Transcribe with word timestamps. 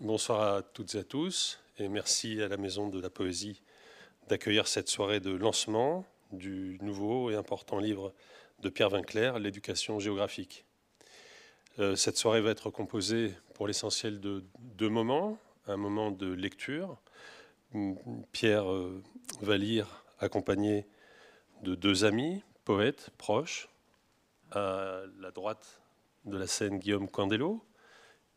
Bonsoir 0.00 0.54
à 0.54 0.62
toutes 0.62 0.94
et 0.94 0.98
à 0.98 1.02
tous 1.02 1.58
et 1.76 1.88
merci 1.88 2.40
à 2.40 2.46
la 2.46 2.56
Maison 2.56 2.88
de 2.88 3.00
la 3.00 3.10
Poésie 3.10 3.62
d'accueillir 4.28 4.68
cette 4.68 4.88
soirée 4.88 5.18
de 5.18 5.32
lancement 5.32 6.06
du 6.30 6.78
nouveau 6.82 7.32
et 7.32 7.34
important 7.34 7.80
livre 7.80 8.14
de 8.60 8.68
Pierre 8.68 8.90
Vinclair, 8.90 9.40
L'éducation 9.40 9.98
géographique. 9.98 10.64
Euh, 11.80 11.96
cette 11.96 12.16
soirée 12.16 12.40
va 12.40 12.50
être 12.50 12.70
composée 12.70 13.34
pour 13.54 13.66
l'essentiel 13.66 14.20
de 14.20 14.44
deux 14.76 14.88
moments. 14.88 15.36
Un 15.66 15.76
moment 15.76 16.12
de 16.12 16.32
lecture. 16.32 16.96
Pierre 18.30 18.70
euh, 18.70 19.02
va 19.40 19.56
lire 19.56 20.04
accompagné 20.20 20.86
de 21.64 21.74
deux 21.74 22.04
amis, 22.04 22.44
poètes 22.64 23.10
proches. 23.18 23.68
À 24.52 25.00
la 25.18 25.32
droite 25.32 25.80
de 26.24 26.36
la 26.36 26.46
scène, 26.46 26.78
Guillaume 26.78 27.08
Candello, 27.08 27.64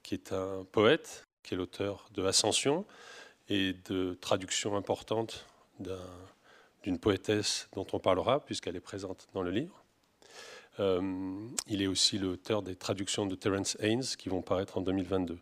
qui 0.01 0.15
est 0.15 0.33
un 0.33 0.65
poète, 0.71 1.27
qui 1.43 1.53
est 1.53 1.57
l'auteur 1.57 2.07
de 2.13 2.23
Ascension 2.23 2.85
et 3.49 3.73
de 3.89 4.17
traductions 4.21 4.75
importantes 4.75 5.45
d'une 6.83 6.99
poétesse 6.99 7.67
dont 7.73 7.87
on 7.93 7.99
parlera, 7.99 8.43
puisqu'elle 8.43 8.75
est 8.75 8.81
présente 8.81 9.27
dans 9.33 9.41
le 9.41 9.51
livre. 9.51 9.83
Euh, 10.79 11.47
il 11.67 11.81
est 11.81 11.87
aussi 11.87 12.17
l'auteur 12.17 12.61
des 12.61 12.75
traductions 12.75 13.25
de 13.25 13.35
Terence 13.35 13.75
Haynes 13.79 14.03
qui 14.17 14.29
vont 14.29 14.41
paraître 14.41 14.77
en 14.77 14.81
2022. 14.81 15.37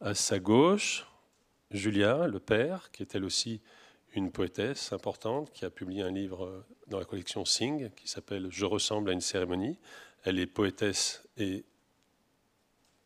À 0.00 0.14
sa 0.14 0.38
gauche, 0.38 1.06
Julia, 1.70 2.26
le 2.26 2.40
père, 2.40 2.90
qui 2.92 3.02
est 3.02 3.14
elle 3.14 3.24
aussi 3.24 3.60
une 4.14 4.32
poétesse 4.32 4.92
importante, 4.92 5.52
qui 5.52 5.64
a 5.64 5.70
publié 5.70 6.02
un 6.02 6.10
livre 6.10 6.64
dans 6.86 6.98
la 6.98 7.04
collection 7.04 7.44
Sing 7.44 7.90
qui 7.90 8.08
s'appelle 8.08 8.48
Je 8.50 8.64
ressemble 8.64 9.10
à 9.10 9.12
une 9.12 9.20
cérémonie. 9.20 9.78
Elle 10.24 10.38
est 10.38 10.46
poétesse 10.46 11.22
et 11.36 11.64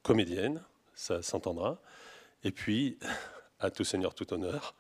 comédienne, 0.02 0.62
ça 0.94 1.22
s'entendra. 1.22 1.80
Et 2.45 2.51
puis, 2.51 2.98
à 3.60 3.70
tout 3.70 3.84
seigneur, 3.84 4.14
tout 4.14 4.32
honneur, 4.32 4.74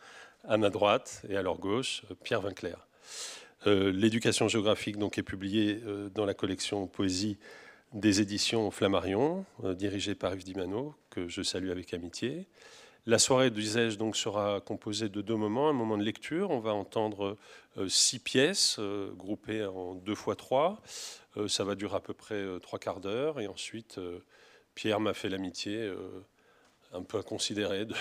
à 0.44 0.56
ma 0.56 0.70
droite 0.70 1.22
et 1.28 1.36
à 1.36 1.42
leur 1.42 1.58
gauche, 1.58 2.02
Pierre 2.22 2.40
Vinclair. 2.40 2.88
Euh, 3.66 3.92
l'éducation 3.92 4.48
géographique 4.48 4.98
donc, 4.98 5.18
est 5.18 5.22
publiée 5.22 5.80
euh, 5.86 6.08
dans 6.10 6.24
la 6.24 6.34
collection 6.34 6.86
Poésie 6.88 7.38
des 7.92 8.20
éditions 8.20 8.70
Flammarion, 8.70 9.44
euh, 9.62 9.74
dirigée 9.74 10.14
par 10.14 10.34
Yves 10.34 10.44
Dimano, 10.44 10.94
que 11.10 11.28
je 11.28 11.42
salue 11.42 11.70
avec 11.70 11.94
amitié. 11.94 12.48
La 13.06 13.18
soirée, 13.18 13.50
disais-je, 13.50 13.98
donc, 13.98 14.16
sera 14.16 14.60
composée 14.60 15.08
de 15.08 15.20
deux 15.20 15.36
moments. 15.36 15.68
Un 15.68 15.74
moment 15.74 15.96
de 15.96 16.02
lecture, 16.02 16.50
on 16.50 16.60
va 16.60 16.72
entendre 16.72 17.36
six 17.88 18.20
pièces 18.20 18.78
groupées 19.16 19.64
en 19.64 19.96
deux 19.96 20.14
fois 20.14 20.36
trois. 20.36 20.80
ça 21.48 21.64
va 21.64 21.74
durer 21.74 21.96
à 21.96 22.00
peu 22.00 22.14
près 22.14 22.44
trois 22.60 22.78
quarts 22.78 23.00
d'heure. 23.00 23.40
Et 23.40 23.48
ensuite, 23.48 23.98
Pierre 24.76 25.00
m'a 25.00 25.14
fait 25.14 25.28
l'amitié 25.28 25.92
un 26.92 27.02
peu 27.02 27.18
inconsidéré 27.18 27.86
de, 27.86 27.94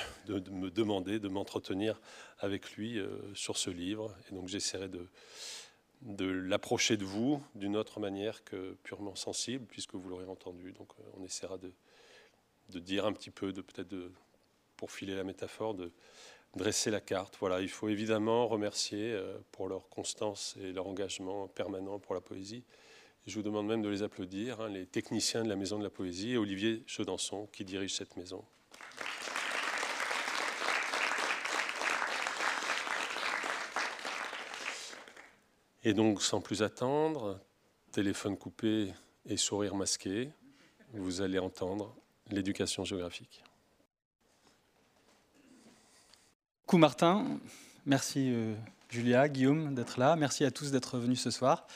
me 0.52 0.70
demander 0.70 1.20
de 1.20 1.28
m'entretenir 1.28 2.00
avec 2.39 2.73
lui 2.73 3.00
euh, 3.00 3.09
sur 3.34 3.58
ce 3.58 3.70
livre. 3.70 4.16
Et 4.30 4.36
donc 4.36 4.47
j'essaierai 4.47 4.89
de, 4.89 6.25
l'approcher 6.25 6.97
de 6.97 7.06
vous 7.06 7.42
d'une 7.56 7.78
autre 7.78 8.00
manière 8.00 8.44
que 8.44 8.73
purement 8.84 9.16
sensible, 9.16 9.66
puisque 9.66 9.95
vous 9.95 10.09
l'aurez 10.09 10.25
entendu. 10.25 10.73
Donc 10.73 10.89
euh, 11.00 11.03
on 11.17 11.23
essaiera 11.23 11.58
de, 11.58 11.72
dire 12.80 13.06
un 13.06 13.14
petit 13.14 13.31
peu, 13.31 13.53
de 13.53 13.62
peut-être 13.62 13.95
pour 14.78 14.92
filer 14.92 15.16
la 15.16 15.23
métaphore, 15.23 15.73
de 15.73 15.92
dresser 16.56 16.92
la 16.92 17.02
carte. 17.02 17.38
Voilà, 17.39 17.62
il 17.62 17.69
faut 17.69 17.88
évidemment 17.88 18.47
remercier 18.47 19.14
euh, 19.14 19.38
pour 19.52 19.69
leur 19.69 19.88
constance 19.89 20.58
et 20.62 20.73
leur 20.73 20.88
engagement 20.88 21.47
permanent 21.47 22.00
pour 22.00 22.14
la 22.14 22.22
poésie. 22.22 22.64
Je 23.28 23.36
vous 23.36 23.44
demande 23.44 23.67
même 23.67 23.84
de 23.84 23.89
les 23.89 24.02
applaudir, 24.03 24.59
hein, 24.62 24.69
les 24.69 24.88
techniciens 24.88 25.44
de 25.44 25.50
la 25.50 25.56
Maison 25.56 25.78
de 25.78 25.84
la 25.84 25.92
Poésie 25.92 26.31
et 26.31 26.38
Olivier 26.38 26.84
Chaudançon 26.88 27.47
qui 27.53 27.64
dirige 27.64 27.94
cette 27.94 28.17
maison. 28.17 28.44
Et 35.83 35.94
donc, 35.94 36.21
sans 36.21 36.41
plus 36.41 36.62
attendre, 36.62 37.39
téléphone 37.91 38.38
coupé 38.38 38.94
et 39.25 39.38
sourire 39.38 39.75
masqué, 39.75 40.29
vous 40.94 41.22
allez 41.22 41.39
entendre 41.39 41.95
l'éducation 42.29 42.85
géographique. 42.85 43.44
Coucou 46.66 46.78
Martin, 46.78 47.25
merci 47.85 48.31
euh, 48.31 48.56
Julia, 48.89 49.28
Guillaume 49.28 49.73
d'être 49.73 50.00
là, 50.00 50.16
merci 50.16 50.45
à 50.45 50.51
tous 50.51 50.72
d'être 50.72 50.97
venus 50.97 51.19
ce 51.19 51.31
soir. 51.31 51.68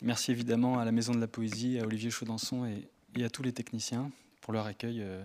Merci 0.00 0.30
évidemment 0.30 0.78
à 0.78 0.84
la 0.84 0.92
Maison 0.92 1.12
de 1.12 1.20
la 1.20 1.26
Poésie, 1.26 1.78
à 1.78 1.84
Olivier 1.84 2.10
Chaudançon 2.10 2.66
et, 2.66 3.24
à 3.24 3.30
tous 3.30 3.42
les 3.42 3.52
techniciens 3.52 4.10
pour 4.40 4.52
leur 4.52 4.66
accueil 4.66 5.02
euh, 5.02 5.22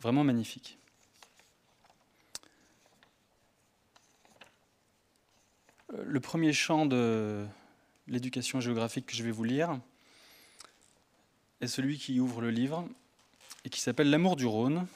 vraiment 0.00 0.24
magnifique. 0.24 0.78
Le 5.92 6.20
premier 6.20 6.52
chant 6.52 6.86
de 6.86 7.46
l'éducation 8.06 8.60
géographique 8.60 9.06
que 9.06 9.16
je 9.16 9.22
vais 9.22 9.30
vous 9.30 9.44
lire 9.44 9.80
est 11.60 11.68
celui 11.68 11.98
qui 11.98 12.20
ouvre 12.20 12.40
le 12.40 12.50
livre 12.50 12.88
et 13.64 13.70
qui 13.70 13.80
s'appelle 13.80 14.10
L'amour 14.10 14.36
du 14.36 14.46
Rhône. 14.46 14.86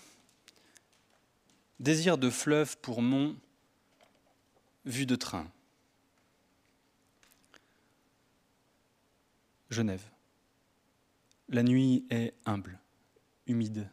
Désir 1.79 2.19
de 2.19 2.29
fleuve 2.29 2.77
pour 2.79 3.01
mon 3.01 3.37
vue 4.85 5.07
de 5.07 5.17
train. 5.17 5.51
Genève. 9.71 10.05
La 11.49 11.63
nuit 11.63 12.05
est 12.11 12.35
humble, 12.45 12.79
humide. 13.47 13.89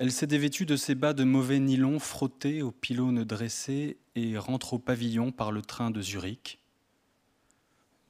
Elle 0.00 0.12
s'est 0.12 0.28
dévêtue 0.28 0.64
de 0.64 0.76
ses 0.76 0.94
bas 0.94 1.12
de 1.12 1.24
mauvais 1.24 1.58
nylon 1.58 1.98
frottés 1.98 2.62
aux 2.62 2.70
pylônes 2.70 3.24
dressés 3.24 3.96
et 4.14 4.38
rentre 4.38 4.74
au 4.74 4.78
pavillon 4.78 5.32
par 5.32 5.50
le 5.50 5.60
train 5.60 5.90
de 5.90 6.00
Zurich. 6.00 6.60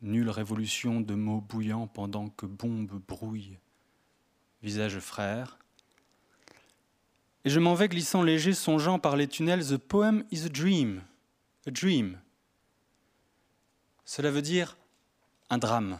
Nulle 0.02 0.28
révolution 0.28 1.00
de 1.00 1.14
mots 1.14 1.40
bouillants 1.40 1.86
pendant 1.86 2.28
que 2.28 2.44
bombe 2.44 3.00
brouille. 3.08 3.56
Visage 4.62 4.98
frère. 4.98 5.56
Et 7.46 7.48
je 7.48 7.58
m'en 7.58 7.72
vais 7.72 7.88
glissant 7.88 8.22
léger, 8.22 8.52
songeant 8.52 8.98
par 8.98 9.16
les 9.16 9.26
tunnels 9.26 9.68
The 9.68 9.78
poem 9.78 10.24
is 10.30 10.44
a 10.44 10.50
dream. 10.50 11.00
A 11.66 11.70
dream. 11.70 12.18
Cela 14.04 14.30
veut 14.30 14.42
dire 14.42 14.76
un 15.48 15.56
drame. 15.56 15.98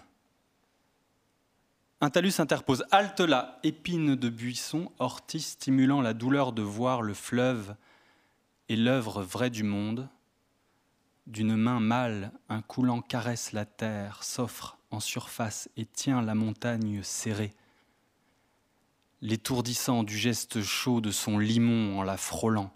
Un 2.01 2.11
talus 2.11 2.39
interpose. 2.39 2.85
Halte 2.93 3.21
là, 3.21 3.59
épine 3.65 4.15
de 4.15 4.29
buisson, 4.29 4.93
ortie 5.01 5.41
stimulant 5.41 6.01
la 6.01 6.15
douleur 6.15 6.53
de 6.53 6.63
voir 6.63 7.03
le 7.03 7.13
fleuve 7.13 7.75
et 8.69 8.77
l'œuvre 8.77 9.23
vraie 9.23 9.51
du 9.51 9.65
monde. 9.65 10.09
D'une 11.27 11.57
main 11.57 11.81
mâle, 11.81 12.33
un 12.49 12.63
coulant 12.63 13.01
caresse 13.01 13.53
la 13.53 13.65
terre, 13.65 14.23
s'offre 14.23 14.79
en 14.93 15.01
surface 15.01 15.69
et 15.77 15.87
tient 15.87 16.23
la 16.23 16.37
montagne 16.37 17.03
serrée. 17.03 17.55
L'étourdissant 19.21 20.05
du 20.05 20.17
geste 20.17 20.63
chaud 20.63 21.01
de 21.01 21.11
son 21.11 21.37
limon 21.37 21.99
en 21.99 22.05
la 22.05 22.17
frôlant. 22.17 22.73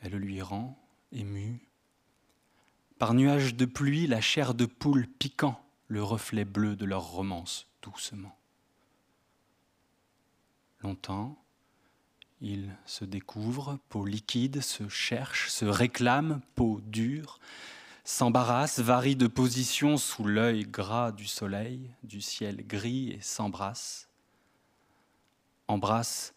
Elle 0.00 0.16
lui 0.16 0.40
rend, 0.40 0.82
émue. 1.12 1.68
Par 2.98 3.12
nuages 3.12 3.54
de 3.54 3.66
pluie, 3.66 4.06
la 4.06 4.22
chair 4.22 4.54
de 4.54 4.64
poule 4.64 5.06
piquant 5.06 5.62
le 5.88 6.02
reflet 6.02 6.44
bleu 6.44 6.76
de 6.76 6.84
leur 6.84 7.02
romance 7.02 7.66
doucement. 7.82 8.36
Longtemps, 10.82 11.36
ils 12.40 12.70
se 12.86 13.04
découvrent, 13.04 13.78
peau 13.88 14.04
liquide, 14.04 14.60
se 14.60 14.88
cherchent, 14.88 15.48
se 15.48 15.64
réclament, 15.64 16.40
peau 16.54 16.80
dure, 16.84 17.40
s'embarrassent, 18.04 18.78
varient 18.78 19.16
de 19.16 19.26
position 19.26 19.96
sous 19.96 20.24
l'œil 20.24 20.64
gras 20.64 21.10
du 21.10 21.26
soleil, 21.26 21.90
du 22.04 22.20
ciel 22.20 22.64
gris 22.66 23.10
et 23.10 23.20
s'embrassent. 23.20 24.08
Embrassent 25.66 26.34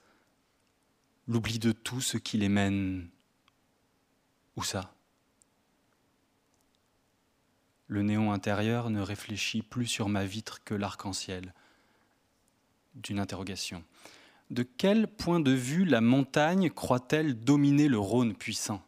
l'oubli 1.27 1.59
de 1.59 1.71
tout 1.71 2.01
ce 2.01 2.17
qui 2.17 2.37
les 2.37 2.49
mène. 2.49 3.07
Où 4.55 4.63
ça? 4.63 4.93
Le 7.91 8.03
néon 8.03 8.31
intérieur 8.31 8.89
ne 8.89 9.01
réfléchit 9.01 9.61
plus 9.61 9.85
sur 9.85 10.07
ma 10.07 10.23
vitre 10.23 10.63
que 10.63 10.73
l'arc-en-ciel. 10.73 11.53
D'une 12.95 13.19
interrogation. 13.19 13.83
De 14.49 14.63
quel 14.63 15.09
point 15.09 15.41
de 15.41 15.51
vue 15.51 15.83
la 15.83 15.99
montagne 15.99 16.69
croit-elle 16.69 17.43
dominer 17.43 17.89
le 17.89 17.99
Rhône 17.99 18.33
puissant? 18.33 18.81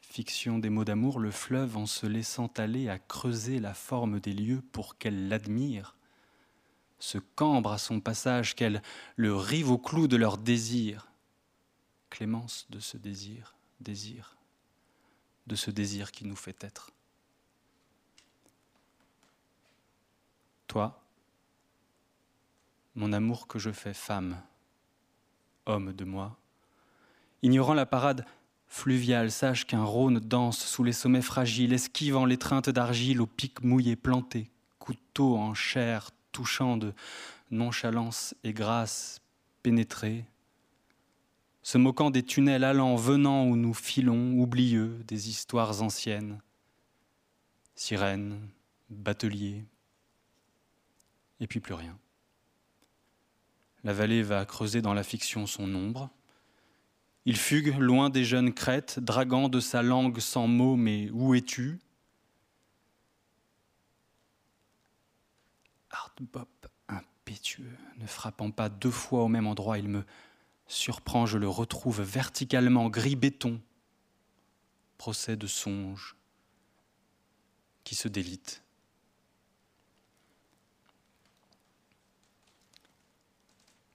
Fiction 0.00 0.58
des 0.58 0.70
mots 0.70 0.86
d'amour, 0.86 1.20
le 1.20 1.30
fleuve 1.30 1.76
en 1.76 1.84
se 1.84 2.06
laissant 2.06 2.50
aller 2.56 2.88
à 2.88 2.98
creuser 2.98 3.60
la 3.60 3.74
forme 3.74 4.18
des 4.18 4.32
lieux 4.32 4.62
pour 4.72 4.96
qu'elle 4.96 5.28
l'admire, 5.28 5.94
se 6.98 7.18
cambre 7.18 7.72
à 7.72 7.78
son 7.78 8.00
passage, 8.00 8.56
qu'elle 8.56 8.80
le 9.16 9.36
rive 9.36 9.70
au 9.70 9.76
clou 9.76 10.08
de 10.08 10.16
leur 10.16 10.38
désir. 10.38 11.12
Clémence 12.08 12.66
de 12.70 12.80
ce 12.80 12.96
désir, 12.96 13.56
désir 13.80 14.37
de 15.48 15.56
ce 15.56 15.70
désir 15.70 16.12
qui 16.12 16.24
nous 16.24 16.36
fait 16.36 16.62
être. 16.62 16.92
Toi, 20.68 21.02
mon 22.94 23.12
amour 23.12 23.46
que 23.46 23.58
je 23.58 23.70
fais 23.70 23.94
femme, 23.94 24.40
homme 25.66 25.92
de 25.92 26.04
moi. 26.04 26.36
Ignorant 27.42 27.74
la 27.74 27.86
parade 27.86 28.26
fluviale, 28.66 29.30
sache 29.30 29.66
qu'un 29.66 29.84
Rhône 29.84 30.20
danse 30.20 30.58
sous 30.58 30.84
les 30.84 30.92
sommets 30.92 31.22
fragiles, 31.22 31.72
esquivant 31.72 32.26
l'étreinte 32.26 32.68
d'argile 32.68 33.20
aux 33.20 33.26
pics 33.26 33.62
mouillés 33.62 33.96
plantés, 33.96 34.50
couteau 34.78 35.36
en 35.36 35.54
chair 35.54 36.10
touchant 36.32 36.76
de 36.76 36.92
nonchalance 37.50 38.34
et 38.44 38.52
grâce 38.52 39.20
pénétrée, 39.62 40.24
se 41.62 41.78
moquant 41.78 42.10
des 42.10 42.22
tunnels 42.22 42.64
allant, 42.64 42.96
venant 42.96 43.46
où 43.46 43.56
nous 43.56 43.74
filons, 43.74 44.38
oublieux 44.38 45.02
des 45.06 45.28
histoires 45.28 45.82
anciennes, 45.82 46.40
sirènes, 47.74 48.48
bateliers, 48.90 49.64
et 51.40 51.46
puis 51.46 51.60
plus 51.60 51.74
rien. 51.74 51.98
La 53.84 53.92
vallée 53.92 54.22
va 54.22 54.44
creuser 54.44 54.82
dans 54.82 54.94
la 54.94 55.04
fiction 55.04 55.46
son 55.46 55.72
ombre. 55.74 56.10
Il 57.24 57.36
fugue 57.36 57.76
loin 57.78 58.10
des 58.10 58.24
jeunes 58.24 58.52
crêtes, 58.52 58.98
draguant 58.98 59.48
de 59.48 59.60
sa 59.60 59.82
langue 59.82 60.18
sans 60.18 60.48
mots, 60.48 60.76
mais 60.76 61.10
où 61.10 61.34
es-tu? 61.34 61.78
Art 65.90 66.14
Bop 66.20 66.66
impétueux, 66.88 67.76
ne 67.98 68.06
frappant 68.06 68.50
pas 68.50 68.68
deux 68.68 68.90
fois 68.90 69.24
au 69.24 69.28
même 69.28 69.46
endroit, 69.46 69.78
il 69.78 69.88
me 69.88 70.04
surprend, 70.68 71.26
je 71.26 71.38
le 71.38 71.48
retrouve 71.48 72.02
verticalement, 72.02 72.88
gris 72.88 73.16
béton. 73.16 73.60
Procès 74.98 75.36
de 75.36 75.46
songe 75.46 76.16
qui 77.84 77.94
se 77.94 78.08
délite. 78.08 78.62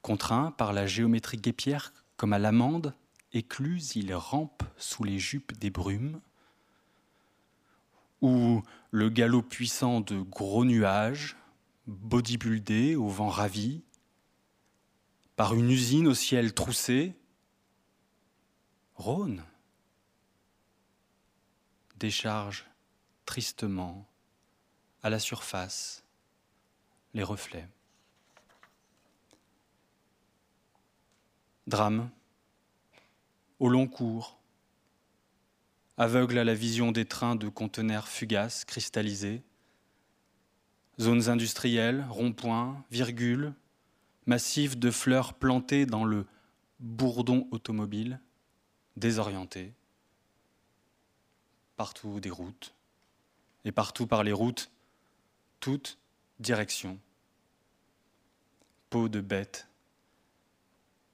Contraint 0.02 0.52
par 0.52 0.74
la 0.74 0.88
géométrie 0.88 1.38
guépière 1.38 1.94
comme 2.18 2.34
à 2.34 2.40
l'amande, 2.40 2.94
écluse, 3.34 3.96
il 3.96 4.14
rampe 4.14 4.64
sous 4.78 5.04
les 5.04 5.20
jupes 5.20 5.58
des 5.58 5.70
brumes, 5.70 6.20
où 8.22 8.64
le 8.92 9.10
galop 9.10 9.42
puissant 9.42 10.02
de 10.02 10.20
gros 10.20 10.66
nuages, 10.66 11.36
bodybuildés 11.88 12.96
au 12.96 13.08
vent 13.08 13.30
ravi, 13.30 13.84
par 15.36 15.56
une 15.56 15.70
usine 15.70 16.08
au 16.08 16.14
ciel 16.14 16.54
troussé, 16.54 17.16
Rhône 18.96 19.44
décharge 21.98 22.66
tristement 23.26 24.08
à 25.02 25.10
la 25.10 25.20
surface 25.20 26.04
les 27.14 27.24
reflets. 27.24 27.68
Drame, 31.66 32.10
au 33.60 33.70
long 33.70 33.88
cours, 33.88 34.38
aveugle 35.98 36.38
à 36.38 36.44
la 36.44 36.54
vision 36.54 36.92
des 36.92 37.06
trains 37.06 37.36
de 37.36 37.50
conteneurs 37.50 38.08
fugaces 38.08 38.66
cristallisés, 38.66 39.42
zones 41.00 41.30
industrielles, 41.30 42.06
ronds-points, 42.10 42.84
virgules, 42.92 43.54
massifs 44.25 44.78
de 44.78 44.92
fleurs 44.92 45.34
plantées 45.34 45.86
dans 45.86 46.06
le 46.06 46.25
bourdon 46.80 47.48
automobile, 47.52 48.20
désorienté, 48.96 49.74
partout 51.75 52.20
des 52.20 52.30
routes, 52.30 52.74
et 53.66 53.72
partout 53.72 54.08
par 54.08 54.24
les 54.24 54.34
routes, 54.34 54.72
toutes 55.60 55.98
directions, 56.40 57.00
peau 58.90 59.10
de 59.10 59.22
bête 59.22 59.68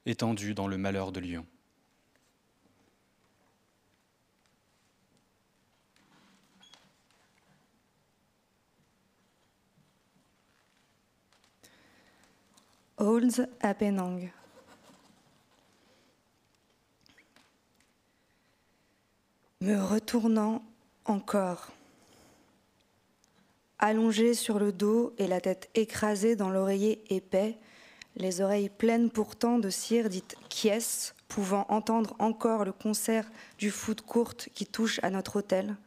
étendue 0.06 0.54
dans 0.54 0.68
le 0.68 0.78
malheur 0.78 1.12
de 1.12 1.20
Lyon. 1.20 1.46
Holds 13.02 13.48
à 13.62 13.74
Penang. 13.74 14.30
Me 19.62 19.78
retournant 19.78 20.62
encore, 21.06 21.70
allongé 23.78 24.34
sur 24.34 24.60
le 24.60 24.74
dos 24.74 25.14
et 25.18 25.28
la 25.28 25.40
tête 25.40 25.70
écrasée 25.76 26.36
dans 26.36 26.50
l'oreiller 26.50 27.02
épais, 27.16 27.58
les 28.18 28.42
oreilles 28.42 28.68
pleines 28.68 29.10
pourtant 29.10 29.60
de 29.60 29.70
cire 29.70 30.10
dite 30.10 30.36
quies, 30.50 31.14
pouvant 31.30 31.68
entendre 31.70 32.18
encore 32.20 32.66
le 32.66 32.74
concert 32.74 33.32
du 33.58 33.72
foot 33.72 34.02
courte 34.02 34.50
qui 34.54 34.66
touche 34.66 35.00
à 35.04 35.10
notre 35.10 35.38
hôtel. 35.38 35.78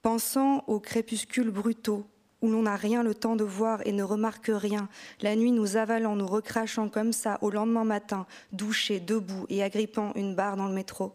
Pensant 0.00 0.64
aux 0.66 0.80
crépuscules 0.80 1.50
brutaux, 1.50 2.06
où 2.44 2.50
l'on 2.50 2.64
n'a 2.64 2.76
rien 2.76 3.02
le 3.02 3.14
temps 3.14 3.36
de 3.36 3.44
voir 3.44 3.80
et 3.86 3.92
ne 3.92 4.02
remarque 4.02 4.50
rien, 4.52 4.90
la 5.22 5.34
nuit 5.34 5.50
nous 5.50 5.76
avalant, 5.76 6.14
nous 6.14 6.26
recrachant 6.26 6.90
comme 6.90 7.14
ça 7.14 7.38
au 7.40 7.48
lendemain 7.48 7.84
matin, 7.84 8.26
douché, 8.52 9.00
debout 9.00 9.46
et 9.48 9.62
agrippant 9.62 10.12
une 10.14 10.34
barre 10.34 10.58
dans 10.58 10.68
le 10.68 10.74
métro. 10.74 11.14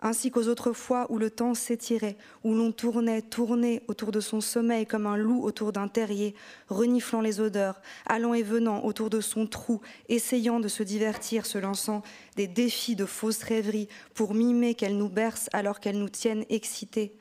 Ainsi 0.00 0.30
qu'aux 0.30 0.46
autres 0.46 0.72
fois 0.72 1.06
où 1.10 1.18
le 1.18 1.28
temps 1.28 1.54
s'étirait, 1.54 2.16
où 2.44 2.54
l'on 2.54 2.70
tournait, 2.70 3.20
tournait 3.20 3.82
autour 3.88 4.12
de 4.12 4.20
son 4.20 4.40
sommeil 4.40 4.86
comme 4.86 5.06
un 5.08 5.16
loup 5.16 5.42
autour 5.42 5.72
d'un 5.72 5.88
terrier, 5.88 6.36
reniflant 6.68 7.20
les 7.20 7.40
odeurs, 7.40 7.80
allant 8.06 8.34
et 8.34 8.42
venant 8.44 8.84
autour 8.84 9.10
de 9.10 9.20
son 9.20 9.48
trou, 9.48 9.80
essayant 10.08 10.60
de 10.60 10.68
se 10.68 10.84
divertir, 10.84 11.46
se 11.46 11.58
lançant 11.58 12.02
des 12.36 12.46
défis 12.46 12.94
de 12.94 13.06
fausses 13.06 13.42
rêveries 13.42 13.88
pour 14.14 14.34
mimer 14.34 14.74
qu'elles 14.74 14.98
nous 14.98 15.08
bercent 15.08 15.50
alors 15.52 15.80
qu'elles 15.80 15.98
nous 15.98 16.08
tiennent 16.08 16.44
excités, 16.48 17.16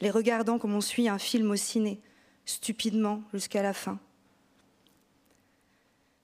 les 0.00 0.10
regardant 0.10 0.58
comme 0.58 0.74
on 0.74 0.80
suit 0.80 1.08
un 1.08 1.18
film 1.18 1.50
au 1.50 1.56
ciné, 1.56 2.00
stupidement 2.44 3.22
jusqu'à 3.32 3.62
la 3.62 3.72
fin 3.72 3.98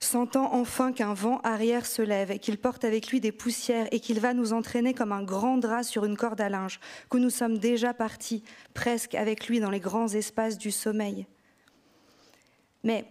sentant 0.01 0.55
enfin 0.55 0.93
qu'un 0.93 1.15
vent 1.15 1.41
arrière 1.43 1.87
se 1.87 2.03
lève 2.03 2.31
et 2.31 2.39
qu'il 2.39 2.59
porte 2.59 2.85
avec 2.85 3.09
lui 3.09 3.21
des 3.21 3.33
poussières 3.33 3.87
et 3.93 4.01
qu'il 4.01 4.19
va 4.19 4.35
nous 4.35 4.53
entraîner 4.53 4.95
comme 4.95 5.13
un 5.13 5.23
grand 5.23 5.59
drap 5.59 5.83
sur 5.83 6.05
une 6.05 6.17
corde 6.17 6.41
à 6.41 6.49
linge, 6.49 6.81
que 7.11 7.19
nous 7.19 7.31
sommes 7.31 7.59
déjà 7.59 7.93
partis 7.93 8.43
presque 8.75 9.15
avec 9.15 9.47
lui 9.47 9.61
dans 9.61 9.71
les 9.71 9.81
grands 9.81 10.09
espaces 10.09 10.59
du 10.59 10.71
sommeil. 10.71 11.27
Mais 12.83 13.05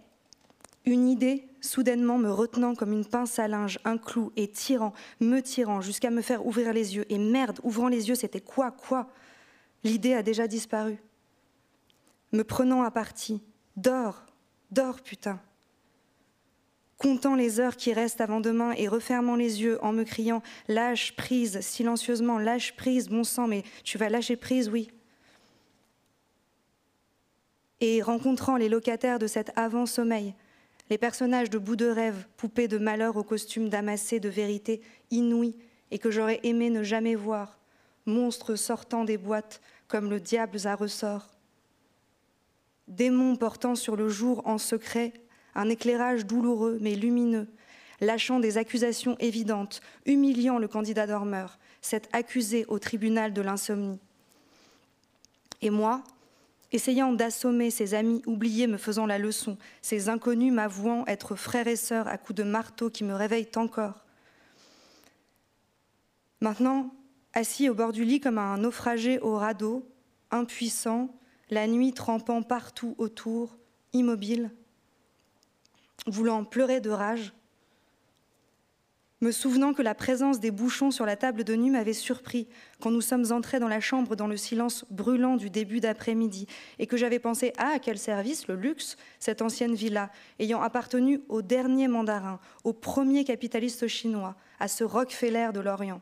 une 0.84 1.08
idée, 1.08 1.46
soudainement 1.60 2.18
me 2.18 2.30
retenant 2.30 2.74
comme 2.74 2.92
une 2.92 3.06
pince 3.06 3.38
à 3.38 3.46
linge, 3.46 3.78
un 3.84 3.96
clou, 3.96 4.32
et 4.36 4.48
tirant, 4.48 4.92
me 5.20 5.40
tirant, 5.40 5.80
jusqu'à 5.80 6.10
me 6.10 6.22
faire 6.22 6.44
ouvrir 6.44 6.72
les 6.72 6.96
yeux. 6.96 7.06
Et 7.08 7.18
merde, 7.18 7.60
ouvrant 7.62 7.88
les 7.88 8.08
yeux, 8.08 8.14
c'était 8.14 8.40
quoi, 8.40 8.72
quoi? 8.72 9.08
L'idée 9.84 10.14
a 10.14 10.22
déjà 10.22 10.46
disparu. 10.46 10.98
Me 12.32 12.42
prenant 12.42 12.82
à 12.82 12.90
partie. 12.90 13.42
Dors, 13.76 14.26
dors, 14.70 15.00
putain 15.00 15.40
comptant 17.00 17.34
les 17.34 17.60
heures 17.60 17.76
qui 17.76 17.94
restent 17.94 18.20
avant 18.20 18.40
demain 18.40 18.72
et 18.76 18.86
refermant 18.86 19.34
les 19.34 19.62
yeux 19.62 19.82
en 19.82 19.92
me 19.92 20.04
criant 20.04 20.42
Lâche 20.68 21.16
prise, 21.16 21.60
silencieusement, 21.60 22.38
lâche 22.38 22.76
prise, 22.76 23.08
bon 23.08 23.24
sang, 23.24 23.48
mais 23.48 23.64
tu 23.84 23.96
vas 23.96 24.10
lâcher 24.10 24.36
prise, 24.36 24.68
oui. 24.68 24.90
Et 27.80 28.02
rencontrant 28.02 28.56
les 28.56 28.68
locataires 28.68 29.18
de 29.18 29.26
cet 29.26 29.50
avant-sommeil, 29.56 30.34
les 30.90 30.98
personnages 30.98 31.48
de 31.48 31.56
bouts 31.56 31.76
de 31.76 31.86
rêve, 31.86 32.28
poupées 32.36 32.68
de 32.68 32.76
malheur 32.76 33.16
au 33.16 33.24
costume 33.24 33.70
damassé 33.70 34.20
de 34.20 34.28
vérité 34.28 34.82
inouïe 35.10 35.56
et 35.90 35.98
que 35.98 36.10
j'aurais 36.10 36.40
aimé 36.42 36.68
ne 36.68 36.82
jamais 36.82 37.14
voir, 37.14 37.58
monstres 38.06 38.56
sortant 38.56 39.04
des 39.04 39.18
boîtes 39.18 39.60
comme 39.88 40.10
le 40.10 40.20
diable 40.20 40.58
à 40.66 40.74
ressort. 40.74 41.28
Démons 42.88 43.36
portant 43.36 43.74
sur 43.74 43.96
le 43.96 44.08
jour 44.08 44.46
en 44.46 44.58
secret 44.58 45.12
un 45.54 45.68
éclairage 45.68 46.26
douloureux 46.26 46.78
mais 46.80 46.94
lumineux, 46.94 47.48
lâchant 48.00 48.40
des 48.40 48.58
accusations 48.58 49.16
évidentes, 49.18 49.80
humiliant 50.06 50.58
le 50.58 50.68
candidat 50.68 51.06
dormeur, 51.06 51.58
cet 51.80 52.08
accusé 52.12 52.64
au 52.68 52.78
tribunal 52.78 53.32
de 53.32 53.42
l'insomnie. 53.42 53.98
Et 55.62 55.70
moi, 55.70 56.02
essayant 56.72 57.12
d'assommer 57.12 57.70
ces 57.70 57.94
amis 57.94 58.22
oubliés 58.26 58.66
me 58.66 58.76
faisant 58.76 59.06
la 59.06 59.18
leçon, 59.18 59.58
ces 59.82 60.08
inconnus 60.08 60.52
m'avouant 60.52 61.04
être 61.06 61.36
frères 61.36 61.68
et 61.68 61.76
sœurs 61.76 62.08
à 62.08 62.18
coups 62.18 62.36
de 62.36 62.44
marteau 62.44 62.90
qui 62.90 63.04
me 63.04 63.14
réveillent 63.14 63.50
encore. 63.56 64.04
Maintenant, 66.40 66.94
assis 67.32 67.68
au 67.68 67.74
bord 67.74 67.92
du 67.92 68.04
lit 68.04 68.20
comme 68.20 68.38
un 68.38 68.58
naufragé 68.58 69.18
au 69.20 69.36
radeau, 69.36 69.86
impuissant, 70.30 71.14
la 71.50 71.66
nuit 71.66 71.92
trempant 71.92 72.42
partout 72.42 72.94
autour, 72.98 73.56
immobile, 73.92 74.50
voulant 76.06 76.44
pleurer 76.44 76.80
de 76.80 76.90
rage, 76.90 77.32
me 79.20 79.32
souvenant 79.32 79.74
que 79.74 79.82
la 79.82 79.94
présence 79.94 80.40
des 80.40 80.50
bouchons 80.50 80.90
sur 80.90 81.04
la 81.04 81.16
table 81.16 81.44
de 81.44 81.54
nuit 81.54 81.68
m'avait 81.68 81.92
surpris 81.92 82.48
quand 82.80 82.90
nous 82.90 83.02
sommes 83.02 83.32
entrés 83.32 83.60
dans 83.60 83.68
la 83.68 83.80
chambre 83.80 84.16
dans 84.16 84.26
le 84.26 84.38
silence 84.38 84.86
brûlant 84.90 85.36
du 85.36 85.50
début 85.50 85.80
d'après-midi, 85.80 86.46
et 86.78 86.86
que 86.86 86.96
j'avais 86.96 87.18
pensé 87.18 87.52
Ah, 87.58 87.78
quel 87.82 87.98
service, 87.98 88.48
le 88.48 88.56
luxe, 88.56 88.96
cette 89.18 89.42
ancienne 89.42 89.74
villa, 89.74 90.10
ayant 90.38 90.62
appartenu 90.62 91.20
au 91.28 91.42
dernier 91.42 91.86
mandarin, 91.86 92.40
au 92.64 92.72
premier 92.72 93.24
capitaliste 93.24 93.88
chinois, 93.88 94.36
à 94.58 94.68
ce 94.68 94.84
Rockefeller 94.84 95.50
de 95.52 95.60
l'Orient. 95.60 96.00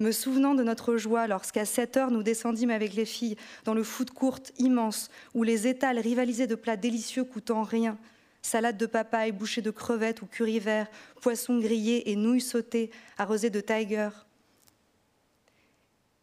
Me 0.00 0.12
souvenant 0.12 0.54
de 0.54 0.62
notre 0.62 0.96
joie 0.96 1.26
lorsqu'à 1.26 1.66
7 1.66 1.98
heures 1.98 2.10
nous 2.10 2.22
descendîmes 2.22 2.70
avec 2.70 2.94
les 2.94 3.04
filles 3.04 3.36
dans 3.64 3.74
le 3.74 3.82
foot 3.82 4.10
court 4.10 4.38
immense 4.56 5.10
où 5.34 5.42
les 5.42 5.68
étals 5.68 5.98
rivalisaient 5.98 6.46
de 6.46 6.54
plats 6.54 6.78
délicieux 6.78 7.24
coûtant 7.24 7.62
rien, 7.62 7.98
salade 8.40 8.78
de 8.78 8.86
papaye 8.86 9.30
bouchée 9.30 9.60
de 9.60 9.70
crevettes 9.70 10.22
ou 10.22 10.26
curry 10.26 10.58
vert, 10.58 10.88
poissons 11.20 11.58
grillés 11.58 12.10
et 12.10 12.16
nouilles 12.16 12.40
sautées 12.40 12.90
arrosées 13.18 13.50
de 13.50 13.60
tiger. 13.60 14.08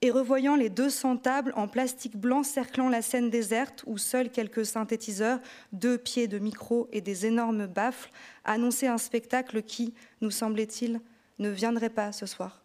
Et 0.02 0.10
revoyant 0.10 0.56
les 0.56 0.70
200 0.70 1.18
tables 1.18 1.54
en 1.56 1.68
plastique 1.68 2.18
blanc 2.18 2.42
cerclant 2.42 2.90
la 2.90 3.04
scène 3.04 3.30
déserte 3.30 3.84
où 3.86 4.00
seuls 4.00 4.32
quelques 4.32 4.66
synthétiseurs, 4.66 5.40
deux 5.72 6.00
pieds 6.00 6.28
de 6.28 6.40
micro 6.40 6.88
et 6.92 7.02
des 7.02 7.28
énormes 7.28 7.68
baffles 7.68 8.10
annonçaient 8.44 8.88
un 8.88 8.98
spectacle 8.98 9.62
qui, 9.62 9.94
nous 10.22 10.32
semblait-il, 10.32 11.00
ne 11.38 11.50
viendrait 11.52 11.92
pas 11.92 12.12
ce 12.12 12.26
soir. 12.26 12.64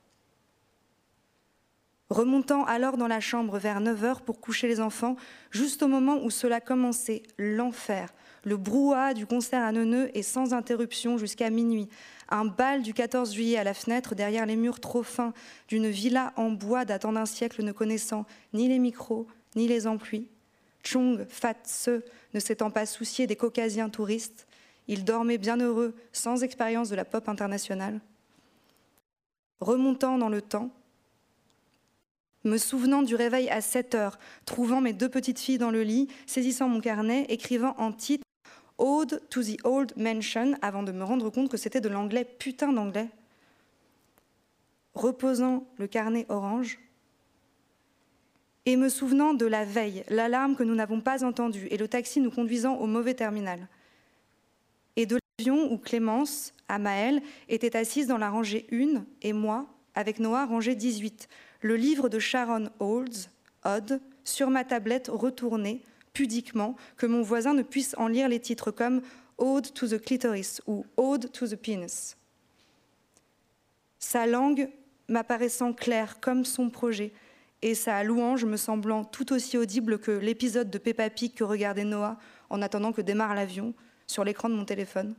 Remontant 2.12 2.66
alors 2.66 2.98
dans 2.98 3.08
la 3.08 3.20
chambre 3.20 3.58
vers 3.58 3.80
9 3.80 4.04
heures 4.04 4.20
pour 4.20 4.38
coucher 4.38 4.68
les 4.68 4.80
enfants, 4.80 5.16
juste 5.50 5.82
au 5.82 5.88
moment 5.88 6.22
où 6.22 6.28
cela 6.28 6.60
commençait, 6.60 7.22
l'enfer, 7.38 8.12
le 8.44 8.58
brouhaha 8.58 9.14
du 9.14 9.24
concert 9.24 9.64
à 9.64 9.72
Neuneu 9.72 10.14
est 10.14 10.20
sans 10.20 10.52
interruption 10.52 11.16
jusqu'à 11.16 11.48
minuit. 11.48 11.88
Un 12.28 12.44
bal 12.44 12.82
du 12.82 12.92
14 12.92 13.32
juillet 13.32 13.56
à 13.56 13.64
la 13.64 13.72
fenêtre, 13.72 14.14
derrière 14.14 14.44
les 14.44 14.56
murs 14.56 14.78
trop 14.78 15.02
fins 15.02 15.32
d'une 15.68 15.88
villa 15.88 16.34
en 16.36 16.50
bois 16.50 16.84
datant 16.84 17.14
d'un 17.14 17.24
siècle 17.24 17.62
ne 17.62 17.72
connaissant 17.72 18.26
ni 18.52 18.68
les 18.68 18.78
micros, 18.78 19.26
ni 19.56 19.66
les 19.66 19.86
amplis. 19.86 20.28
Chung 20.82 21.24
Fat 21.30 21.56
Se 21.64 22.02
ne 22.34 22.40
s'étant 22.40 22.70
pas 22.70 22.84
soucié 22.84 23.26
des 23.26 23.36
caucasiens 23.36 23.88
touristes, 23.88 24.46
il 24.86 25.04
dormait 25.04 25.38
bien 25.38 25.56
heureux, 25.56 25.94
sans 26.12 26.42
expérience 26.42 26.90
de 26.90 26.96
la 26.96 27.06
pop 27.06 27.26
internationale. 27.30 28.00
Remontant 29.60 30.18
dans 30.18 30.28
le 30.28 30.42
temps, 30.42 30.70
me 32.44 32.58
souvenant 32.58 33.02
du 33.02 33.14
réveil 33.14 33.48
à 33.50 33.60
7 33.60 33.94
heures, 33.94 34.18
trouvant 34.46 34.80
mes 34.80 34.92
deux 34.92 35.08
petites 35.08 35.38
filles 35.38 35.58
dans 35.58 35.70
le 35.70 35.82
lit, 35.82 36.08
saisissant 36.26 36.68
mon 36.68 36.80
carnet, 36.80 37.26
écrivant 37.28 37.74
en 37.78 37.92
titre 37.92 38.24
Ode 38.78 39.22
to 39.28 39.42
the 39.42 39.56
Old 39.64 39.92
Mansion, 39.96 40.54
avant 40.62 40.82
de 40.82 40.92
me 40.92 41.04
rendre 41.04 41.30
compte 41.30 41.50
que 41.50 41.56
c'était 41.56 41.80
de 41.80 41.88
l'anglais, 41.88 42.24
putain 42.24 42.72
d'anglais. 42.72 43.08
Reposant 44.94 45.64
le 45.78 45.86
carnet 45.86 46.26
orange 46.28 46.78
et 48.66 48.76
me 48.76 48.88
souvenant 48.88 49.34
de 49.34 49.46
la 49.46 49.64
veille, 49.64 50.04
l'alarme 50.08 50.56
que 50.56 50.62
nous 50.62 50.74
n'avons 50.74 51.00
pas 51.00 51.24
entendue 51.24 51.66
et 51.70 51.76
le 51.76 51.88
taxi 51.88 52.20
nous 52.20 52.30
conduisant 52.30 52.76
au 52.76 52.86
mauvais 52.86 53.14
terminal. 53.14 53.68
Et 54.96 55.06
de 55.06 55.18
l'avion 55.38 55.72
où 55.72 55.78
Clémence, 55.78 56.52
à 56.68 56.78
était 57.48 57.76
assise 57.76 58.06
dans 58.06 58.18
la 58.18 58.30
rangée 58.30 58.66
1 58.72 59.04
et 59.22 59.32
moi, 59.32 59.66
avec 59.94 60.18
Noah, 60.18 60.46
rangée 60.46 60.74
18, 60.74 61.28
le 61.62 61.76
livre 61.76 62.08
de 62.08 62.18
Sharon 62.18 62.68
Olds, 62.80 63.30
Odd, 63.64 64.00
sur 64.24 64.50
ma 64.50 64.64
tablette 64.64 65.08
retournée, 65.08 65.82
pudiquement, 66.12 66.76
que 66.96 67.06
mon 67.06 67.22
voisin 67.22 67.54
ne 67.54 67.62
puisse 67.62 67.94
en 67.96 68.08
lire 68.08 68.28
les 68.28 68.40
titres 68.40 68.70
comme 68.70 69.00
Ode 69.38 69.72
to 69.72 69.86
the 69.86 70.00
clitoris 70.00 70.60
ou 70.66 70.84
Ode 70.96 71.32
to 71.32 71.46
the 71.46 71.56
penis. 71.56 72.16
Sa 73.98 74.26
langue 74.26 74.68
m'apparaissant 75.08 75.72
claire 75.72 76.20
comme 76.20 76.44
son 76.44 76.70
projet, 76.70 77.12
et 77.62 77.76
sa 77.76 78.02
louange 78.02 78.44
me 78.44 78.56
semblant 78.56 79.04
tout 79.04 79.32
aussi 79.32 79.56
audible 79.56 79.98
que 80.00 80.10
l'épisode 80.10 80.68
de 80.68 80.78
Peppa 80.78 81.08
Pig 81.10 81.32
que 81.32 81.44
regardait 81.44 81.84
Noah 81.84 82.18
en 82.50 82.60
attendant 82.60 82.92
que 82.92 83.00
démarre 83.00 83.36
l'avion 83.36 83.72
sur 84.08 84.24
l'écran 84.24 84.48
de 84.48 84.54
mon 84.54 84.64
téléphone. 84.64 85.14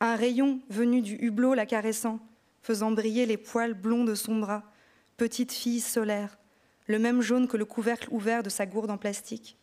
Un 0.00 0.16
rayon 0.16 0.60
venu 0.70 1.02
du 1.02 1.16
hublot 1.16 1.52
la 1.54 1.66
caressant, 1.66 2.20
faisant 2.68 2.90
briller 2.90 3.24
les 3.24 3.38
poils 3.38 3.72
blonds 3.72 4.04
de 4.04 4.14
son 4.14 4.40
bras, 4.40 4.62
petite 5.16 5.52
fille 5.52 5.80
solaire, 5.80 6.36
le 6.86 6.98
même 6.98 7.22
jaune 7.22 7.48
que 7.48 7.56
le 7.56 7.64
couvercle 7.64 8.08
ouvert 8.10 8.42
de 8.42 8.50
sa 8.50 8.66
gourde 8.66 8.90
en 8.90 8.98
plastique. 8.98 9.56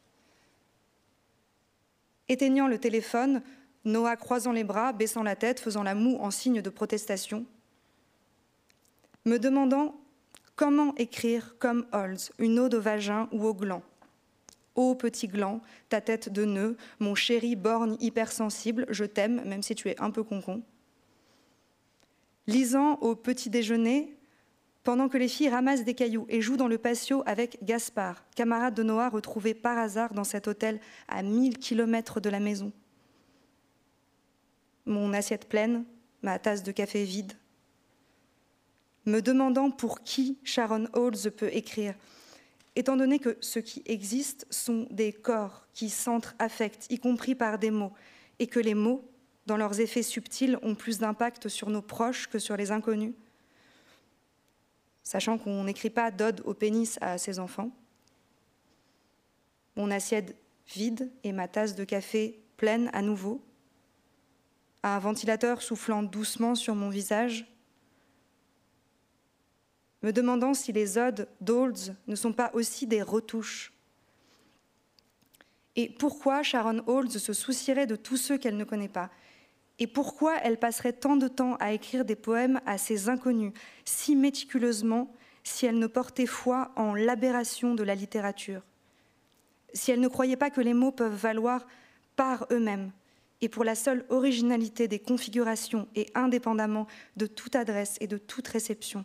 Éteignant 2.29 2.67
le 2.67 2.79
téléphone, 2.79 3.43
Noah 3.83 4.15
croisant 4.15 4.53
les 4.53 4.63
bras, 4.63 4.91
baissant 4.91 5.21
la 5.21 5.35
tête, 5.35 5.59
faisant 5.59 5.83
la 5.83 5.93
moue 5.93 6.17
en 6.19 6.31
signe 6.31 6.63
de 6.63 6.69
protestation, 6.71 7.45
me 9.23 9.37
demandant 9.37 10.01
comment 10.55 10.95
écrire 10.95 11.57
comme 11.59 11.85
Holz 11.91 12.31
une 12.39 12.57
ode 12.57 12.73
au 12.73 12.81
vagin 12.81 13.29
ou 13.31 13.45
au 13.45 13.53
gland. 13.53 13.83
Ô 14.73 14.95
petit 14.95 15.27
gland, 15.27 15.61
ta 15.89 16.01
tête 16.01 16.29
de 16.33 16.43
nœud, 16.43 16.75
mon 16.99 17.13
chéri 17.13 17.55
borgne 17.55 17.97
hypersensible, 17.99 18.87
je 18.89 19.05
t'aime, 19.05 19.43
même 19.45 19.61
si 19.61 19.75
tu 19.75 19.89
es 19.89 20.01
un 20.01 20.09
peu 20.09 20.23
concon. 20.23 20.63
Lisant 22.47 22.95
au 23.01 23.15
petit 23.15 23.49
déjeuner, 23.49 24.15
pendant 24.83 25.09
que 25.09 25.17
les 25.17 25.27
filles 25.27 25.49
ramassent 25.49 25.83
des 25.83 25.95
cailloux 25.95 26.27
et 26.29 26.41
jouent 26.41 26.57
dans 26.57 26.67
le 26.67 26.77
patio 26.77 27.23
avec 27.25 27.63
Gaspard, 27.63 28.23
camarade 28.35 28.75
de 28.75 28.83
Noah 28.83 29.09
retrouvé 29.09 29.55
par 29.55 29.79
hasard 29.79 30.13
dans 30.13 30.23
cet 30.23 30.47
hôtel 30.47 30.79
à 31.07 31.23
1000 31.23 31.57
kilomètres 31.57 32.19
de 32.19 32.29
la 32.29 32.39
maison. 32.39 32.71
Mon 34.85 35.11
assiette 35.13 35.49
pleine, 35.49 35.85
ma 36.21 36.37
tasse 36.37 36.61
de 36.61 36.71
café 36.71 37.03
vide. 37.03 37.33
Me 39.07 39.21
demandant 39.21 39.71
pour 39.71 40.03
qui 40.03 40.37
Sharon 40.43 40.85
Holmes 40.93 41.31
peut 41.35 41.49
écrire, 41.51 41.95
étant 42.75 42.95
donné 42.95 43.17
que 43.17 43.37
ce 43.41 43.57
qui 43.57 43.81
existe 43.87 44.45
sont 44.51 44.85
des 44.91 45.13
corps 45.13 45.65
qui 45.73 45.89
s'entre-affectent, 45.89 46.85
y 46.91 46.99
compris 46.99 47.33
par 47.33 47.57
des 47.57 47.71
mots, 47.71 47.93
et 48.37 48.45
que 48.45 48.59
les 48.59 48.75
mots, 48.75 49.03
dans 49.45 49.57
leurs 49.57 49.79
effets 49.79 50.03
subtils, 50.03 50.57
ont 50.61 50.75
plus 50.75 50.99
d'impact 50.99 51.47
sur 51.47 51.69
nos 51.69 51.81
proches 51.81 52.27
que 52.27 52.39
sur 52.39 52.57
les 52.57 52.71
inconnus 52.71 53.13
sachant 55.05 55.37
qu'on 55.37 55.63
n'écrit 55.63 55.91
pas 55.91 56.11
d'ode 56.11 56.41
au 56.43 56.53
pénis 56.53 56.97
à 56.99 57.17
ses 57.17 57.39
enfants. 57.39 57.69
Mon 59.77 59.91
assiette 59.91 60.35
vide 60.67 61.11
et 61.23 61.31
ma 61.31 61.47
tasse 61.47 61.75
de 61.75 61.83
café 61.83 62.41
pleine 62.57 62.89
à 62.91 63.01
nouveau. 63.01 63.41
Un 64.83 64.99
ventilateur 64.99 65.61
soufflant 65.61 66.01
doucement 66.01 66.55
sur 66.55 66.75
mon 66.75 66.89
visage. 66.89 67.45
Me 70.01 70.11
demandant 70.11 70.53
si 70.53 70.71
les 70.71 70.97
odes 70.97 71.27
d'Olds 71.39 71.95
ne 72.07 72.15
sont 72.15 72.33
pas 72.33 72.49
aussi 72.53 72.87
des 72.87 73.01
retouches. 73.01 73.73
Et 75.75 75.89
pourquoi 75.89 76.41
Sharon 76.41 76.83
Olds 76.87 77.19
se 77.19 77.33
soucierait 77.33 77.87
de 77.87 77.95
tous 77.95 78.17
ceux 78.17 78.37
qu'elle 78.37 78.57
ne 78.57 78.63
connaît 78.63 78.87
pas? 78.87 79.11
Et 79.79 79.87
pourquoi 79.87 80.37
elle 80.37 80.57
passerait 80.57 80.93
tant 80.93 81.17
de 81.17 81.27
temps 81.27 81.55
à 81.55 81.73
écrire 81.73 82.05
des 82.05 82.15
poèmes 82.15 82.61
à 82.65 82.77
ces 82.77 83.09
inconnus, 83.09 83.51
si 83.83 84.15
méticuleusement, 84.15 85.13
si 85.43 85.65
elle 85.65 85.79
ne 85.79 85.87
portait 85.87 86.25
foi 86.25 86.71
en 86.75 86.93
l'aberration 86.93 87.75
de 87.75 87.83
la 87.83 87.95
littérature? 87.95 88.61
Si 89.73 89.91
elle 89.91 89.99
ne 89.99 90.07
croyait 90.07 90.37
pas 90.37 90.49
que 90.49 90.61
les 90.61 90.73
mots 90.73 90.91
peuvent 90.91 91.13
valoir 91.13 91.67
par 92.15 92.47
eux-mêmes 92.51 92.91
et 93.41 93.49
pour 93.49 93.65
la 93.65 93.75
seule 93.75 94.05
originalité 94.09 94.87
des 94.87 94.99
configurations 94.99 95.89
et 95.93 96.07
indépendamment 96.15 96.87
de 97.17 97.27
toute 97.27 97.55
adresse 97.55 97.97
et 97.99 98.07
de 98.07 98.17
toute 98.17 98.47
réception? 98.47 99.03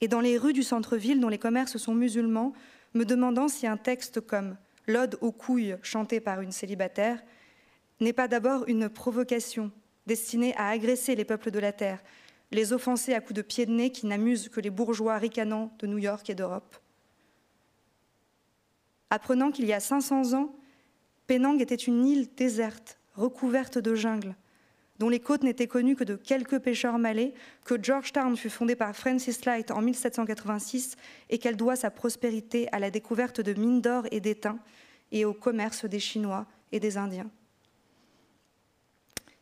Et 0.00 0.08
dans 0.08 0.20
les 0.20 0.38
rues 0.38 0.52
du 0.52 0.62
centre-ville 0.62 1.20
dont 1.20 1.28
les 1.28 1.38
commerces 1.38 1.76
sont 1.76 1.94
musulmans, 1.94 2.52
me 2.94 3.04
demandant 3.04 3.48
si 3.48 3.66
un 3.66 3.76
texte 3.76 4.20
comme 4.20 4.56
L'Ode 4.86 5.18
aux 5.20 5.32
couilles 5.32 5.76
chanté 5.82 6.20
par 6.20 6.40
une 6.40 6.52
célibataire 6.52 7.22
n'est 8.00 8.12
pas 8.12 8.28
d'abord 8.28 8.64
une 8.66 8.88
provocation 8.88 9.70
destinée 10.06 10.54
à 10.56 10.68
agresser 10.68 11.14
les 11.14 11.24
peuples 11.24 11.50
de 11.50 11.58
la 11.58 11.72
Terre, 11.72 12.02
les 12.50 12.72
offenser 12.72 13.14
à 13.14 13.20
coups 13.20 13.34
de 13.34 13.42
pied 13.42 13.66
de 13.66 13.72
nez 13.72 13.90
qui 13.90 14.06
n'amusent 14.06 14.48
que 14.48 14.60
les 14.60 14.70
bourgeois 14.70 15.18
ricanants 15.18 15.72
de 15.78 15.86
New 15.86 15.98
York 15.98 16.28
et 16.30 16.34
d'Europe. 16.34 16.76
Apprenant 19.10 19.50
qu'il 19.50 19.66
y 19.66 19.72
a 19.72 19.80
500 19.80 20.34
ans, 20.34 20.54
Penang 21.26 21.60
était 21.60 21.74
une 21.74 22.06
île 22.06 22.28
déserte, 22.34 22.98
recouverte 23.14 23.78
de 23.78 23.94
jungle, 23.94 24.34
dont 24.98 25.08
les 25.08 25.20
côtes 25.20 25.42
n'étaient 25.42 25.66
connues 25.66 25.96
que 25.96 26.04
de 26.04 26.16
quelques 26.16 26.58
pêcheurs 26.58 26.98
malais, 26.98 27.34
que 27.64 27.80
Georgetown 27.80 28.36
fut 28.36 28.50
fondée 28.50 28.76
par 28.76 28.94
Francis 28.94 29.44
Light 29.44 29.70
en 29.70 29.80
1786 29.80 30.96
et 31.28 31.38
qu'elle 31.38 31.56
doit 31.56 31.76
sa 31.76 31.90
prospérité 31.90 32.68
à 32.72 32.78
la 32.78 32.90
découverte 32.90 33.40
de 33.40 33.54
mines 33.54 33.80
d'or 33.80 34.06
et 34.10 34.20
d'étain 34.20 34.58
et 35.12 35.24
au 35.24 35.32
commerce 35.32 35.84
des 35.84 36.00
Chinois 36.00 36.46
et 36.72 36.80
des 36.80 36.96
Indiens 36.96 37.30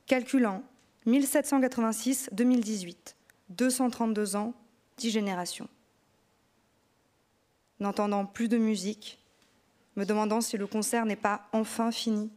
calculant 0.08 0.64
1786-2018, 1.06 3.14
232 3.50 4.36
ans, 4.36 4.54
10 4.96 5.10
générations. 5.10 5.68
N'entendant 7.78 8.26
plus 8.26 8.48
de 8.48 8.58
musique, 8.58 9.22
me 9.94 10.04
demandant 10.04 10.40
si 10.40 10.56
le 10.56 10.66
concert 10.66 11.06
n'est 11.06 11.14
pas 11.14 11.46
enfin 11.52 11.92
fini. 11.92 12.32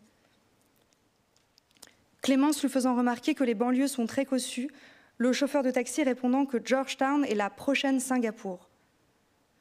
Clémence 2.21 2.61
lui 2.61 2.69
faisant 2.69 2.95
remarquer 2.95 3.33
que 3.33 3.43
les 3.43 3.55
banlieues 3.55 3.87
sont 3.87 4.05
très 4.05 4.25
cossues, 4.25 4.69
le 5.17 5.33
chauffeur 5.33 5.63
de 5.63 5.71
taxi 5.71 6.03
répondant 6.03 6.45
que 6.45 6.63
Georgetown 6.63 7.25
est 7.25 7.35
la 7.35 7.49
prochaine 7.49 7.99
Singapour. 7.99 8.69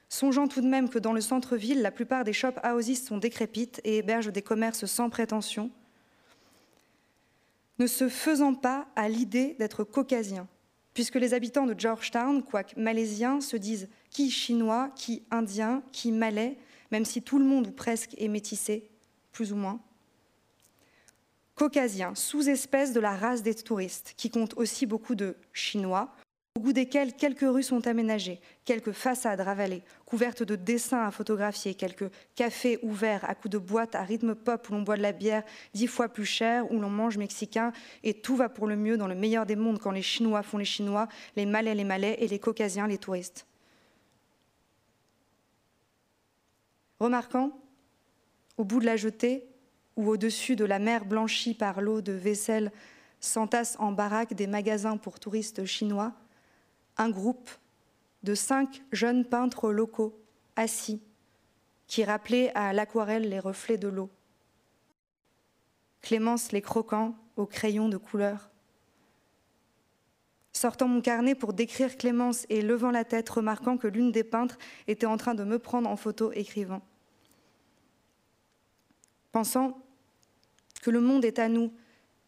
Songeant 0.08 0.48
tout 0.48 0.60
de 0.60 0.66
même 0.66 0.90
que 0.90 0.98
dans 0.98 1.12
le 1.12 1.20
centre-ville, 1.20 1.82
la 1.82 1.92
plupart 1.92 2.24
des 2.24 2.32
shop 2.32 2.54
houses 2.64 3.02
sont 3.02 3.18
décrépites 3.18 3.80
et 3.84 3.98
hébergent 3.98 4.32
des 4.32 4.42
commerces 4.42 4.86
sans 4.86 5.08
prétention, 5.08 5.70
ne 7.80 7.86
se 7.86 8.10
faisant 8.10 8.54
pas 8.54 8.86
à 8.94 9.08
l'idée 9.08 9.56
d'être 9.58 9.84
caucasien, 9.84 10.46
puisque 10.92 11.14
les 11.14 11.32
habitants 11.32 11.64
de 11.64 11.74
Georgetown, 11.78 12.42
quoique 12.42 12.78
malaisiens, 12.78 13.40
se 13.40 13.56
disent 13.56 13.88
qui 14.10 14.30
chinois, 14.30 14.90
qui 14.94 15.22
indien, 15.30 15.82
qui 15.90 16.12
malais, 16.12 16.58
même 16.92 17.06
si 17.06 17.22
tout 17.22 17.38
le 17.38 17.44
monde 17.46 17.68
ou 17.68 17.72
presque 17.72 18.14
est 18.18 18.28
métissé, 18.28 18.90
plus 19.32 19.52
ou 19.52 19.56
moins. 19.56 19.80
Caucasien, 21.54 22.14
sous-espèce 22.14 22.92
de 22.92 23.00
la 23.00 23.16
race 23.16 23.42
des 23.42 23.54
touristes, 23.54 24.12
qui 24.16 24.28
compte 24.28 24.54
aussi 24.58 24.84
beaucoup 24.84 25.14
de 25.14 25.34
Chinois, 25.54 26.14
au 26.60 26.62
bout 26.62 26.74
desquels 26.74 27.14
quelques 27.14 27.40
rues 27.40 27.62
sont 27.62 27.86
aménagées, 27.86 28.38
quelques 28.66 28.92
façades 28.92 29.40
ravalées, 29.40 29.82
couvertes 30.04 30.42
de 30.42 30.56
dessins 30.56 31.06
à 31.06 31.10
photographier, 31.10 31.72
quelques 31.72 32.10
cafés 32.34 32.78
ouverts 32.82 33.24
à 33.26 33.34
coups 33.34 33.52
de 33.52 33.56
boîte 33.56 33.94
à 33.94 34.02
rythme 34.02 34.34
pop 34.34 34.68
où 34.68 34.72
l'on 34.74 34.82
boit 34.82 34.98
de 34.98 35.02
la 35.02 35.12
bière 35.12 35.42
dix 35.72 35.86
fois 35.86 36.10
plus 36.10 36.26
chère, 36.26 36.70
où 36.70 36.78
l'on 36.78 36.90
mange 36.90 37.16
mexicain, 37.16 37.72
et 38.04 38.12
tout 38.12 38.36
va 38.36 38.50
pour 38.50 38.66
le 38.66 38.76
mieux 38.76 38.98
dans 38.98 39.06
le 39.06 39.14
meilleur 39.14 39.46
des 39.46 39.56
mondes 39.56 39.78
quand 39.78 39.90
les 39.90 40.02
Chinois 40.02 40.42
font 40.42 40.58
les 40.58 40.66
Chinois, 40.66 41.08
les 41.34 41.46
Malais 41.46 41.74
les 41.74 41.84
Malais 41.84 42.18
et 42.18 42.28
les 42.28 42.38
Caucasiens 42.38 42.86
les 42.86 42.98
touristes. 42.98 43.46
Remarquant, 46.98 47.58
au 48.58 48.64
bout 48.64 48.80
de 48.80 48.86
la 48.86 48.98
jetée, 48.98 49.46
ou 49.96 50.10
au-dessus 50.10 50.56
de 50.56 50.66
la 50.66 50.78
mer 50.78 51.06
blanchie 51.06 51.54
par 51.54 51.80
l'eau 51.80 52.02
de 52.02 52.12
vaisselle, 52.12 52.70
s'entassent 53.18 53.76
en 53.78 53.92
baraque 53.92 54.34
des 54.34 54.46
magasins 54.46 54.98
pour 54.98 55.18
touristes 55.18 55.64
chinois, 55.64 56.12
un 57.00 57.08
groupe 57.08 57.48
de 58.24 58.34
cinq 58.34 58.82
jeunes 58.92 59.24
peintres 59.24 59.72
locaux 59.72 60.20
assis 60.54 61.00
qui 61.86 62.04
rappelaient 62.04 62.52
à 62.54 62.74
l'aquarelle 62.74 63.26
les 63.26 63.40
reflets 63.40 63.78
de 63.78 63.88
l'eau. 63.88 64.10
Clémence 66.02 66.52
les 66.52 66.60
croquant 66.60 67.16
au 67.36 67.46
crayon 67.46 67.88
de 67.88 67.96
couleur. 67.96 68.50
Sortant 70.52 70.88
mon 70.88 71.00
carnet 71.00 71.34
pour 71.34 71.54
décrire 71.54 71.96
Clémence 71.96 72.44
et 72.50 72.60
levant 72.60 72.90
la 72.90 73.04
tête, 73.04 73.30
remarquant 73.30 73.78
que 73.78 73.88
l'une 73.88 74.12
des 74.12 74.24
peintres 74.24 74.58
était 74.86 75.06
en 75.06 75.16
train 75.16 75.34
de 75.34 75.44
me 75.44 75.58
prendre 75.58 75.88
en 75.88 75.96
photo, 75.96 76.32
écrivant. 76.32 76.82
Pensant 79.32 79.80
que 80.82 80.90
le 80.90 81.00
monde 81.00 81.24
est 81.24 81.38
à 81.38 81.48
nous, 81.48 81.72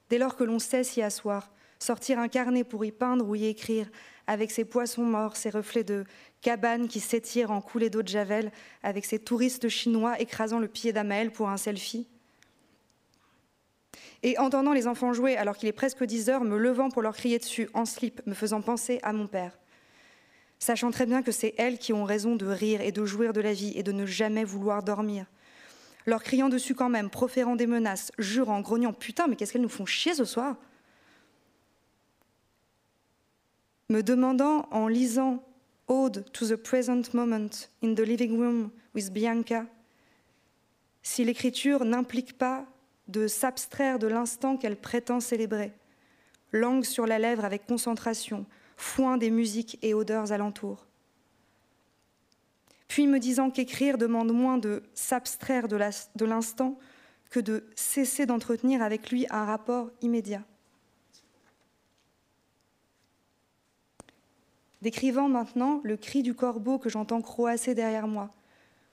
dès 0.08 0.16
lors 0.16 0.34
que 0.34 0.44
l'on 0.44 0.58
sait 0.58 0.82
s'y 0.82 1.02
asseoir, 1.02 1.50
sortir 1.82 2.18
un 2.18 2.28
carnet 2.28 2.64
pour 2.64 2.84
y 2.84 2.92
peindre 2.92 3.28
ou 3.28 3.34
y 3.34 3.46
écrire, 3.46 3.90
avec 4.26 4.50
ses 4.50 4.64
poissons 4.64 5.02
morts, 5.02 5.36
ses 5.36 5.50
reflets 5.50 5.84
de 5.84 6.04
cabanes 6.40 6.88
qui 6.88 7.00
s'étirent 7.00 7.50
en 7.50 7.60
coulées 7.60 7.90
d'eau 7.90 8.02
de 8.02 8.08
Javel, 8.08 8.52
avec 8.82 9.04
ses 9.04 9.18
touristes 9.18 9.68
chinois 9.68 10.20
écrasant 10.20 10.60
le 10.60 10.68
pied 10.68 10.92
d'Amael 10.92 11.32
pour 11.32 11.48
un 11.48 11.56
selfie. 11.56 12.06
Et 14.22 14.38
entendant 14.38 14.72
les 14.72 14.86
enfants 14.86 15.12
jouer 15.12 15.36
alors 15.36 15.56
qu'il 15.56 15.68
est 15.68 15.72
presque 15.72 16.04
10 16.04 16.28
heures, 16.28 16.44
me 16.44 16.56
levant 16.56 16.90
pour 16.90 17.02
leur 17.02 17.16
crier 17.16 17.38
dessus 17.38 17.68
en 17.74 17.84
slip, 17.84 18.24
me 18.26 18.34
faisant 18.34 18.62
penser 18.62 19.00
à 19.02 19.12
mon 19.12 19.26
père. 19.26 19.58
Sachant 20.60 20.92
très 20.92 21.06
bien 21.06 21.22
que 21.22 21.32
c'est 21.32 21.54
elles 21.58 21.78
qui 21.78 21.92
ont 21.92 22.04
raison 22.04 22.36
de 22.36 22.46
rire 22.46 22.80
et 22.80 22.92
de 22.92 23.04
jouir 23.04 23.32
de 23.32 23.40
la 23.40 23.52
vie 23.52 23.72
et 23.74 23.82
de 23.82 23.90
ne 23.90 24.06
jamais 24.06 24.44
vouloir 24.44 24.84
dormir. 24.84 25.26
Leur 26.06 26.22
criant 26.22 26.48
dessus 26.48 26.76
quand 26.76 26.88
même, 26.88 27.10
proférant 27.10 27.56
des 27.56 27.66
menaces, 27.66 28.12
jurant, 28.18 28.60
grognant 28.60 28.92
Putain, 28.92 29.26
mais 29.26 29.34
qu'est-ce 29.34 29.52
qu'elles 29.52 29.62
nous 29.62 29.68
font 29.68 29.86
chier 29.86 30.14
ce 30.14 30.24
soir? 30.24 30.56
Me 33.92 34.02
demandant 34.02 34.66
en 34.70 34.88
lisant 34.88 35.44
Ode 35.86 36.24
to 36.32 36.46
the 36.46 36.56
Present 36.56 37.12
Moment 37.12 37.68
in 37.84 37.94
the 37.94 38.00
Living 38.00 38.38
Room 38.38 38.70
with 38.94 39.12
Bianca 39.12 39.66
si 41.02 41.24
l'écriture 41.24 41.84
n'implique 41.84 42.38
pas 42.38 42.64
de 43.08 43.26
s'abstraire 43.26 43.98
de 43.98 44.06
l'instant 44.06 44.56
qu'elle 44.56 44.76
prétend 44.76 45.20
célébrer, 45.20 45.72
langue 46.52 46.84
sur 46.84 47.06
la 47.06 47.18
lèvre 47.18 47.44
avec 47.44 47.66
concentration, 47.66 48.46
foin 48.78 49.18
des 49.18 49.30
musiques 49.30 49.78
et 49.82 49.92
odeurs 49.92 50.32
alentours. 50.32 50.86
Puis 52.88 53.06
me 53.06 53.18
disant 53.18 53.50
qu'écrire 53.50 53.98
demande 53.98 54.32
moins 54.32 54.56
de 54.56 54.82
s'abstraire 54.94 55.68
de 55.68 56.24
l'instant 56.24 56.78
que 57.28 57.40
de 57.40 57.64
cesser 57.74 58.24
d'entretenir 58.24 58.80
avec 58.80 59.10
lui 59.10 59.26
un 59.28 59.44
rapport 59.44 59.90
immédiat. 60.00 60.44
Décrivant 64.82 65.28
maintenant 65.28 65.80
le 65.84 65.96
cri 65.96 66.22
du 66.22 66.34
corbeau 66.34 66.78
que 66.78 66.90
j'entends 66.90 67.22
croasser 67.22 67.74
derrière 67.74 68.08
moi, 68.08 68.34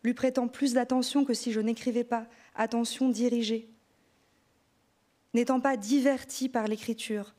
lui 0.03 0.13
prêtant 0.13 0.47
plus 0.47 0.73
d'attention 0.73 1.25
que 1.25 1.33
si 1.33 1.51
je 1.51 1.59
n'écrivais 1.59 2.05
pas, 2.05 2.27
attention 2.55 3.09
dirigée. 3.09 3.67
N'étant 5.33 5.59
pas 5.59 5.75
diverti 5.75 6.47
par 6.47 6.67
l'écriture, 6.67 7.33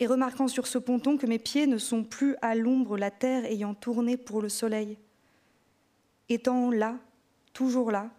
et 0.00 0.06
remarquant 0.06 0.46
sur 0.46 0.66
ce 0.66 0.78
ponton 0.78 1.16
que 1.16 1.26
mes 1.26 1.40
pieds 1.40 1.66
ne 1.66 1.78
sont 1.78 2.04
plus 2.04 2.36
à 2.40 2.54
l'ombre, 2.54 2.96
la 2.96 3.10
terre 3.10 3.44
ayant 3.46 3.74
tourné 3.74 4.16
pour 4.16 4.40
le 4.40 4.48
soleil. 4.48 4.96
Étant 6.28 6.70
là, 6.70 6.96
toujours 7.52 7.90
là, 7.90 8.10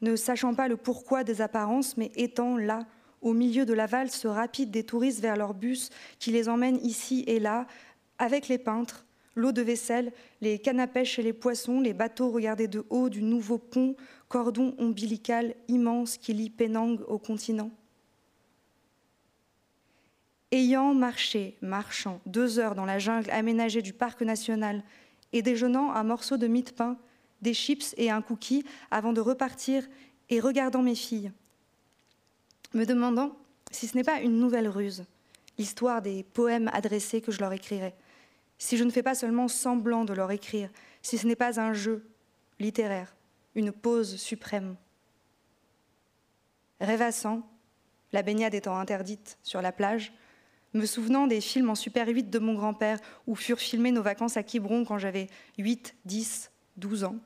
ne 0.00 0.16
sachant 0.16 0.54
pas 0.54 0.66
le 0.66 0.76
pourquoi 0.76 1.24
des 1.24 1.40
apparences, 1.40 1.96
mais 1.96 2.10
étant 2.16 2.56
là, 2.56 2.86
au 3.20 3.34
milieu 3.34 3.66
de 3.66 3.74
la 3.74 3.86
valse 3.86 4.24
rapide 4.24 4.70
des 4.70 4.84
touristes 4.84 5.20
vers 5.20 5.36
leur 5.36 5.52
bus 5.52 5.90
qui 6.18 6.32
les 6.32 6.48
emmène 6.48 6.78
ici 6.82 7.22
et 7.26 7.38
là, 7.38 7.66
avec 8.18 8.48
les 8.48 8.58
peintres, 8.58 9.04
l'eau 9.34 9.52
de 9.52 9.62
vaisselle, 9.62 10.12
les 10.40 10.58
cannes 10.58 10.80
à 10.80 10.86
pêche 10.86 11.18
et 11.18 11.22
les 11.22 11.32
poissons, 11.32 11.80
les 11.80 11.94
bateaux 11.94 12.30
regardés 12.30 12.68
de 12.68 12.84
haut 12.90 13.08
du 13.08 13.22
nouveau 13.22 13.58
pont, 13.58 13.96
cordon 14.28 14.74
ombilical 14.78 15.54
immense 15.68 16.16
qui 16.16 16.32
lie 16.32 16.50
Penang 16.50 17.00
au 17.08 17.18
continent. 17.18 17.70
Ayant 20.52 20.94
marché, 20.94 21.56
marchant, 21.62 22.20
deux 22.26 22.58
heures 22.58 22.74
dans 22.74 22.84
la 22.84 22.98
jungle 22.98 23.30
aménagée 23.30 23.82
du 23.82 23.92
parc 23.92 24.22
national 24.22 24.82
et 25.32 25.42
déjeunant 25.42 25.92
un 25.92 26.02
morceau 26.02 26.36
de 26.36 26.48
mie 26.48 26.64
de 26.64 26.70
pain, 26.70 26.98
des 27.40 27.54
chips 27.54 27.94
et 27.96 28.10
un 28.10 28.20
cookie 28.20 28.64
avant 28.90 29.12
de 29.12 29.20
repartir 29.20 29.86
et 30.28 30.40
regardant 30.40 30.82
mes 30.82 30.96
filles, 30.96 31.30
me 32.74 32.84
demandant 32.84 33.36
si 33.70 33.86
ce 33.86 33.96
n'est 33.96 34.04
pas 34.04 34.20
une 34.20 34.38
nouvelle 34.38 34.68
ruse, 34.68 35.04
l'histoire 35.58 36.02
des 36.02 36.24
poèmes 36.24 36.70
adressés 36.72 37.20
que 37.20 37.32
je 37.32 37.40
leur 37.40 37.52
écrirai 37.52 37.94
si 38.60 38.76
je 38.76 38.84
ne 38.84 38.90
fais 38.90 39.02
pas 39.02 39.14
seulement 39.14 39.48
semblant 39.48 40.04
de 40.04 40.12
leur 40.12 40.30
écrire, 40.30 40.70
si 41.00 41.16
ce 41.16 41.26
n'est 41.26 41.34
pas 41.34 41.58
un 41.58 41.72
jeu 41.72 42.06
littéraire, 42.60 43.16
une 43.54 43.72
pause 43.72 44.16
suprême. 44.16 44.76
Rêvassant, 46.78 47.48
la 48.12 48.22
baignade 48.22 48.54
étant 48.54 48.78
interdite 48.78 49.38
sur 49.42 49.62
la 49.62 49.72
plage, 49.72 50.12
me 50.74 50.84
souvenant 50.84 51.26
des 51.26 51.40
films 51.40 51.70
en 51.70 51.74
Super 51.74 52.06
8 52.06 52.28
de 52.28 52.38
mon 52.38 52.52
grand-père 52.52 53.00
où 53.26 53.34
furent 53.34 53.58
filmées 53.58 53.92
nos 53.92 54.02
vacances 54.02 54.36
à 54.36 54.42
Quiberon 54.42 54.84
quand 54.84 54.98
j'avais 54.98 55.28
8, 55.56 55.96
10, 56.04 56.50
12 56.76 57.04
ans. 57.04 57.16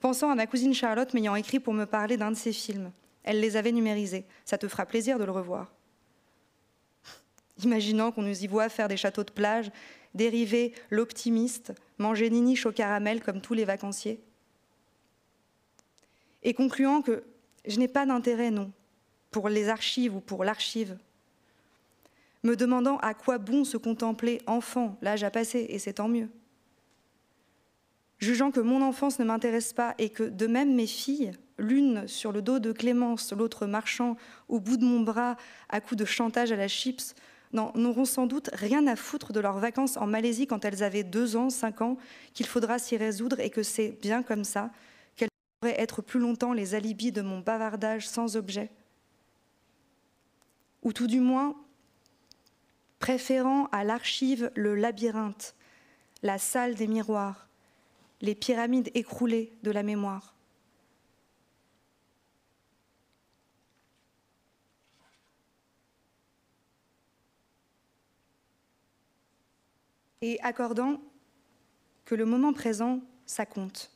Pensant 0.00 0.30
à 0.30 0.34
ma 0.34 0.46
cousine 0.46 0.72
Charlotte 0.72 1.12
m'ayant 1.12 1.36
écrit 1.36 1.60
pour 1.60 1.74
me 1.74 1.84
parler 1.84 2.16
d'un 2.16 2.30
de 2.30 2.36
ses 2.36 2.52
films. 2.54 2.90
Elle 3.22 3.40
les 3.40 3.56
avait 3.56 3.70
numérisés. 3.70 4.24
Ça 4.46 4.56
te 4.56 4.66
fera 4.66 4.86
plaisir 4.86 5.18
de 5.18 5.24
le 5.24 5.30
revoir. 5.30 5.72
Imaginant 7.62 8.12
qu'on 8.12 8.22
nous 8.22 8.44
y 8.44 8.46
voit 8.46 8.68
faire 8.68 8.88
des 8.88 8.96
châteaux 8.96 9.24
de 9.24 9.30
plage 9.30 9.70
dériver 10.16 10.72
l'optimiste, 10.90 11.72
manger 11.98 12.30
niniche 12.30 12.66
au 12.66 12.72
caramel 12.72 13.22
comme 13.22 13.40
tous 13.40 13.54
les 13.54 13.64
vacanciers. 13.64 14.20
Et 16.42 16.54
concluant 16.54 17.02
que 17.02 17.22
je 17.66 17.78
n'ai 17.78 17.88
pas 17.88 18.06
d'intérêt, 18.06 18.50
non, 18.50 18.72
pour 19.30 19.48
les 19.48 19.68
archives 19.68 20.14
ou 20.14 20.20
pour 20.20 20.44
l'archive. 20.44 20.96
Me 22.42 22.54
demandant 22.54 22.98
à 22.98 23.14
quoi 23.14 23.38
bon 23.38 23.64
se 23.64 23.76
contempler 23.76 24.40
enfant, 24.46 24.96
l'âge 25.02 25.24
a 25.24 25.30
passé, 25.30 25.66
et 25.68 25.78
c'est 25.78 25.94
tant 25.94 26.08
mieux. 26.08 26.28
Jugeant 28.18 28.50
que 28.50 28.60
mon 28.60 28.82
enfance 28.82 29.18
ne 29.18 29.24
m'intéresse 29.24 29.72
pas 29.72 29.94
et 29.98 30.08
que 30.08 30.22
de 30.22 30.46
même 30.46 30.74
mes 30.74 30.86
filles, 30.86 31.32
l'une 31.58 32.06
sur 32.08 32.32
le 32.32 32.40
dos 32.42 32.58
de 32.58 32.72
Clémence, 32.72 33.32
l'autre 33.32 33.66
marchant 33.66 34.16
au 34.48 34.60
bout 34.60 34.76
de 34.76 34.84
mon 34.84 35.00
bras 35.00 35.36
à 35.68 35.80
coups 35.80 35.98
de 35.98 36.04
chantage 36.04 36.52
à 36.52 36.56
la 36.56 36.68
chips, 36.68 37.14
n'auront 37.52 38.04
sans 38.04 38.26
doute 38.26 38.50
rien 38.52 38.86
à 38.86 38.96
foutre 38.96 39.32
de 39.32 39.40
leurs 39.40 39.58
vacances 39.58 39.96
en 39.96 40.06
Malaisie 40.06 40.46
quand 40.46 40.64
elles 40.64 40.82
avaient 40.82 41.04
deux 41.04 41.36
ans, 41.36 41.50
cinq 41.50 41.80
ans, 41.80 41.96
qu'il 42.34 42.46
faudra 42.46 42.78
s'y 42.78 42.96
résoudre 42.96 43.40
et 43.40 43.50
que 43.50 43.62
c'est 43.62 43.98
bien 44.00 44.22
comme 44.22 44.44
ça, 44.44 44.70
qu'elles 45.16 45.30
pourraient 45.60 45.80
être 45.80 46.02
plus 46.02 46.20
longtemps 46.20 46.52
les 46.52 46.74
alibis 46.74 47.12
de 47.12 47.22
mon 47.22 47.40
bavardage 47.40 48.08
sans 48.08 48.36
objet. 48.36 48.70
Ou 50.82 50.92
tout 50.92 51.06
du 51.06 51.20
moins, 51.20 51.56
préférant 52.98 53.66
à 53.72 53.84
l'archive 53.84 54.50
le 54.54 54.74
labyrinthe, 54.74 55.54
la 56.22 56.38
salle 56.38 56.74
des 56.74 56.86
miroirs, 56.86 57.48
les 58.20 58.34
pyramides 58.34 58.90
écroulées 58.94 59.52
de 59.62 59.70
la 59.70 59.82
mémoire. 59.82 60.35
Et 70.22 70.40
accordant 70.42 71.00
que 72.04 72.14
le 72.14 72.24
moment 72.24 72.52
présent, 72.52 73.00
ça 73.26 73.46
compte. 73.46 73.90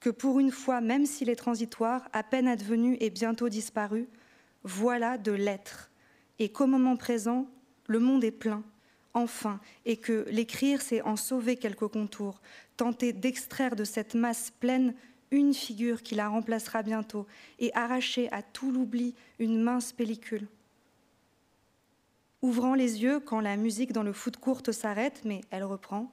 Que 0.00 0.10
pour 0.10 0.38
une 0.38 0.50
fois, 0.50 0.80
même 0.80 1.06
s'il 1.06 1.30
est 1.30 1.36
transitoire, 1.36 2.08
à 2.12 2.22
peine 2.22 2.48
advenu 2.48 2.96
et 3.00 3.10
bientôt 3.10 3.48
disparu, 3.48 4.08
voilà 4.64 5.16
de 5.16 5.32
l'être, 5.32 5.90
et 6.38 6.50
qu'au 6.50 6.66
moment 6.66 6.96
présent, 6.96 7.46
le 7.86 8.00
monde 8.00 8.24
est 8.24 8.30
plein, 8.30 8.62
enfin, 9.14 9.60
et 9.84 9.96
que 9.96 10.26
l'écrire, 10.30 10.82
c'est 10.82 11.02
en 11.02 11.16
sauver 11.16 11.56
quelques 11.56 11.88
contours, 11.88 12.40
tenter 12.76 13.12
d'extraire 13.12 13.76
de 13.76 13.84
cette 13.84 14.14
masse 14.14 14.50
pleine 14.50 14.94
une 15.30 15.54
figure 15.54 16.02
qui 16.02 16.14
la 16.14 16.28
remplacera 16.28 16.82
bientôt, 16.82 17.26
et 17.58 17.72
arracher 17.74 18.30
à 18.32 18.42
tout 18.42 18.70
l'oubli 18.70 19.14
une 19.38 19.62
mince 19.62 19.92
pellicule. 19.92 20.48
Ouvrant 22.44 22.74
les 22.74 23.02
yeux 23.02 23.20
quand 23.20 23.40
la 23.40 23.56
musique 23.56 23.94
dans 23.94 24.02
le 24.02 24.12
foot 24.12 24.36
courte 24.36 24.70
s'arrête, 24.70 25.22
mais 25.24 25.40
elle 25.50 25.64
reprend, 25.64 26.12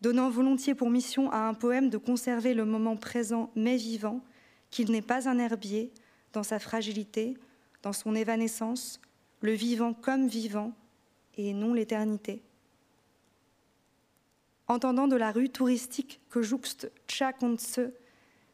donnant 0.00 0.28
volontiers 0.28 0.74
pour 0.74 0.90
mission 0.90 1.30
à 1.30 1.38
un 1.38 1.54
poème 1.54 1.88
de 1.88 1.98
conserver 1.98 2.52
le 2.52 2.64
moment 2.64 2.96
présent 2.96 3.52
mais 3.54 3.76
vivant, 3.76 4.20
qu'il 4.70 4.90
n'est 4.90 5.02
pas 5.02 5.28
un 5.28 5.38
herbier, 5.38 5.92
dans 6.32 6.42
sa 6.42 6.58
fragilité, 6.58 7.38
dans 7.84 7.92
son 7.92 8.16
évanescence, 8.16 9.00
le 9.40 9.52
vivant 9.52 9.94
comme 9.94 10.26
vivant 10.26 10.72
et 11.36 11.52
non 11.52 11.72
l'éternité. 11.72 12.42
Entendant 14.66 15.06
de 15.06 15.14
la 15.14 15.30
rue 15.30 15.48
touristique 15.48 16.20
que 16.28 16.42
jouxte 16.42 16.90
Tcha 17.06 17.32
se 17.58 17.92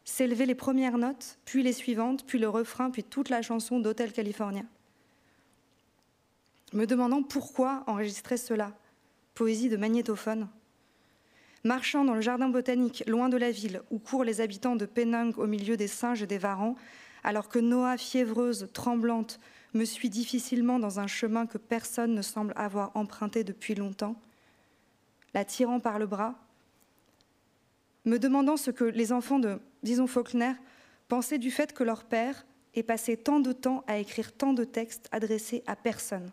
s'élever 0.05 0.45
les 0.45 0.55
premières 0.55 0.99
notes, 0.99 1.39
puis 1.47 1.63
les 1.63 1.73
suivantes, 1.73 2.27
puis 2.27 2.39
le 2.39 2.51
refrain, 2.51 2.91
puis 2.91 3.03
toute 3.03 3.31
la 3.31 3.41
chanson 3.41 3.81
d'Hôtel 3.81 4.13
California. 4.13 4.65
Me 6.73 6.87
demandant 6.87 7.23
pourquoi 7.23 7.85
enregistrer 7.87 8.37
cela, 8.37 8.73
poésie 9.35 9.69
de 9.69 9.77
magnétophone. 9.77 10.49
Marchant 11.65 12.05
dans 12.05 12.15
le 12.15 12.21
jardin 12.21 12.49
botanique, 12.49 13.05
loin 13.07 13.29
de 13.29 13.37
la 13.37 13.51
ville, 13.51 13.83
où 13.91 13.99
courent 13.99 14.25
les 14.25 14.41
habitants 14.41 14.75
de 14.75 14.87
Penang 14.87 15.39
au 15.39 15.47
milieu 15.47 15.77
des 15.77 15.87
singes 15.87 16.23
et 16.23 16.27
des 16.27 16.39
varans, 16.39 16.75
alors 17.25 17.49
que 17.49 17.59
Noah, 17.59 17.99
fiévreuse, 17.99 18.69
tremblante, 18.73 19.39
me 19.75 19.85
suit 19.85 20.11
difficilement 20.11 20.79
dans 20.79 20.99
un 20.99 21.07
chemin 21.07 21.47
que 21.47 21.59
personne 21.59 22.15
ne 22.15 22.23
semble 22.23 22.53
avoir 22.57 22.91
emprunté 22.97 23.45
depuis 23.45 23.75
longtemps, 23.75 24.17
la 25.35 25.45
tirant 25.45 25.81
par 25.81 25.99
le 25.99 26.07
bras, 26.07 26.35
me 28.05 28.19
demandant 28.19 28.57
ce 28.57 28.71
que 28.71 28.85
les 28.85 29.13
enfants 29.13 29.39
de, 29.39 29.61
disons, 29.83 30.07
Faulkner 30.07 30.55
pensaient 31.09 31.39
du 31.39 31.51
fait 31.51 31.73
que 31.73 31.85
leur 31.85 32.05
père 32.05 32.45
ait 32.75 32.83
passé 32.83 33.17
tant 33.17 33.41
de 33.41 33.53
temps 33.53 33.85
à 33.87 33.99
écrire 33.99 34.33
tant 34.33 34.53
de 34.53 34.65
textes 34.65 35.09
adressés 35.13 35.63
à 35.67 35.77
personne, 35.77 36.31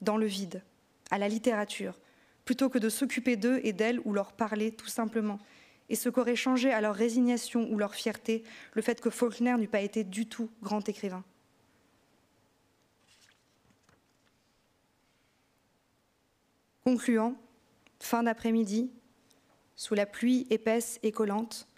dans 0.00 0.16
le 0.16 0.26
vide, 0.26 0.62
à 1.10 1.18
la 1.18 1.28
littérature, 1.28 1.98
plutôt 2.44 2.68
que 2.68 2.78
de 2.78 2.88
s'occuper 2.88 3.36
d'eux 3.36 3.60
et 3.64 3.72
d'elles 3.72 4.00
ou 4.04 4.12
leur 4.12 4.32
parler 4.32 4.72
tout 4.72 4.88
simplement, 4.88 5.38
et 5.88 5.94
ce 5.94 6.08
qu'aurait 6.08 6.36
changé 6.36 6.72
à 6.72 6.80
leur 6.80 6.94
résignation 6.94 7.68
ou 7.70 7.78
leur 7.78 7.94
fierté 7.94 8.42
le 8.72 8.82
fait 8.82 9.00
que 9.00 9.10
Faulkner 9.10 9.56
n'eût 9.56 9.68
pas 9.68 9.80
été 9.80 10.04
du 10.04 10.26
tout 10.26 10.50
grand 10.62 10.88
écrivain. 10.88 11.24
Concluant, 16.84 17.36
fin 17.98 18.22
d'après-midi, 18.22 18.90
sous 19.74 19.94
la 19.94 20.06
pluie 20.06 20.46
épaisse 20.50 20.98
et 21.02 21.12
collante, 21.12 21.68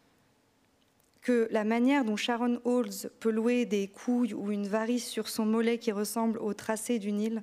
que 1.22 1.48
la 1.50 1.64
manière 1.64 2.04
dont 2.04 2.16
Sharon 2.16 2.60
Halls 2.64 3.10
peut 3.20 3.30
louer 3.30 3.66
des 3.66 3.88
couilles 3.88 4.34
ou 4.34 4.50
une 4.50 4.68
varice 4.68 5.06
sur 5.06 5.28
son 5.28 5.44
mollet 5.44 5.78
qui 5.78 5.92
ressemble 5.92 6.38
au 6.38 6.54
tracé 6.54 6.98
du 6.98 7.12
Nil, 7.12 7.42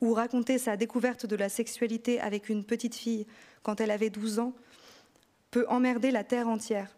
ou 0.00 0.12
raconter 0.12 0.58
sa 0.58 0.76
découverte 0.76 1.26
de 1.26 1.36
la 1.36 1.48
sexualité 1.48 2.20
avec 2.20 2.48
une 2.48 2.64
petite 2.64 2.94
fille 2.94 3.26
quand 3.62 3.80
elle 3.80 3.90
avait 3.90 4.10
12 4.10 4.38
ans, 4.38 4.54
peut 5.50 5.66
emmerder 5.68 6.10
la 6.10 6.24
terre 6.24 6.48
entière, 6.48 6.96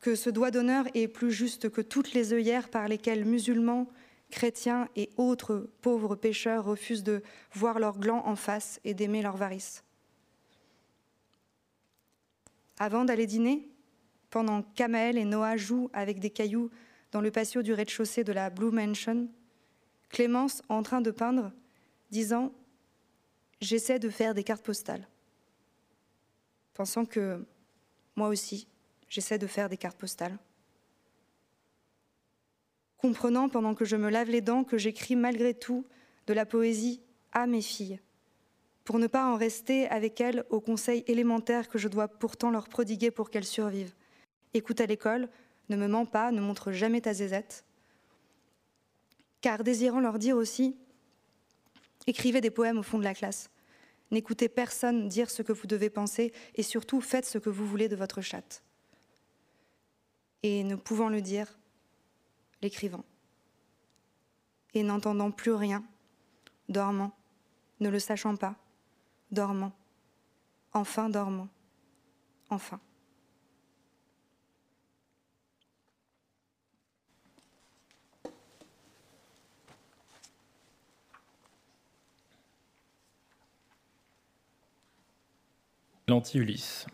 que 0.00 0.14
ce 0.14 0.30
doigt 0.30 0.50
d'honneur 0.50 0.86
est 0.94 1.08
plus 1.08 1.32
juste 1.32 1.70
que 1.70 1.80
toutes 1.80 2.12
les 2.12 2.32
œillères 2.32 2.68
par 2.68 2.88
lesquelles 2.88 3.24
musulmans, 3.24 3.88
chrétiens 4.30 4.88
et 4.96 5.10
autres 5.16 5.70
pauvres 5.80 6.14
pécheurs 6.14 6.64
refusent 6.64 7.04
de 7.04 7.22
voir 7.52 7.78
leurs 7.78 7.98
glands 7.98 8.26
en 8.26 8.36
face 8.36 8.80
et 8.84 8.94
d'aimer 8.94 9.22
leurs 9.22 9.36
varices. 9.36 9.82
Avant 12.78 13.04
d'aller 13.04 13.26
dîner, 13.26 13.68
pendant 14.30 14.62
qu'Amael 14.62 15.16
et 15.16 15.24
Noah 15.24 15.56
jouent 15.56 15.90
avec 15.92 16.18
des 16.18 16.30
cailloux 16.30 16.70
dans 17.12 17.20
le 17.20 17.30
patio 17.30 17.62
du 17.62 17.72
rez-de-chaussée 17.72 18.24
de 18.24 18.32
la 18.32 18.50
Blue 18.50 18.72
Mansion, 18.72 19.28
Clémence, 20.10 20.62
en 20.68 20.82
train 20.82 21.00
de 21.00 21.12
peindre, 21.12 21.52
disant 22.10 22.52
J'essaie 23.60 23.98
de 23.98 24.10
faire 24.10 24.34
des 24.34 24.44
cartes 24.44 24.64
postales. 24.64 25.08
Pensant 26.74 27.06
que 27.06 27.44
moi 28.16 28.28
aussi, 28.28 28.66
j'essaie 29.08 29.38
de 29.38 29.46
faire 29.46 29.68
des 29.68 29.76
cartes 29.76 29.96
postales. 29.96 30.36
Comprenant 32.98 33.48
pendant 33.48 33.74
que 33.74 33.84
je 33.84 33.96
me 33.96 34.10
lave 34.10 34.28
les 34.28 34.40
dents 34.40 34.64
que 34.64 34.76
j'écris 34.76 35.16
malgré 35.16 35.54
tout 35.54 35.86
de 36.26 36.34
la 36.34 36.46
poésie 36.46 37.00
à 37.32 37.46
mes 37.46 37.62
filles, 37.62 38.00
pour 38.84 38.98
ne 38.98 39.06
pas 39.06 39.32
en 39.32 39.36
rester 39.36 39.88
avec 39.88 40.20
elles 40.20 40.44
aux 40.50 40.60
conseils 40.60 41.04
élémentaires 41.06 41.68
que 41.68 41.78
je 41.78 41.88
dois 41.88 42.08
pourtant 42.08 42.50
leur 42.50 42.68
prodiguer 42.68 43.10
pour 43.10 43.30
qu'elles 43.30 43.44
survivent. 43.44 43.94
Écoute 44.52 44.80
à 44.80 44.86
l'école, 44.86 45.28
ne 45.70 45.76
me 45.76 45.88
mens 45.88 46.06
pas, 46.06 46.32
ne 46.32 46.40
montre 46.40 46.70
jamais 46.70 47.00
ta 47.00 47.14
zézette. 47.14 47.64
Car 49.40 49.64
désirant 49.64 50.00
leur 50.00 50.18
dire 50.18 50.36
aussi 50.36 50.76
Écrivez 52.06 52.40
des 52.40 52.50
poèmes 52.50 52.78
au 52.78 52.82
fond 52.82 52.98
de 52.98 53.04
la 53.04 53.14
classe. 53.14 53.50
N'écoutez 54.10 54.48
personne 54.48 55.08
dire 55.08 55.30
ce 55.30 55.42
que 55.42 55.52
vous 55.52 55.66
devez 55.66 55.90
penser 55.90 56.32
et 56.54 56.62
surtout 56.62 57.00
faites 57.00 57.26
ce 57.26 57.38
que 57.38 57.50
vous 57.50 57.66
voulez 57.66 57.88
de 57.88 57.96
votre 57.96 58.20
chatte. 58.20 58.62
Et 60.42 60.62
ne 60.62 60.76
pouvant 60.76 61.08
le 61.08 61.22
dire, 61.22 61.58
l'écrivant. 62.60 63.04
Et 64.74 64.82
n'entendant 64.82 65.30
plus 65.30 65.52
rien, 65.52 65.84
dormant, 66.68 67.16
ne 67.80 67.88
le 67.88 67.98
sachant 67.98 68.36
pas, 68.36 68.56
dormant, 69.30 69.72
enfin 70.72 71.08
dormant, 71.08 71.48
enfin. 72.50 72.80
L'anti-Ulysse. 86.06 86.84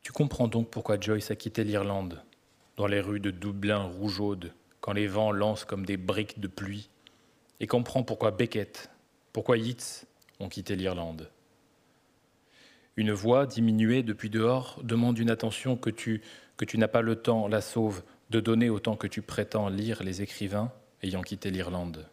Tu 0.00 0.10
comprends 0.10 0.48
donc 0.48 0.70
pourquoi 0.70 0.98
Joyce 0.98 1.30
a 1.30 1.36
quitté 1.36 1.64
l'Irlande, 1.64 2.22
dans 2.76 2.86
les 2.86 3.02
rues 3.02 3.20
de 3.20 3.30
Dublin 3.30 3.82
rougeaudes, 3.82 4.54
quand 4.80 4.94
les 4.94 5.06
vents 5.06 5.32
lancent 5.32 5.66
comme 5.66 5.84
des 5.84 5.98
briques 5.98 6.40
de 6.40 6.48
pluie, 6.48 6.88
et 7.60 7.66
comprends 7.66 8.02
pourquoi 8.02 8.30
Beckett, 8.30 8.90
pourquoi 9.34 9.58
Yeats 9.58 10.06
ont 10.40 10.48
quitté 10.48 10.76
l'Irlande. 10.76 11.30
Une 12.96 13.12
voix 13.12 13.44
diminuée 13.44 14.02
depuis 14.02 14.30
dehors 14.30 14.80
demande 14.82 15.18
une 15.18 15.30
attention 15.30 15.76
que 15.76 15.90
tu, 15.90 16.22
que 16.56 16.64
tu 16.64 16.78
n'as 16.78 16.88
pas 16.88 17.02
le 17.02 17.16
temps, 17.16 17.48
la 17.48 17.60
sauve, 17.60 18.02
de 18.30 18.40
donner 18.40 18.70
autant 18.70 18.96
que 18.96 19.06
tu 19.06 19.20
prétends 19.20 19.68
lire 19.68 20.02
les 20.02 20.22
écrivains 20.22 20.72
ayant 21.02 21.20
quitté 21.20 21.50
l'Irlande. 21.50 22.08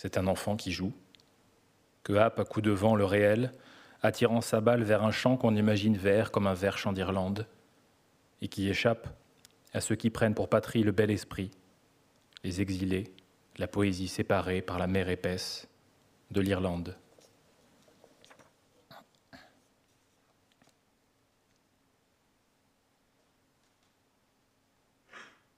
C'est 0.00 0.16
un 0.16 0.28
enfant 0.28 0.54
qui 0.54 0.70
joue, 0.70 0.92
que 2.04 2.12
happe 2.12 2.38
à 2.38 2.44
coups 2.44 2.64
de 2.64 2.70
vent 2.70 2.94
le 2.94 3.04
réel, 3.04 3.52
attirant 4.00 4.40
sa 4.40 4.60
balle 4.60 4.84
vers 4.84 5.02
un 5.02 5.10
champ 5.10 5.36
qu'on 5.36 5.56
imagine 5.56 5.96
vert 5.96 6.30
comme 6.30 6.46
un 6.46 6.54
vert 6.54 6.78
champ 6.78 6.92
d'Irlande, 6.92 7.48
et 8.40 8.46
qui 8.46 8.68
échappe 8.68 9.08
à 9.72 9.80
ceux 9.80 9.96
qui 9.96 10.10
prennent 10.10 10.36
pour 10.36 10.48
patrie 10.48 10.84
le 10.84 10.92
bel 10.92 11.10
esprit, 11.10 11.50
les 12.44 12.60
exilés, 12.60 13.12
la 13.56 13.66
poésie 13.66 14.06
séparée 14.06 14.62
par 14.62 14.78
la 14.78 14.86
mer 14.86 15.08
épaisse 15.08 15.66
de 16.30 16.42
l'Irlande. 16.42 16.96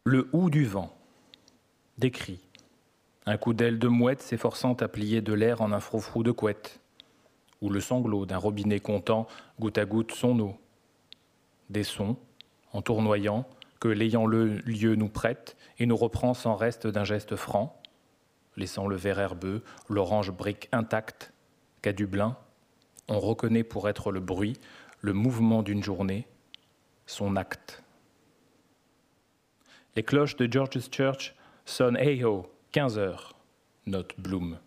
Le 0.05 0.31
hou 0.33 0.49
du 0.49 0.65
vent 0.65 0.97
décrit 1.99 2.41
un 3.31 3.37
coup 3.37 3.55
d'aile 3.55 3.79
de 3.79 3.89
mouette 3.89 4.23
s'efforçant 4.23 4.75
à 4.75 4.89
plier 4.89 5.21
de 5.21 5.33
l'air 5.33 5.63
en 5.63 5.73
un 5.73 5.81
froufrou 5.81 6.23
de 6.23 6.33
couette, 6.33 6.81
ou 7.61 7.71
le 7.71 7.81
sanglot 7.81 8.27
d'un 8.27 8.39
robinet 8.39 8.81
comptant 8.81 9.27
goutte 9.59 9.79
à 9.79 9.85
goutte 9.85 10.13
son 10.13 10.39
eau. 10.41 10.59
Des 11.69 11.85
sons, 11.85 12.17
en 12.73 12.83
tournoyant, 12.83 13.47
que 13.79 13.89
l'ayant 13.89 14.27
le 14.27 14.59
lieu 14.59 14.95
nous 14.95 15.09
prête 15.09 15.57
et 15.79 15.87
nous 15.87 15.97
reprend 15.97 16.35
sans 16.35 16.57
reste 16.57 16.87
d'un 16.87 17.05
geste 17.05 17.37
franc, 17.37 17.81
laissant 18.57 18.87
le 18.87 18.97
vert 18.97 19.21
herbeux, 19.21 19.63
l'orange 19.89 20.33
brique 20.33 20.69
intacte, 20.73 21.33
qu'à 21.83 21.93
Dublin, 21.93 22.37
on 23.09 23.21
reconnaît 23.21 23.65
pour 23.65 23.89
être 23.89 24.11
le 24.11 24.21
bruit, 24.21 24.59
le 25.01 25.13
mouvement 25.13 25.63
d'une 25.63 25.83
journée, 25.83 26.27
son 27.07 27.37
acte. 27.37 27.83
Les 29.97 30.03
cloches 30.03 30.37
de 30.37 30.51
George's 30.51 30.89
Church 30.91 31.35
sonne 31.65 31.97
Hey-ho, 31.97 32.51
15 32.73 32.99
heures, 32.99 33.35
note 33.87 34.15
Bloom. 34.17 34.61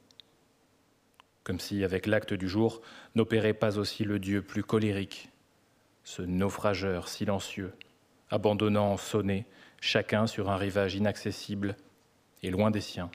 Comme 1.46 1.62
si, 1.62 1.86
avec 1.86 2.06
l'acte 2.06 2.34
du 2.34 2.50
jour, 2.50 2.82
n'opérait 3.16 3.54
pas 3.54 3.78
aussi 3.78 4.04
le 4.04 4.20
Dieu 4.20 4.42
plus 4.42 4.64
colérique, 4.64 5.30
ce 6.04 6.22
naufrageur 6.22 7.08
silencieux, 7.08 7.74
abandonnant 8.30 8.98
sonné, 8.98 9.46
chacun 9.80 10.28
sur 10.28 10.50
un 10.50 10.58
rivage 10.58 10.96
inaccessible 10.96 11.78
et 12.42 12.52
loin 12.52 12.72
des 12.72 12.82
siens, 12.82 13.10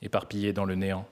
éparpillé 0.00 0.54
dans 0.54 0.64
le 0.64 0.74
néant. 0.74 1.06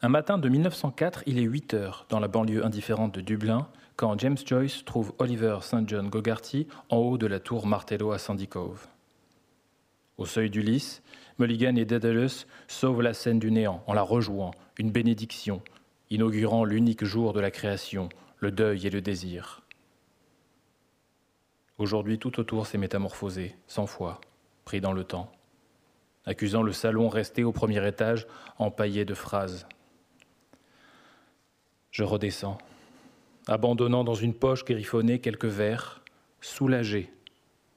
Un 0.00 0.08
matin 0.08 0.38
de 0.38 0.48
1904, 0.48 1.24
il 1.26 1.38
est 1.38 1.42
8 1.42 1.74
heures 1.74 2.06
dans 2.08 2.18
la 2.18 2.28
banlieue 2.28 2.64
indifférente 2.64 3.12
de 3.12 3.20
Dublin 3.20 3.68
quand 4.00 4.18
James 4.18 4.38
Joyce 4.46 4.82
trouve 4.86 5.12
Oliver 5.18 5.58
St. 5.60 5.86
John 5.86 6.08
Gogarty 6.08 6.66
en 6.88 6.96
haut 6.96 7.18
de 7.18 7.26
la 7.26 7.38
tour 7.38 7.66
Martello 7.66 8.12
à 8.12 8.18
Sandy 8.18 8.48
Cove. 8.48 8.86
Au 10.16 10.24
seuil 10.24 10.48
du 10.48 10.62
lys, 10.62 11.02
Mulligan 11.38 11.76
et 11.76 11.84
Daedalus 11.84 12.46
sauvent 12.66 13.02
la 13.02 13.12
scène 13.12 13.38
du 13.38 13.50
néant 13.50 13.84
en 13.86 13.92
la 13.92 14.00
rejouant, 14.00 14.52
une 14.78 14.90
bénédiction, 14.90 15.60
inaugurant 16.08 16.64
l'unique 16.64 17.04
jour 17.04 17.34
de 17.34 17.40
la 17.40 17.50
création, 17.50 18.08
le 18.38 18.50
deuil 18.50 18.86
et 18.86 18.90
le 18.90 19.02
désir. 19.02 19.60
Aujourd'hui, 21.76 22.18
tout 22.18 22.40
autour 22.40 22.66
s'est 22.66 22.78
métamorphosé, 22.78 23.54
cent 23.66 23.86
fois, 23.86 24.22
pris 24.64 24.80
dans 24.80 24.94
le 24.94 25.04
temps, 25.04 25.30
accusant 26.24 26.62
le 26.62 26.72
salon 26.72 27.10
resté 27.10 27.44
au 27.44 27.52
premier 27.52 27.86
étage 27.86 28.26
empaillé 28.56 29.04
de 29.04 29.12
phrases 29.12 29.66
je 31.90 32.04
redescends, 32.04 32.58
abandonnant 33.50 34.04
dans 34.04 34.14
une 34.14 34.32
poche 34.32 34.64
griffonnée 34.64 35.18
quelques 35.18 35.44
vers, 35.44 36.02
soulagé 36.40 37.12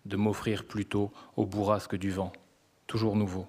de 0.06 0.16
m'offrir 0.18 0.66
plutôt 0.66 1.12
au 1.36 1.48
bourrasque 1.48 1.96
du 1.96 2.12
vent, 2.12 2.32
toujours 2.86 3.16
nouveau. 3.16 3.48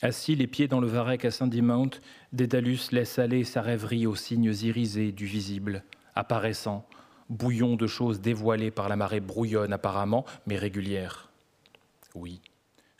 Assis 0.00 0.36
les 0.36 0.46
pieds 0.46 0.68
dans 0.68 0.80
le 0.80 0.86
varech 0.86 1.24
à 1.24 1.30
Sandy 1.30 1.60
Mount, 1.60 2.00
Dédalus 2.32 2.92
laisse 2.92 3.18
aller 3.18 3.42
sa 3.42 3.62
rêverie 3.62 4.06
aux 4.06 4.14
signes 4.14 4.54
irisés 4.62 5.10
du 5.10 5.26
visible, 5.26 5.82
apparaissant, 6.14 6.88
bouillon 7.28 7.74
de 7.74 7.88
choses 7.88 8.20
dévoilées 8.20 8.70
par 8.70 8.88
la 8.88 8.96
marée 8.96 9.20
brouillonne 9.20 9.72
apparemment, 9.72 10.24
mais 10.46 10.56
régulière. 10.56 11.30
Oui. 12.14 12.40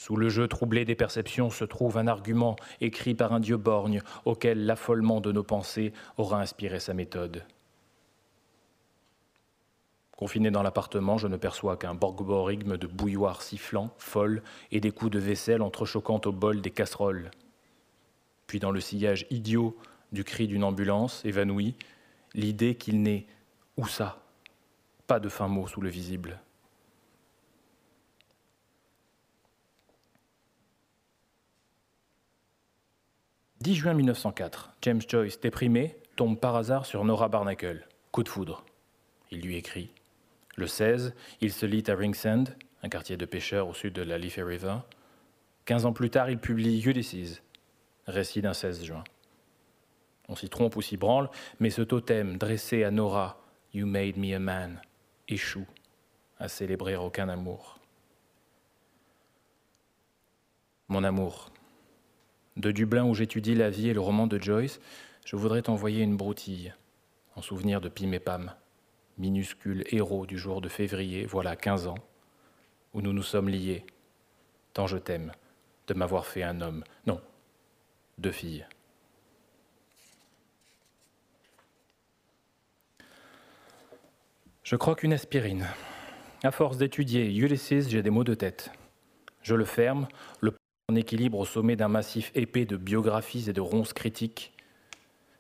Sous 0.01 0.17
le 0.17 0.31
jeu 0.31 0.49
troublé 0.49 0.87
des 0.87 0.95
perceptions 0.95 1.51
se 1.51 1.63
trouve 1.63 1.99
un 1.99 2.07
argument 2.07 2.57
écrit 2.81 3.15
par 3.15 3.35
un 3.35 3.39
dieu 3.39 3.59
borgne 3.59 4.01
auquel 4.25 4.65
l'affolement 4.65 5.21
de 5.21 5.31
nos 5.31 5.43
pensées 5.43 5.93
aura 6.17 6.41
inspiré 6.41 6.81
sa 6.81 6.95
méthode. 6.95 7.45
Confiné 10.17 10.51
dans 10.51 10.63
l'appartement, 10.63 11.19
je 11.19 11.29
ne 11.29 11.37
perçois 11.37 11.77
qu'un 11.77 11.93
borgborigme 11.93 12.79
de 12.79 12.87
bouilloire 12.87 13.43
sifflant, 13.43 13.91
folle, 13.99 14.43
et 14.71 14.81
des 14.81 14.91
coups 14.91 15.11
de 15.11 15.19
vaisselle 15.19 15.61
entrechoquant 15.61 16.23
au 16.25 16.33
bol 16.33 16.63
des 16.63 16.71
casseroles. 16.71 17.31
Puis 18.47 18.59
dans 18.59 18.71
le 18.71 18.81
sillage 18.81 19.27
idiot 19.29 19.77
du 20.13 20.25
cri 20.25 20.49
d'une 20.49 20.65
ambulance 20.65 21.23
évanouie, 21.27 21.75
l'idée 22.33 22.75
qu'il 22.75 23.03
n'est 23.03 23.27
où 23.77 23.87
ça 23.87 24.23
Pas 25.07 25.21
de 25.21 25.29
fin 25.29 25.49
mot 25.49 25.67
sous 25.67 25.83
le 25.83 25.91
visible. 25.91 26.41
10 33.63 33.75
juin 33.75 33.93
1904, 33.93 34.73
James 34.81 35.03
Joyce, 35.07 35.39
déprimé, 35.39 35.95
tombe 36.17 36.41
par 36.41 36.57
hasard 36.57 36.87
sur 36.87 37.05
Nora 37.05 37.29
Barnacle. 37.29 37.87
Coup 38.11 38.23
de 38.23 38.29
foudre. 38.31 38.65
Il 39.31 39.43
lui 39.43 39.57
écrit. 39.57 39.91
Le 40.57 40.67
16, 40.67 41.15
il 41.43 41.53
se 41.53 41.67
lit 41.67 41.85
à 41.89 41.95
Ringsend, 41.95 42.45
un 42.83 42.89
quartier 42.89 43.19
de 43.19 43.27
pêcheurs 43.27 43.69
au 43.69 43.75
sud 43.75 43.93
de 43.93 44.01
la 44.01 44.17
Liffey 44.17 44.43
River. 44.43 44.77
Quinze 45.67 45.85
ans 45.85 45.93
plus 45.93 46.09
tard, 46.09 46.31
il 46.31 46.39
publie 46.39 46.81
Ulysses, 46.81 47.43
récit 48.07 48.41
d'un 48.41 48.55
16 48.55 48.83
juin. 48.83 49.05
On 50.31 50.37
s'y 50.37 50.49
trompe 50.49 50.77
ou 50.77 50.81
s'y 50.81 50.97
branle, 50.97 51.29
mais 51.59 51.69
ce 51.69 51.83
totem 51.83 52.39
dressé 52.39 52.83
à 52.83 52.91
Nora, 52.91 53.43
You 53.75 53.87
made 53.87 54.17
me 54.17 54.35
a 54.35 54.39
man, 54.39 54.81
échoue 55.29 55.67
à 56.39 56.49
célébrer 56.49 56.97
aucun 56.97 57.29
amour. 57.29 57.79
Mon 60.89 61.05
amour, 61.05 61.51
de 62.61 62.71
Dublin 62.71 63.05
où 63.05 63.15
j'étudie 63.15 63.55
la 63.55 63.71
vie 63.71 63.89
et 63.89 63.95
le 63.95 64.01
roman 64.01 64.27
de 64.27 64.41
Joyce, 64.41 64.81
je 65.25 65.37
voudrais 65.37 65.63
t'envoyer 65.63 66.03
une 66.03 66.17
broutille, 66.17 66.75
en 67.37 67.43
souvenir 67.43 67.81
de 67.81 67.89
Pim 67.89 68.13
et 68.13 68.21
Pam, 68.21 68.53
minuscule 69.19 69.85
héros 69.91 70.27
du 70.27 70.39
jour 70.39 70.61
de 70.61 70.69
février, 70.69 71.25
voilà 71.25 71.57
15 71.57 71.87
ans, 71.87 71.99
où 72.95 73.03
nous 73.03 73.13
nous 73.13 73.23
sommes 73.23 73.49
liés. 73.49 73.85
Tant 74.73 74.87
je 74.87 74.99
t'aime 74.99 75.33
de 75.89 75.95
m'avoir 75.95 76.27
fait 76.27 76.43
un 76.43 76.61
homme. 76.61 76.85
Non, 77.07 77.21
deux 78.19 78.31
filles. 78.31 78.67
Je 84.63 84.77
crois 84.77 84.95
qu'une 84.95 85.13
aspirine. 85.13 85.67
À 86.45 86.53
force 86.53 86.79
d'étudier 86.79 87.27
Ulysses, 87.35 87.89
j'ai 87.89 88.03
des 88.03 88.11
maux 88.11 88.23
de 88.23 88.35
tête. 88.35 88.71
Je 89.43 89.57
le 89.57 89.65
ferme, 89.65 90.07
le 90.41 90.53
en 90.91 90.97
équilibre 90.97 91.39
au 91.39 91.45
sommet 91.45 91.77
d'un 91.77 91.89
massif 91.89 92.33
épais 92.35 92.65
de 92.65 92.77
biographies 92.77 93.49
et 93.49 93.53
de 93.53 93.61
ronces 93.61 93.93
critiques. 93.93 94.53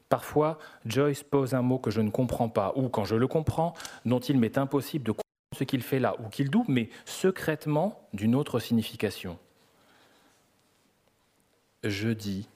Parfois, 0.09 0.59
Joyce 0.87 1.25
pose 1.25 1.55
un 1.55 1.63
mot 1.63 1.79
que 1.79 1.91
je 1.91 2.01
ne 2.01 2.11
comprends 2.11 2.49
pas, 2.49 2.73
ou 2.77 2.89
quand 2.89 3.05
je 3.05 3.17
le 3.17 3.27
comprends, 3.27 3.75
dont 4.05 4.21
il 4.21 4.39
m'est 4.39 4.59
impossible 4.59 5.05
de 5.05 5.13
comprendre 5.13 5.59
ce 5.59 5.65
qu'il 5.65 5.83
fait 5.83 5.99
là, 5.99 6.15
ou 6.21 6.29
qu'il 6.29 6.51
double, 6.51 6.73
mais 6.73 6.89
secrètement 7.05 8.09
d'une 8.13 8.37
autre 8.37 8.61
signification. 8.61 9.39
Je 11.83 12.11
dis 12.11 12.49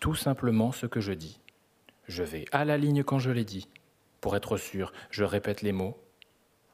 tout 0.00 0.14
simplement 0.14 0.72
ce 0.72 0.86
que 0.86 1.00
je 1.00 1.12
dis. 1.12 1.40
Je 2.06 2.22
vais 2.22 2.46
à 2.52 2.64
la 2.64 2.78
ligne 2.78 3.02
quand 3.02 3.18
je 3.18 3.30
l'ai 3.30 3.44
dit. 3.44 3.68
Pour 4.22 4.36
être 4.36 4.56
sûr, 4.56 4.92
je 5.10 5.24
répète 5.24 5.60
les 5.60 5.72
mots. 5.72 5.98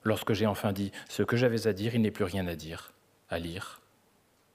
Lorsque 0.04 0.34
j'ai 0.34 0.46
enfin 0.46 0.72
dit 0.72 0.92
ce 1.08 1.22
que 1.22 1.36
j'avais 1.36 1.66
à 1.66 1.72
dire, 1.72 1.94
il 1.94 2.02
n'est 2.02 2.10
plus 2.10 2.24
rien 2.24 2.46
à 2.46 2.54
dire, 2.54 2.92
à 3.28 3.38
lire, 3.38 3.80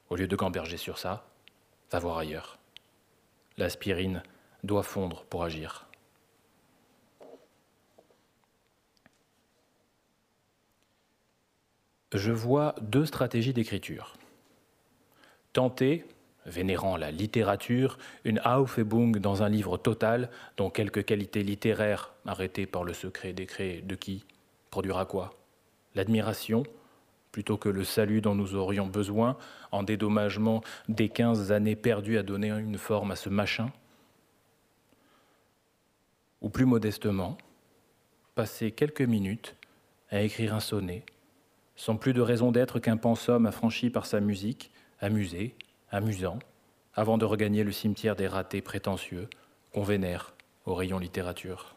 au 0.09 0.15
lieu 0.15 0.27
de 0.27 0.35
gamberger 0.35 0.77
sur 0.77 0.97
ça, 0.97 1.25
va 1.91 1.99
voir 1.99 2.17
ailleurs. 2.17 2.57
L'aspirine 3.57 4.23
doit 4.63 4.83
fondre 4.83 5.25
pour 5.25 5.43
agir. 5.43 5.87
Je 12.13 12.31
vois 12.31 12.73
deux 12.81 13.05
stratégies 13.05 13.53
d'écriture. 13.53 14.15
Tenter, 15.53 16.05
vénérant 16.45 16.97
la 16.97 17.11
littérature, 17.11 17.99
une 18.23 18.39
Aufhebung 18.45 19.19
dans 19.19 19.43
un 19.43 19.49
livre 19.49 19.77
total 19.77 20.29
dont 20.57 20.71
quelques 20.71 21.05
qualités 21.05 21.43
littéraires 21.43 22.13
arrêtées 22.25 22.65
par 22.65 22.83
le 22.83 22.93
secret 22.93 23.33
décret 23.33 23.81
de 23.81 23.95
qui 23.95 24.25
produira 24.71 25.05
quoi? 25.05 25.35
L'admiration, 25.93 26.63
plutôt 27.31 27.57
que 27.57 27.69
le 27.69 27.83
salut 27.83 28.21
dont 28.21 28.35
nous 28.35 28.55
aurions 28.55 28.87
besoin 28.87 29.37
en 29.71 29.83
dédommagement 29.83 30.61
des 30.87 31.09
quinze 31.09 31.51
années 31.51 31.75
perdues 31.75 32.17
à 32.17 32.23
donner 32.23 32.49
une 32.49 32.77
forme 32.77 33.11
à 33.11 33.15
ce 33.15 33.29
machin 33.29 33.71
Ou 36.41 36.49
plus 36.49 36.65
modestement, 36.65 37.37
passer 38.35 38.71
quelques 38.71 39.01
minutes 39.01 39.55
à 40.09 40.21
écrire 40.21 40.55
un 40.55 40.59
sonnet, 40.59 41.05
sans 41.75 41.97
plus 41.97 42.13
de 42.13 42.21
raison 42.21 42.51
d'être 42.51 42.79
qu'un 42.79 42.97
pensum 42.97 43.45
affranchi 43.45 43.89
par 43.89 44.05
sa 44.05 44.19
musique, 44.19 44.71
amusé, 44.99 45.55
amusant, 45.91 46.39
avant 46.93 47.17
de 47.17 47.25
regagner 47.25 47.63
le 47.63 47.71
cimetière 47.71 48.15
des 48.15 48.27
ratés 48.27 48.61
prétentieux 48.61 49.29
qu'on 49.73 49.83
vénère 49.83 50.33
au 50.65 50.73
rayon 50.73 50.99
littérature. 50.99 51.75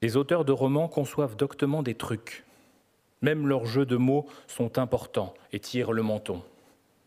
Les 0.00 0.16
auteurs 0.16 0.44
de 0.44 0.52
romans 0.52 0.86
conçoivent 0.86 1.36
doctement 1.36 1.82
des 1.82 1.94
trucs. 1.94 2.44
Même 3.20 3.48
leurs 3.48 3.66
jeux 3.66 3.86
de 3.86 3.96
mots 3.96 4.26
sont 4.46 4.78
importants 4.78 5.34
et 5.52 5.58
tirent 5.58 5.92
le 5.92 6.02
menton. 6.02 6.42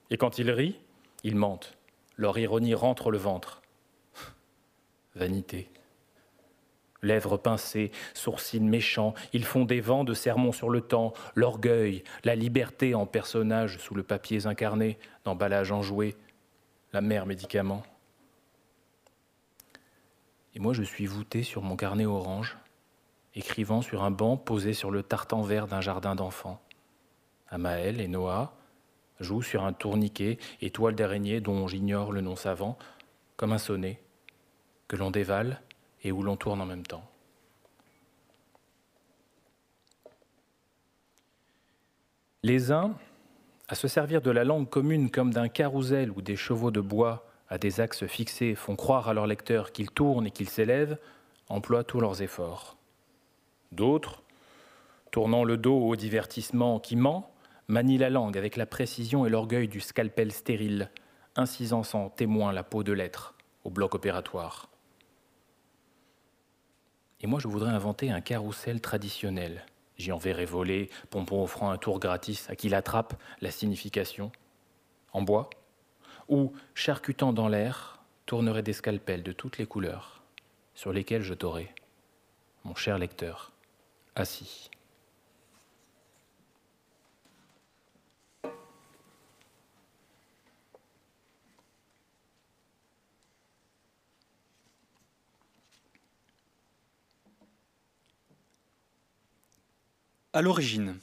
Et 0.09 0.17
quand 0.17 0.39
ils 0.39 0.51
rient, 0.51 0.77
ils 1.23 1.37
mentent. 1.37 1.77
Leur 2.17 2.37
ironie 2.37 2.73
rentre 2.73 3.09
le 3.09 3.17
ventre. 3.17 3.61
Vanité. 5.15 5.69
Lèvres 7.01 7.37
pincées, 7.37 7.91
sourcils 8.13 8.59
méchants, 8.59 9.15
ils 9.31 9.45
font 9.45 9.63
des 9.63 9.79
vents 9.79 10.03
de 10.03 10.13
sermons 10.13 10.51
sur 10.51 10.69
le 10.69 10.81
temps, 10.81 11.13
l'orgueil, 11.33 12.03
la 12.25 12.35
liberté 12.35 12.93
en 12.93 13.05
personnages 13.05 13.79
sous 13.79 13.95
le 13.95 14.03
papier 14.03 14.45
incarné, 14.45 14.99
d'emballage 15.23 15.71
enjoué, 15.71 16.15
la 16.93 17.01
mère 17.01 17.25
médicament. 17.25 17.83
Et 20.53 20.59
moi 20.59 20.73
je 20.73 20.83
suis 20.83 21.07
voûté 21.07 21.41
sur 21.41 21.63
mon 21.63 21.75
carnet 21.75 22.05
orange, 22.05 22.57
écrivant 23.35 23.81
sur 23.81 24.03
un 24.03 24.11
banc 24.11 24.37
posé 24.37 24.73
sur 24.73 24.91
le 24.91 25.03
tartan 25.03 25.41
vert 25.41 25.67
d'un 25.67 25.81
jardin 25.81 26.15
d'enfants. 26.15 26.61
Amaël 27.49 27.99
et 27.99 28.07
Noah 28.07 28.53
jouent 29.19 29.41
sur 29.41 29.63
un 29.63 29.73
tourniquet, 29.73 30.37
étoile 30.61 30.95
d'araignée 30.95 31.41
dont 31.41 31.67
j'ignore 31.67 32.11
le 32.11 32.21
nom 32.21 32.35
savant, 32.35 32.77
comme 33.37 33.51
un 33.51 33.57
sonnet, 33.57 34.01
que 34.87 34.95
l'on 34.95 35.11
dévale 35.11 35.61
et 36.03 36.11
où 36.11 36.23
l'on 36.23 36.35
tourne 36.35 36.61
en 36.61 36.65
même 36.65 36.85
temps. 36.85 37.05
Les 42.43 42.71
uns, 42.71 42.95
à 43.67 43.75
se 43.75 43.87
servir 43.87 44.21
de 44.21 44.31
la 44.31 44.43
langue 44.43 44.67
commune 44.67 45.11
comme 45.11 45.31
d'un 45.31 45.47
carrousel 45.47 46.09
ou 46.11 46.21
des 46.21 46.35
chevaux 46.35 46.71
de 46.71 46.81
bois 46.81 47.27
à 47.49 47.57
des 47.59 47.79
axes 47.79 48.07
fixés, 48.07 48.55
font 48.55 48.75
croire 48.75 49.07
à 49.07 49.13
leurs 49.13 49.27
lecteurs 49.27 49.71
qu'ils 49.71 49.91
tournent 49.91 50.25
et 50.25 50.31
qu'ils 50.31 50.49
s'élèvent, 50.49 50.97
emploient 51.49 51.83
tous 51.83 51.99
leurs 51.99 52.21
efforts. 52.21 52.77
D'autres, 53.71 54.23
tournant 55.11 55.43
le 55.43 55.57
dos 55.57 55.79
au 55.79 55.95
divertissement 55.95 56.79
qui 56.79 56.95
ment, 56.95 57.33
manient 57.67 57.97
la 57.97 58.09
langue 58.09 58.37
avec 58.37 58.57
la 58.57 58.65
précision 58.65 59.25
et 59.25 59.29
l'orgueil 59.29 59.67
du 59.67 59.79
scalpel 59.79 60.31
stérile, 60.31 60.89
incisant 61.35 61.83
sans 61.83 62.09
témoin 62.09 62.51
la 62.51 62.63
peau 62.63 62.83
de 62.83 62.91
l'être 62.91 63.35
au 63.63 63.69
bloc 63.69 63.95
opératoire. 63.95 64.69
Et 67.21 67.27
moi, 67.27 67.39
je 67.39 67.47
voudrais 67.47 67.69
inventer 67.69 68.11
un 68.11 68.21
carrousel 68.21 68.81
traditionnel, 68.81 69.65
J'y 70.01 70.11
enverrai 70.11 70.45
voler, 70.45 70.89
pompon 71.11 71.43
offrant 71.43 71.69
un 71.69 71.77
tour 71.77 71.99
gratis 71.99 72.49
à 72.49 72.55
qui 72.55 72.69
l'attrape 72.69 73.13
la 73.39 73.51
signification. 73.51 74.31
En 75.13 75.21
bois, 75.21 75.51
ou, 76.27 76.53
charcutant 76.73 77.33
dans 77.33 77.47
l'air, 77.47 77.99
tournerai 78.25 78.63
des 78.63 78.73
scalpels 78.73 79.21
de 79.21 79.31
toutes 79.31 79.59
les 79.59 79.67
couleurs, 79.67 80.23
sur 80.73 80.91
lesquels 80.91 81.21
je 81.21 81.35
t'aurai, 81.35 81.71
mon 82.63 82.73
cher 82.73 82.97
lecteur, 82.97 83.50
assis. 84.15 84.69
À 100.33 100.41
l'origine, 100.41 100.97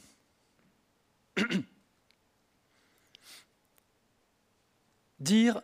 dire 5.20 5.60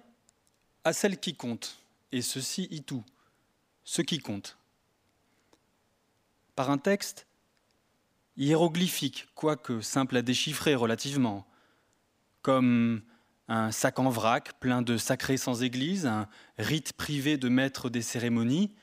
à 0.85 0.93
celle 0.93 1.19
qui 1.19 1.35
compte, 1.35 1.79
et 2.13 2.21
ceci 2.21 2.69
y 2.71 2.83
tout, 2.83 3.03
ce 3.85 4.03
qui 4.03 4.19
compte, 4.19 4.59
par 6.55 6.71
un 6.71 6.77
texte 6.77 7.27
hiéroglyphique, 8.37 9.27
quoique 9.35 9.81
simple 9.81 10.17
à 10.17 10.23
déchiffrer 10.23 10.75
relativement, 10.75 11.47
comme 12.43 13.03
un 13.49 13.71
sac 13.73 13.99
en 13.99 14.11
vrac 14.11 14.59
plein 14.61 14.83
de 14.83 14.97
sacrés 14.97 15.37
sans 15.37 15.63
église, 15.63 16.07
un 16.07 16.29
rite 16.59 16.95
privé 16.95 17.37
de 17.37 17.49
maître 17.49 17.91
des 17.91 18.03
cérémonies, 18.03 18.75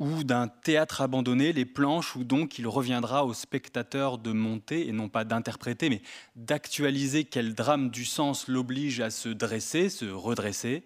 ou 0.00 0.24
d'un 0.24 0.48
théâtre 0.48 1.02
abandonné, 1.02 1.52
les 1.52 1.64
planches 1.64 2.16
où 2.16 2.24
donc 2.24 2.58
il 2.58 2.66
reviendra 2.66 3.24
au 3.24 3.32
spectateur 3.32 4.18
de 4.18 4.32
monter, 4.32 4.88
et 4.88 4.92
non 4.92 5.08
pas 5.08 5.24
d'interpréter, 5.24 5.88
mais 5.88 6.02
d'actualiser 6.36 7.24
quel 7.24 7.54
drame 7.54 7.90
du 7.90 8.04
sens 8.04 8.48
l'oblige 8.48 9.00
à 9.00 9.10
se 9.10 9.28
dresser, 9.28 9.88
se 9.88 10.06
redresser. 10.06 10.84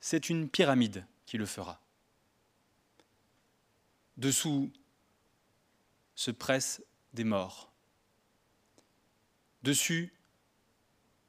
C'est 0.00 0.28
une 0.28 0.48
pyramide 0.48 1.06
qui 1.24 1.38
le 1.38 1.46
fera. 1.46 1.80
Dessous 4.18 4.70
se 6.16 6.30
pressent 6.30 6.82
des 7.12 7.24
morts. 7.24 7.70
Dessus 9.62 10.12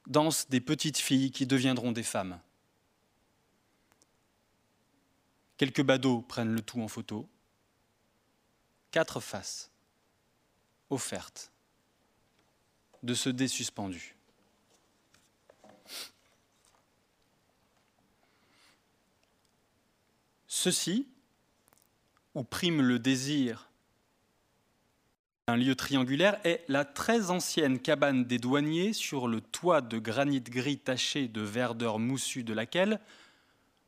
dansent 0.06 0.48
des 0.48 0.60
petites 0.60 0.98
filles 0.98 1.30
qui 1.30 1.46
deviendront 1.46 1.92
des 1.92 2.02
femmes. 2.02 2.40
Quelques 5.58 5.82
badauds 5.82 6.22
prennent 6.22 6.54
le 6.54 6.62
tout 6.62 6.80
en 6.80 6.88
photo. 6.88 7.28
Quatre 8.90 9.20
faces 9.20 9.70
offertes 10.88 11.52
de 13.02 13.14
ce 13.14 13.28
dé 13.28 13.46
suspendu. 13.46 14.16
Ceci, 20.46 21.06
où 22.34 22.42
prime 22.42 22.80
le 22.80 22.98
désir 22.98 23.67
un 25.48 25.56
lieu 25.56 25.74
triangulaire, 25.74 26.38
est 26.44 26.62
la 26.68 26.84
très 26.84 27.30
ancienne 27.30 27.78
cabane 27.78 28.24
des 28.24 28.38
douaniers 28.38 28.92
sur 28.92 29.28
le 29.28 29.40
toit 29.40 29.80
de 29.80 29.98
granit 29.98 30.42
gris 30.42 30.78
taché 30.78 31.26
de 31.26 31.40
verdeur 31.40 31.98
moussue 31.98 32.44
de 32.44 32.52
laquelle 32.52 33.00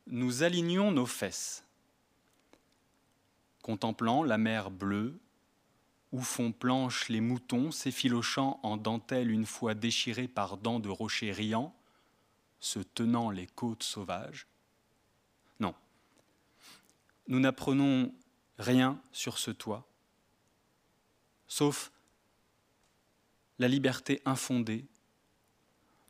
nous 0.06 0.42
alignons 0.42 0.90
nos 0.90 1.04
fesses, 1.04 1.62
contemplant 3.62 4.24
la 4.24 4.38
mer 4.38 4.70
bleue, 4.70 5.20
où 6.12 6.22
font 6.22 6.50
planche 6.50 7.10
les 7.10 7.20
moutons 7.20 7.70
s'effilochant 7.70 8.58
en 8.62 8.78
dentelle 8.78 9.30
une 9.30 9.46
fois 9.46 9.74
déchirés 9.74 10.28
par 10.28 10.56
dents 10.56 10.80
de 10.80 10.88
rochers 10.88 11.30
riants, 11.30 11.74
se 12.58 12.78
tenant 12.78 13.30
les 13.30 13.46
côtes 13.46 13.82
sauvages. 13.82 14.46
Non, 15.60 15.74
nous 17.28 17.38
n'apprenons 17.38 18.14
rien 18.58 18.98
sur 19.12 19.36
ce 19.36 19.50
toit, 19.50 19.89
sauf 21.50 21.92
la 23.58 23.68
liberté 23.68 24.22
infondée 24.24 24.86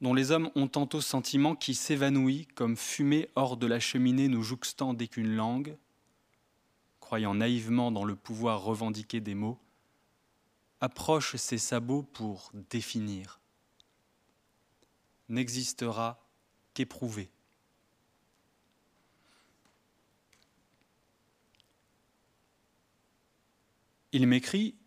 dont 0.00 0.14
les 0.14 0.30
hommes 0.30 0.50
ont 0.54 0.68
tantôt 0.68 1.00
sentiment 1.00 1.56
qui 1.56 1.74
s'évanouit 1.74 2.46
comme 2.54 2.76
fumée 2.76 3.28
hors 3.34 3.56
de 3.56 3.66
la 3.66 3.80
cheminée 3.80 4.28
nous 4.28 4.42
jouxtant 4.42 4.94
dès 4.94 5.08
qu'une 5.08 5.34
langue, 5.34 5.76
croyant 7.00 7.34
naïvement 7.34 7.90
dans 7.90 8.04
le 8.04 8.16
pouvoir 8.16 8.62
revendiqué 8.62 9.20
des 9.20 9.34
mots, 9.34 9.58
approche 10.80 11.36
ses 11.36 11.58
sabots 11.58 12.02
pour 12.02 12.52
définir, 12.70 13.40
n'existera 15.28 16.22
qu'éprouvé. 16.72 17.30
Il 24.12 24.26
m'écrit 24.26 24.79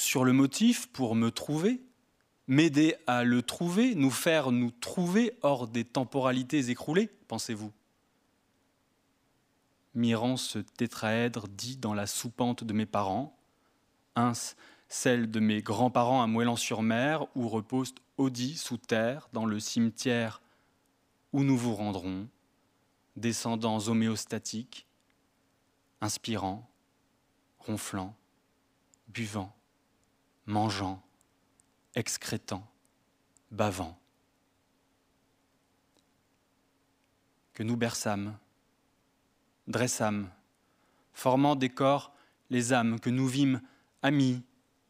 sur 0.00 0.24
le 0.24 0.32
motif 0.32 0.86
pour 0.88 1.14
me 1.14 1.30
trouver 1.30 1.82
m'aider 2.48 2.96
à 3.06 3.22
le 3.22 3.42
trouver, 3.42 3.94
nous 3.94 4.10
faire 4.10 4.50
nous 4.50 4.72
trouver 4.72 5.38
hors 5.42 5.68
des 5.68 5.84
temporalités 5.84 6.70
écroulées, 6.70 7.08
pensez-vous? 7.28 7.70
Mirant 9.94 10.36
ce 10.36 10.58
tétraèdre 10.58 11.46
dit 11.46 11.76
dans 11.76 11.94
la 11.94 12.08
soupente 12.08 12.64
de 12.64 12.72
mes 12.72 12.86
parents, 12.86 13.38
ins 14.16 14.32
celle 14.88 15.30
de 15.30 15.38
mes 15.38 15.62
grands-parents 15.62 16.22
à 16.22 16.26
Moëlan-sur-Mer, 16.26 17.26
où 17.36 17.48
repose 17.48 17.94
Audi 18.16 18.56
sous 18.56 18.78
terre, 18.78 19.28
dans 19.32 19.46
le 19.46 19.60
cimetière 19.60 20.42
où 21.32 21.44
nous 21.44 21.56
vous 21.56 21.76
rendrons, 21.76 22.26
descendants 23.14 23.78
homéostatiques, 23.86 24.88
inspirant, 26.00 26.68
ronflant, 27.60 28.16
buvant, 29.06 29.54
mangeant, 30.50 31.02
excrétant, 31.94 32.66
bavant. 33.50 33.98
Que 37.54 37.62
nous 37.62 37.76
berçâmes, 37.76 38.36
dressâmes, 39.66 40.30
formant 41.12 41.56
des 41.56 41.68
corps 41.68 42.12
les 42.50 42.72
âmes 42.72 42.98
que 43.00 43.10
nous 43.10 43.28
vîmes 43.28 43.60
amis, 44.02 44.42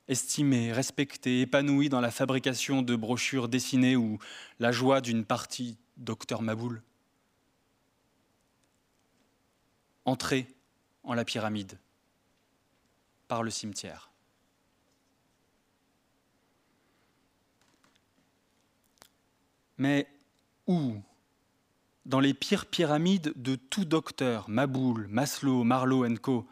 estimés, 0.08 0.72
respectés, 0.72 1.42
épanouis 1.42 1.88
dans 1.88 2.00
la 2.00 2.10
fabrication 2.10 2.82
de 2.82 2.96
brochures 2.96 3.48
dessinées 3.48 3.96
ou 3.96 4.18
la 4.58 4.72
joie 4.72 5.00
d'une 5.00 5.24
partie 5.24 5.76
docteur 5.96 6.42
Maboul. 6.42 6.82
Entrer 10.04 10.48
en 11.04 11.14
la 11.14 11.24
pyramide 11.24 11.78
par 13.28 13.42
le 13.42 13.50
cimetière. 13.50 14.09
Mais 19.80 20.06
où? 20.66 20.96
Dans 22.04 22.20
les 22.20 22.34
pires 22.34 22.66
pyramides 22.66 23.32
de 23.34 23.54
tout 23.54 23.86
docteur, 23.86 24.50
Maboul, 24.50 25.06
Maslow, 25.08 25.64
Marlowe 25.64 26.18
Co., 26.18 26.46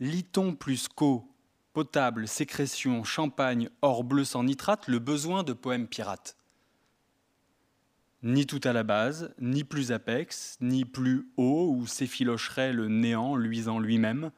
lit-on 0.00 0.54
plus 0.54 0.88
qu'eau, 0.88 1.30
potable, 1.74 2.26
sécrétion, 2.26 3.04
champagne, 3.04 3.68
or 3.82 4.04
bleu 4.04 4.24
sans 4.24 4.42
nitrate, 4.42 4.88
le 4.88 4.98
besoin 5.00 5.42
de 5.42 5.52
poèmes 5.52 5.86
pirates? 5.86 6.38
Ni 8.22 8.46
tout 8.46 8.62
à 8.64 8.72
la 8.72 8.84
base, 8.84 9.34
ni 9.38 9.62
plus 9.62 9.92
apex, 9.92 10.56
ni 10.62 10.86
plus 10.86 11.28
haut 11.36 11.74
où 11.76 11.86
s'effilocherait 11.86 12.72
le 12.72 12.88
néant 12.88 13.36
luisant 13.36 13.78
lui-même, 13.78 14.30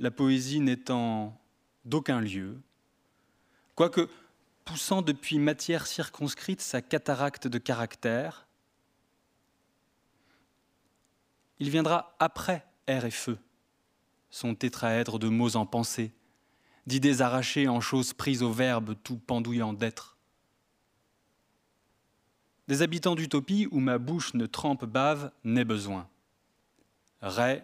la 0.00 0.10
poésie 0.10 0.58
n'étant 0.58 1.40
d'aucun 1.84 2.20
lieu, 2.20 2.60
quoique 3.76 4.08
poussant 4.68 5.00
depuis 5.00 5.38
matière 5.38 5.86
circonscrite 5.86 6.60
sa 6.60 6.82
cataracte 6.82 7.48
de 7.48 7.56
caractère, 7.56 8.46
il 11.58 11.70
viendra 11.70 12.14
après 12.18 12.66
air 12.86 13.06
et 13.06 13.10
feu, 13.10 13.38
son 14.28 14.54
tétraèdre 14.54 15.18
de 15.18 15.28
mots 15.28 15.56
en 15.56 15.64
pensée, 15.64 16.12
d'idées 16.86 17.22
arrachées 17.22 17.66
en 17.66 17.80
choses 17.80 18.12
prises 18.12 18.42
au 18.42 18.52
verbe 18.52 18.94
tout 19.02 19.16
pendouillant 19.16 19.72
d'être. 19.72 20.18
Des 22.68 22.82
habitants 22.82 23.14
d'utopie 23.14 23.68
où 23.70 23.80
ma 23.80 23.96
bouche 23.96 24.34
ne 24.34 24.44
trempe 24.44 24.84
bave 24.84 25.32
n'est 25.44 25.64
besoin. 25.64 26.10
Ray 27.22 27.62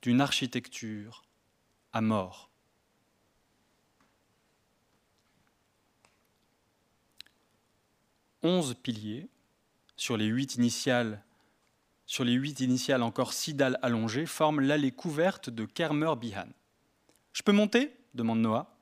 d'une 0.00 0.20
architecture 0.20 1.24
à 1.92 2.00
mort. 2.00 2.49
Onze 8.42 8.74
piliers 8.74 9.28
sur 9.96 10.16
les 10.16 10.26
huit 10.26 10.54
initiales 10.56 11.22
encore 13.02 13.32
six 13.32 13.54
dalles 13.54 13.78
allongées 13.82 14.26
forment 14.26 14.60
l'allée 14.60 14.92
couverte 14.92 15.50
de 15.50 15.64
Kermer 15.64 16.14
Bihan. 16.18 16.48
Je 17.32 17.42
peux 17.42 17.52
monter? 17.52 17.92
demande 18.14 18.40
Noah 18.40 18.76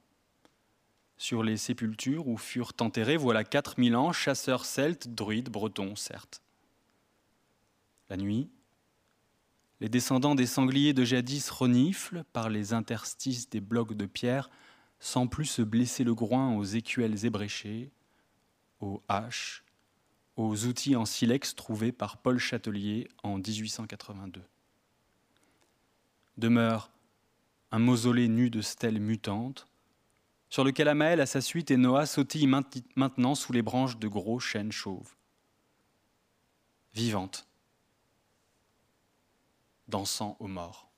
sur 1.18 1.42
les 1.42 1.56
sépultures 1.56 2.28
où 2.28 2.36
furent 2.36 2.72
enterrés 2.80 3.16
voilà 3.16 3.44
4000 3.44 3.96
ans 3.96 4.12
chasseurs 4.12 4.64
celtes, 4.64 5.08
druides, 5.08 5.50
bretons, 5.50 5.96
certes. 5.96 6.40
La 8.08 8.16
nuit, 8.16 8.48
les 9.80 9.88
descendants 9.88 10.34
des 10.34 10.46
sangliers 10.46 10.94
de 10.94 11.04
jadis 11.04 11.50
reniflent 11.50 12.24
par 12.32 12.48
les 12.48 12.72
interstices 12.72 13.50
des 13.50 13.60
blocs 13.60 13.94
de 13.94 14.06
pierre 14.06 14.48
sans 15.00 15.26
plus 15.26 15.44
se 15.44 15.62
blesser 15.62 16.04
le 16.04 16.14
groin 16.14 16.54
aux 16.56 16.64
écuelles 16.64 17.24
ébréchées, 17.24 17.90
aux 18.80 19.02
haches, 19.08 19.64
aux 20.36 20.64
outils 20.66 20.96
en 20.96 21.04
silex 21.04 21.54
trouvés 21.54 21.92
par 21.92 22.18
Paul 22.18 22.38
Châtelier 22.38 23.08
en 23.22 23.38
1882. 23.38 24.42
Demeure 26.36 26.90
un 27.70 27.78
mausolée 27.78 28.28
nu 28.28 28.50
de 28.50 28.62
stèles 28.62 29.00
mutantes, 29.00 29.66
sur 30.50 30.64
lequel 30.64 30.88
Amaël 30.88 31.20
à 31.20 31.26
sa 31.26 31.40
suite 31.40 31.70
et 31.70 31.76
Noah 31.76 32.06
sautillent 32.06 32.50
maintenant 32.96 33.34
sous 33.34 33.52
les 33.52 33.62
branches 33.62 33.98
de 33.98 34.08
gros 34.08 34.40
chênes 34.40 34.72
chauves. 34.72 35.14
Vivante, 36.94 37.46
dansant 39.88 40.36
aux 40.40 40.48
morts. 40.48 40.90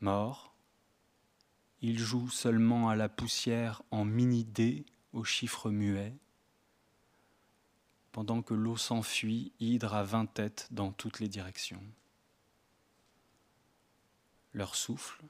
Mort, 0.00 0.53
il 1.86 1.98
joue 1.98 2.30
seulement 2.30 2.88
à 2.88 2.96
la 2.96 3.10
poussière 3.10 3.82
en 3.90 4.06
mini-dés 4.06 4.86
aux 5.12 5.22
chiffres 5.22 5.70
muets, 5.70 6.16
pendant 8.10 8.40
que 8.40 8.54
l'eau 8.54 8.78
s'enfuit, 8.78 9.52
hydre 9.60 9.92
à 9.92 10.02
vingt 10.02 10.24
têtes 10.24 10.66
dans 10.70 10.92
toutes 10.92 11.20
les 11.20 11.28
directions. 11.28 11.82
Leur 14.54 14.76
souffle, 14.76 15.22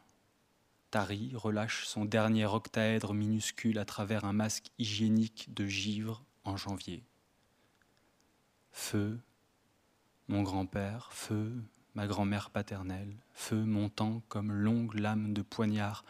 Tari 0.93 1.33
relâche 1.35 1.87
son 1.87 2.05
dernier 2.05 2.47
octaèdre 2.47 3.15
minuscule 3.15 3.81
à 3.81 3.85
travers 3.85 4.25
un 4.25 4.33
masque 4.33 4.69
hygiénique 4.79 5.53
de 5.55 5.67
givre 5.67 6.25
en 6.45 6.57
janvier. 6.57 7.03
Feu, 8.71 9.19
mon 10.29 10.45
grand-père, 10.45 11.13
feu, 11.13 11.53
ma 11.95 12.07
grand-mère 12.07 12.51
paternelle, 12.51 13.17
feu 13.33 13.65
montant 13.65 14.23
comme 14.29 14.53
longue 14.53 14.95
lame 14.95 15.33
de 15.33 15.43
poignard 15.43 16.05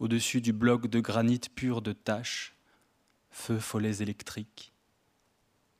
au-dessus 0.00 0.40
du 0.40 0.52
bloc 0.52 0.88
de 0.88 1.00
granit 1.00 1.40
pur 1.54 1.80
de 1.82 1.92
taches, 1.92 2.56
feu 3.30 3.58
follets 3.58 4.02
électriques, 4.02 4.72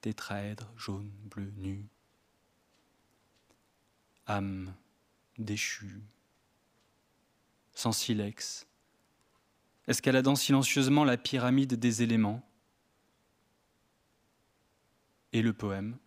tétraèdre 0.00 0.72
jaune, 0.76 1.10
bleu, 1.24 1.52
nu, 1.56 1.86
âme 4.26 4.74
déchue, 5.38 6.02
sans 7.74 7.92
silex, 7.92 8.66
escaladant 9.88 10.36
silencieusement 10.36 11.04
la 11.04 11.16
pyramide 11.16 11.74
des 11.74 12.02
éléments. 12.02 12.44
Et 15.32 15.42
le 15.42 15.52
poème, 15.52 15.98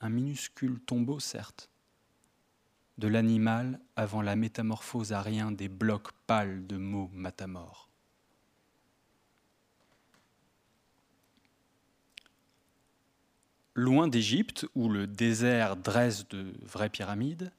un 0.00 0.08
minuscule 0.08 0.80
tombeau 0.80 1.20
certes, 1.20 1.70
de 2.98 3.08
l'animal 3.08 3.80
avant 3.96 4.22
la 4.22 4.36
métamorphose 4.36 5.12
à 5.12 5.22
des 5.52 5.68
blocs 5.68 6.12
pâles 6.26 6.66
de 6.66 6.76
mots 6.76 7.10
matamores. 7.12 7.88
Loin 13.74 14.08
d'Égypte, 14.08 14.66
où 14.74 14.88
le 14.88 15.06
désert 15.06 15.76
dresse 15.76 16.28
de 16.28 16.52
vraies 16.62 16.90
pyramides, 16.90 17.52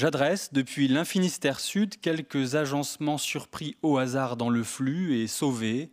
J'adresse 0.00 0.50
depuis 0.54 0.88
l'Infinistère 0.88 1.60
Sud 1.60 2.00
quelques 2.00 2.54
agencements 2.54 3.18
surpris 3.18 3.76
au 3.82 3.98
hasard 3.98 4.38
dans 4.38 4.48
le 4.48 4.64
flux 4.64 5.18
et 5.18 5.26
sauvés 5.26 5.92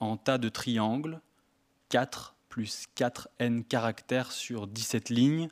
en 0.00 0.16
tas 0.16 0.36
de 0.36 0.48
triangles, 0.48 1.20
4 1.90 2.34
plus 2.48 2.86
4 2.96 3.28
n 3.38 3.62
caractères 3.62 4.32
sur 4.32 4.66
17 4.66 5.10
lignes, 5.10 5.48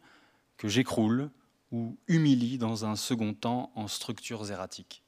que 0.56 0.66
j'écroule 0.66 1.30
ou 1.72 1.98
humilie 2.06 2.58
dans 2.58 2.84
un 2.84 2.94
second 2.94 3.34
temps 3.34 3.72
en 3.74 3.88
structures 3.88 4.50
erratiques. 4.50 5.02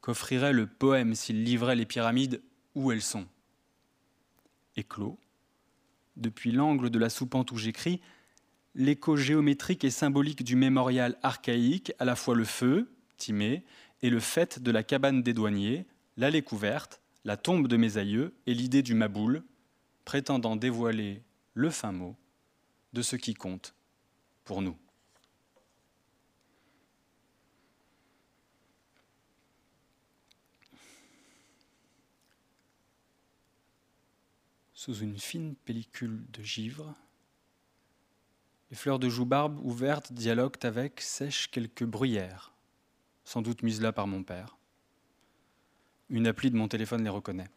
Qu'offrirait 0.00 0.52
le 0.52 0.66
poème 0.66 1.14
s'il 1.14 1.44
livrait 1.44 1.76
les 1.76 1.86
pyramides 1.86 2.42
où 2.74 2.90
elles 2.90 3.02
sont? 3.02 3.26
Éclos, 4.76 5.18
depuis 6.16 6.52
l'angle 6.52 6.90
de 6.90 6.98
la 6.98 7.10
soupente 7.10 7.52
où 7.52 7.56
j'écris, 7.56 8.00
l'écho 8.74 9.16
géométrique 9.16 9.84
et 9.84 9.90
symbolique 9.90 10.42
du 10.42 10.56
mémorial 10.56 11.18
archaïque, 11.22 11.92
à 11.98 12.04
la 12.04 12.16
fois 12.16 12.34
le 12.34 12.44
feu, 12.44 12.90
Timée, 13.16 13.64
et 14.02 14.10
le 14.10 14.20
fait 14.20 14.58
de 14.62 14.70
la 14.70 14.82
cabane 14.82 15.22
des 15.22 15.32
douaniers, 15.32 15.86
l'allée 16.16 16.42
couverte, 16.42 17.00
la 17.24 17.36
tombe 17.36 17.68
de 17.68 17.76
mes 17.76 17.96
aïeux 17.96 18.34
et 18.46 18.54
l'idée 18.54 18.82
du 18.82 18.94
Maboul, 18.94 19.42
prétendant 20.04 20.56
dévoiler 20.56 21.22
le 21.54 21.70
fin 21.70 21.92
mot 21.92 22.16
de 22.92 23.02
ce 23.02 23.16
qui 23.16 23.34
compte 23.34 23.75
pour 24.46 24.62
nous. 24.62 24.78
Sous 34.72 34.94
une 34.94 35.18
fine 35.18 35.56
pellicule 35.56 36.24
de 36.30 36.42
givre, 36.42 36.94
les 38.70 38.76
fleurs 38.76 39.00
de 39.00 39.08
joue-barbe 39.08 39.58
ouvertes 39.64 40.12
dialoguent 40.12 40.64
avec, 40.64 41.00
sèchent 41.00 41.50
quelques 41.50 41.84
bruyères, 41.84 42.54
sans 43.24 43.42
doute 43.42 43.62
mises 43.62 43.80
là 43.80 43.92
par 43.92 44.06
mon 44.06 44.22
père. 44.22 44.56
Une 46.08 46.28
appli 46.28 46.52
de 46.52 46.56
mon 46.56 46.68
téléphone 46.68 47.02
les 47.02 47.10
reconnaît. 47.10 47.50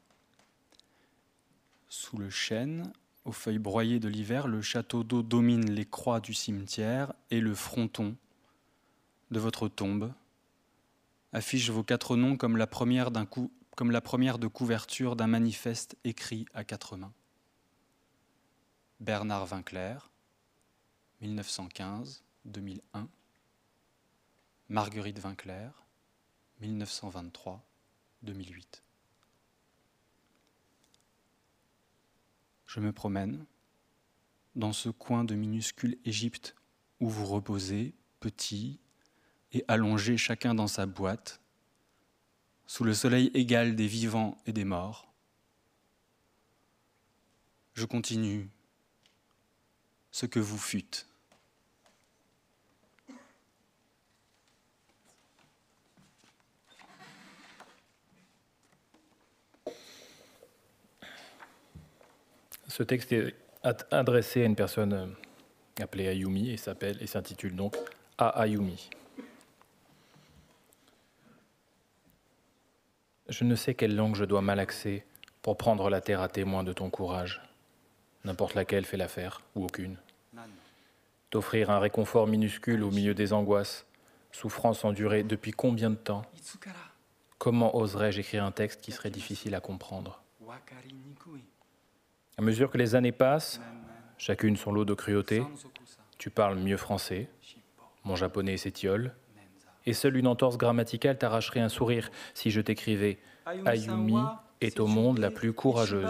Sous 1.88 2.18
le 2.18 2.32
chêne, 2.32 2.92
aux 3.26 3.32
feuilles 3.32 3.60
broyées 3.60 4.00
de 4.00 4.08
l'hiver, 4.08 4.48
le 4.48 4.62
château 4.62 5.04
d'eau 5.04 5.24
domine 5.24 5.70
les 5.70 5.86
croix 5.86 6.20
du 6.20 6.34
cimetière 6.34 7.14
et 7.30 7.42
le 7.42 7.54
fronton 7.54 8.16
de 9.32 9.40
votre 9.40 9.68
tombe 9.68 10.14
affiche 11.32 11.70
vos 11.70 11.84
quatre 11.84 12.16
noms 12.16 12.38
comme 12.38 12.58
la 12.58 12.68
première, 12.68 13.12
de 13.12 14.48
couverture 14.48 15.16
d'un 15.16 15.28
manifeste 15.28 15.96
écrit 16.04 16.46
à 16.54 16.64
quatre 16.64 16.98
mains. 16.98 17.14
Bernard 19.00 19.46
Vinclair, 19.46 20.10
1915-2001, 21.22 22.20
Marguerite 24.70 25.20
Vinclair, 25.20 25.86
1923-2008. 26.62 27.60
Je 32.70 32.80
me 32.80 32.92
promène 32.92 33.48
dans 34.54 34.74
ce 34.74 34.90
coin 34.90 35.24
de 35.24 35.34
minuscule 35.34 35.98
Égypte 36.06 36.56
où 37.00 37.10
vous 37.10 37.26
reposez, 37.26 37.96
petits 38.20 38.80
et 39.52 39.66
allongés 39.68 40.18
chacun 40.18 40.54
dans 40.54 40.68
sa 40.68 40.86
boîte, 40.86 41.42
sous 42.68 42.84
le 42.84 42.94
soleil 42.94 43.32
égal 43.34 43.76
des 43.76 43.88
vivants 43.88 44.38
et 44.46 44.54
des 44.54 44.66
morts. 44.66 45.12
Je 47.74 47.86
continue 47.86 48.48
ce 50.12 50.28
que 50.28 50.40
vous 50.40 50.60
fûtes. 50.60 51.09
Ce 62.80 62.84
texte 62.84 63.12
est 63.12 63.36
adressé 63.92 64.42
à 64.42 64.46
une 64.46 64.56
personne 64.56 64.94
euh, 64.94 65.84
appelé 65.84 66.08
Ayumi, 66.08 66.50
et 66.50 66.56
s'appelle 66.56 66.96
et 67.02 67.08
s'intitule 67.08 67.54
donc 67.54 67.76
A 68.18 68.30
Ayumi. 68.42 68.90
Je 73.28 73.44
ne 73.44 73.56
sais 73.56 73.74
quelle 73.74 73.98
langue 73.98 74.16
je 74.16 74.24
dois 74.24 74.42
malaxer 74.42 75.04
pour 75.42 75.58
prendre 75.58 75.90
la 75.90 76.00
terre 76.00 76.22
à 76.22 76.30
témoin 76.30 76.64
de 76.64 76.72
ton 76.72 76.90
courage. 76.90 77.42
N'importe 78.24 78.56
laquelle 78.56 78.86
fait 78.86 78.96
l'affaire, 78.96 79.42
ou 79.56 79.66
aucune. 79.66 79.98
T'offrir 81.32 81.72
un 81.72 81.80
réconfort 81.80 82.28
minuscule 82.28 82.84
au 82.84 82.92
milieu 82.92 83.14
des 83.14 83.34
angoisses, 83.34 83.86
souffrances 84.32 84.86
endurées 84.86 85.24
depuis 85.24 85.52
combien 85.52 85.90
de 85.90 85.96
temps? 85.96 86.22
Comment 87.40 87.76
oserais-je 87.76 88.22
écrire 88.22 88.46
un 88.46 88.54
texte 88.54 88.80
qui 88.80 88.94
serait 88.94 89.12
difficile 89.12 89.54
à 89.54 89.60
comprendre? 89.60 90.24
À 92.40 92.42
mesure 92.42 92.72
que 92.72 92.78
les 92.78 92.96
années 92.96 93.12
passent, 93.12 93.60
chacune 94.18 94.56
son 94.56 94.72
lot 94.72 94.86
de 94.86 94.94
cruauté, 94.94 95.44
tu 96.18 96.30
parles 96.30 96.58
mieux 96.58 96.78
français, 96.78 97.30
mon 98.06 98.16
japonais 98.16 98.56
s'étiole, 98.56 99.14
et 99.86 99.92
seule 99.92 100.16
une 100.16 100.26
entorse 100.26 100.58
grammaticale 100.58 101.18
t'arracherait 101.18 101.60
un 101.60 101.68
sourire 101.68 102.10
si 102.34 102.50
je 102.50 102.62
t'écrivais 102.62 103.20
Ayumi 103.66 104.16
est 104.62 104.80
au 104.80 104.88
monde 104.88 105.18
la 105.18 105.32
plus 105.32 105.52
courageuse. 105.52 106.10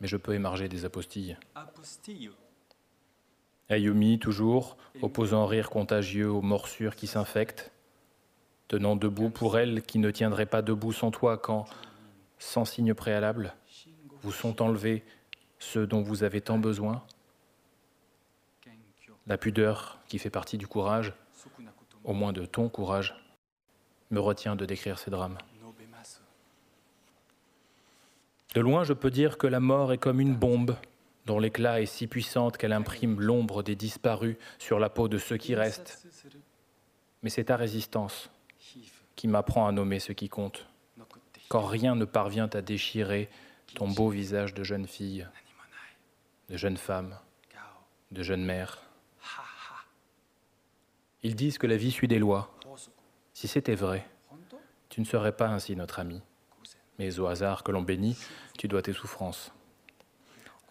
Mais 0.00 0.08
je 0.08 0.16
peux 0.16 0.34
émarger 0.34 0.68
des 0.68 0.84
apostilles. 0.84 1.36
Ayumi, 3.68 4.18
toujours, 4.18 4.76
opposant 5.02 5.46
rire 5.46 5.70
contagieux 5.70 6.28
aux 6.28 6.42
morsures 6.42 6.96
qui 6.96 7.06
s'infectent, 7.06 7.70
tenant 8.66 8.96
debout 8.96 9.30
pour 9.30 9.56
elle 9.56 9.82
qui 9.82 10.00
ne 10.00 10.10
tiendrait 10.10 10.46
pas 10.46 10.62
debout 10.62 10.92
sans 10.92 11.12
toi 11.12 11.38
quand, 11.38 11.64
sans 12.40 12.64
signe 12.64 12.92
préalable, 12.92 13.54
vous 14.22 14.32
sont 14.32 14.62
enlevés 14.62 15.04
ceux 15.58 15.86
dont 15.86 16.02
vous 16.02 16.22
avez 16.22 16.40
tant 16.40 16.58
besoin. 16.58 17.02
La 19.26 19.36
pudeur 19.36 19.98
qui 20.08 20.18
fait 20.18 20.30
partie 20.30 20.58
du 20.58 20.66
courage, 20.66 21.12
au 22.04 22.12
moins 22.12 22.32
de 22.32 22.46
ton 22.46 22.68
courage, 22.68 23.14
me 24.10 24.20
retient 24.20 24.56
de 24.56 24.64
décrire 24.64 24.98
ces 24.98 25.10
drames. 25.10 25.38
De 28.54 28.60
loin, 28.60 28.84
je 28.84 28.94
peux 28.94 29.10
dire 29.10 29.36
que 29.36 29.46
la 29.46 29.60
mort 29.60 29.92
est 29.92 29.98
comme 29.98 30.20
une 30.20 30.34
bombe 30.34 30.74
dont 31.26 31.38
l'éclat 31.38 31.82
est 31.82 31.86
si 31.86 32.06
puissante 32.06 32.56
qu'elle 32.56 32.72
imprime 32.72 33.20
l'ombre 33.20 33.62
des 33.62 33.76
disparus 33.76 34.36
sur 34.58 34.78
la 34.78 34.88
peau 34.88 35.08
de 35.08 35.18
ceux 35.18 35.36
qui 35.36 35.54
restent. 35.54 36.08
Mais 37.22 37.28
c'est 37.28 37.44
ta 37.44 37.56
résistance 37.56 38.30
qui 39.14 39.28
m'apprend 39.28 39.66
à 39.66 39.72
nommer 39.72 39.98
ce 39.98 40.12
qui 40.12 40.28
compte, 40.30 40.66
quand 41.48 41.66
rien 41.66 41.94
ne 41.96 42.06
parvient 42.06 42.48
à 42.54 42.62
déchirer 42.62 43.28
ton 43.74 43.88
beau 43.88 44.08
visage 44.08 44.54
de 44.54 44.62
jeune 44.64 44.86
fille, 44.86 45.26
de 46.48 46.56
jeune 46.56 46.76
femme, 46.76 47.18
de 48.10 48.22
jeune 48.22 48.44
mère. 48.44 48.78
Ils 51.22 51.34
disent 51.34 51.58
que 51.58 51.66
la 51.66 51.76
vie 51.76 51.90
suit 51.90 52.08
des 52.08 52.18
lois. 52.18 52.54
Si 53.34 53.48
c'était 53.48 53.74
vrai, 53.74 54.06
tu 54.88 55.00
ne 55.00 55.06
serais 55.06 55.36
pas 55.36 55.48
ainsi 55.48 55.76
notre 55.76 55.98
ami. 55.98 56.22
Mais 56.98 57.18
au 57.18 57.26
hasard 57.26 57.62
que 57.62 57.70
l'on 57.70 57.82
bénit, 57.82 58.16
tu 58.56 58.68
dois 58.68 58.82
tes 58.82 58.92
souffrances. 58.92 59.52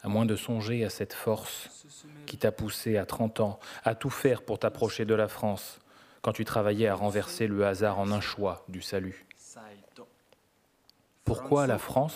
À 0.04 0.10
moins 0.10 0.26
de 0.26 0.36
songer 0.36 0.84
à 0.84 0.90
cette 0.90 1.14
force 1.14 1.86
qui 2.26 2.38
t'a 2.38 2.52
poussé 2.52 2.98
à 2.98 3.06
30 3.06 3.40
ans 3.40 3.60
à 3.84 3.96
tout 3.96 4.10
faire 4.10 4.44
pour 4.44 4.60
t'approcher 4.60 5.06
de 5.06 5.16
la 5.16 5.28
France, 5.28 5.80
quand 6.22 6.34
tu 6.34 6.46
travaillais 6.46 6.88
à 6.88 6.96
renverser 6.96 7.48
le 7.48 7.66
hasard 7.66 8.00
en 8.00 8.12
un 8.12 8.22
choix 8.22 8.66
du 8.68 8.82
salut. 8.82 9.26
Pourquoi 11.24 11.68
la 11.68 11.78
France 11.78 12.16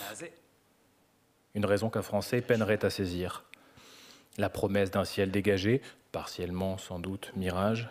Une 1.56 1.66
raison 1.66 1.90
qu'un 1.90 2.02
Français 2.02 2.42
peinerait 2.42 2.86
à 2.86 2.90
saisir. 2.90 3.44
La 4.38 4.50
promesse 4.50 4.92
d'un 4.92 5.06
ciel 5.06 5.32
dégagé, 5.32 5.82
partiellement 6.12 6.78
sans 6.78 7.00
doute 7.00 7.32
mirage, 7.36 7.90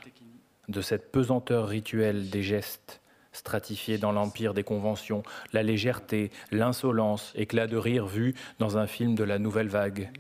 de 0.69 0.81
cette 0.81 1.13
pesanteur 1.13 1.69
rituelle 1.69 2.31
des 2.31 2.43
gestes 2.43 3.01
stratifiés 3.33 3.99
dans 3.99 4.13
l'empire 4.13 4.55
des 4.55 4.65
conventions, 4.65 5.23
la 5.53 5.63
légèreté, 5.63 6.31
l'insolence, 6.51 7.33
éclat 7.35 7.67
de 7.67 7.77
rire 7.77 8.07
vu 8.07 8.35
dans 8.59 8.79
un 8.79 8.87
film 8.87 9.15
de 9.15 9.25
la 9.25 9.39
nouvelle 9.39 9.69
vague. 9.69 10.11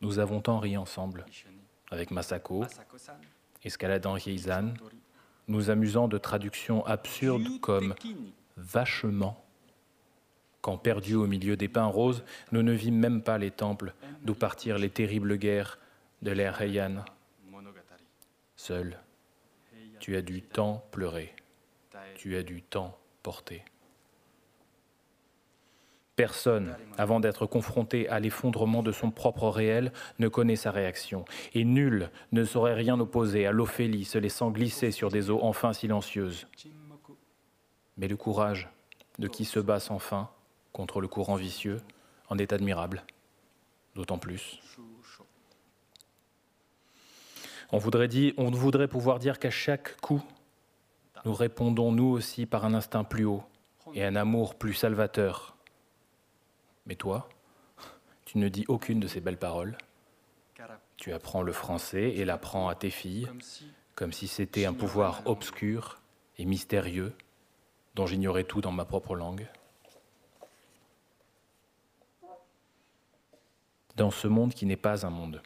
Nous 0.00 0.18
avons 0.18 0.40
tant 0.40 0.58
ri 0.58 0.76
ensemble, 0.76 1.24
avec 1.90 2.10
Masako, 2.10 2.64
escaladant 3.64 4.16
Yeizan, 4.16 4.74
nous 5.48 5.70
amusant 5.70 6.08
de 6.08 6.18
traductions 6.18 6.84
absurdes 6.86 7.60
comme 7.60 7.94
vachement. 8.56 9.45
Quand 10.66 10.78
perdus 10.78 11.14
au 11.14 11.28
milieu 11.28 11.56
des 11.56 11.68
pins 11.68 11.86
roses, 11.86 12.24
nous 12.50 12.64
ne 12.64 12.72
vîmes 12.72 12.98
même 12.98 13.22
pas 13.22 13.38
les 13.38 13.52
temples 13.52 13.94
d'où 14.24 14.34
partirent 14.34 14.78
les 14.78 14.90
terribles 14.90 15.36
guerres 15.38 15.78
de 16.22 16.32
l'ère 16.32 16.60
Heian. 16.60 17.04
Seul, 18.56 18.98
tu 20.00 20.16
as 20.16 20.22
du 20.22 20.42
temps 20.42 20.84
pleurer, 20.90 21.32
tu 22.16 22.36
as 22.36 22.42
du 22.42 22.62
temps 22.62 22.98
porter. 23.22 23.62
Personne, 26.16 26.74
avant 26.98 27.20
d'être 27.20 27.46
confronté 27.46 28.08
à 28.08 28.18
l'effondrement 28.18 28.82
de 28.82 28.90
son 28.90 29.12
propre 29.12 29.48
réel, 29.48 29.92
ne 30.18 30.26
connaît 30.26 30.56
sa 30.56 30.72
réaction, 30.72 31.24
et 31.54 31.64
nul 31.64 32.10
ne 32.32 32.42
saurait 32.42 32.74
rien 32.74 32.98
opposer 32.98 33.46
à 33.46 33.52
l'Ophélie 33.52 34.04
se 34.04 34.18
laissant 34.18 34.50
glisser 34.50 34.90
sur 34.90 35.12
des 35.12 35.30
eaux 35.30 35.38
enfin 35.44 35.72
silencieuses. 35.72 36.48
Mais 37.96 38.08
le 38.08 38.16
courage 38.16 38.68
de 39.20 39.28
qui 39.28 39.44
se 39.44 39.60
bat 39.60 39.78
sans 39.78 40.00
fin 40.00 40.28
contre 40.76 41.00
le 41.00 41.08
courant 41.08 41.36
vicieux 41.36 41.80
en 42.28 42.36
est 42.36 42.52
admirable, 42.52 43.02
d'autant 43.94 44.18
plus. 44.18 44.60
On 47.72 47.78
voudrait, 47.78 48.08
dire, 48.08 48.34
pouvoir 48.90 49.18
dire 49.18 49.38
qu'à 49.38 49.50
chaque 49.50 49.98
coup, 50.02 50.22
nous 51.24 51.32
répondons 51.32 51.92
nous 51.92 52.04
aussi 52.04 52.44
par 52.44 52.66
un 52.66 52.74
instinct 52.74 53.04
plus 53.04 53.24
haut 53.24 53.42
et 53.94 54.04
un 54.04 54.16
amour 54.16 54.54
plus 54.54 54.74
salvateur. 54.74 55.56
Mais 56.84 56.94
toi, 56.94 57.30
tu 58.26 58.36
ne 58.36 58.50
dis 58.50 58.66
aucune 58.68 59.00
de 59.00 59.08
ces 59.08 59.20
belles 59.20 59.38
paroles. 59.38 59.78
Tu 60.98 61.14
apprends 61.14 61.42
le 61.42 61.52
français 61.52 62.10
et 62.10 62.26
l'apprends 62.26 62.68
à 62.68 62.74
tes 62.74 62.90
filles, 62.90 63.30
comme 63.94 64.12
si 64.12 64.28
c'était 64.28 64.66
un 64.66 64.74
pouvoir 64.74 65.22
obscur 65.24 66.02
et 66.36 66.44
mystérieux 66.44 67.14
dont 67.94 68.06
j'ignorais 68.06 68.44
tout 68.44 68.60
dans 68.60 68.72
ma 68.72 68.84
propre 68.84 69.16
langue. 69.16 69.48
Dans 73.96 74.10
ce 74.10 74.28
monde 74.28 74.52
qui 74.54 74.66
n'est 74.66 74.76
pas 74.76 75.06
un 75.06 75.10
monde 75.10 75.42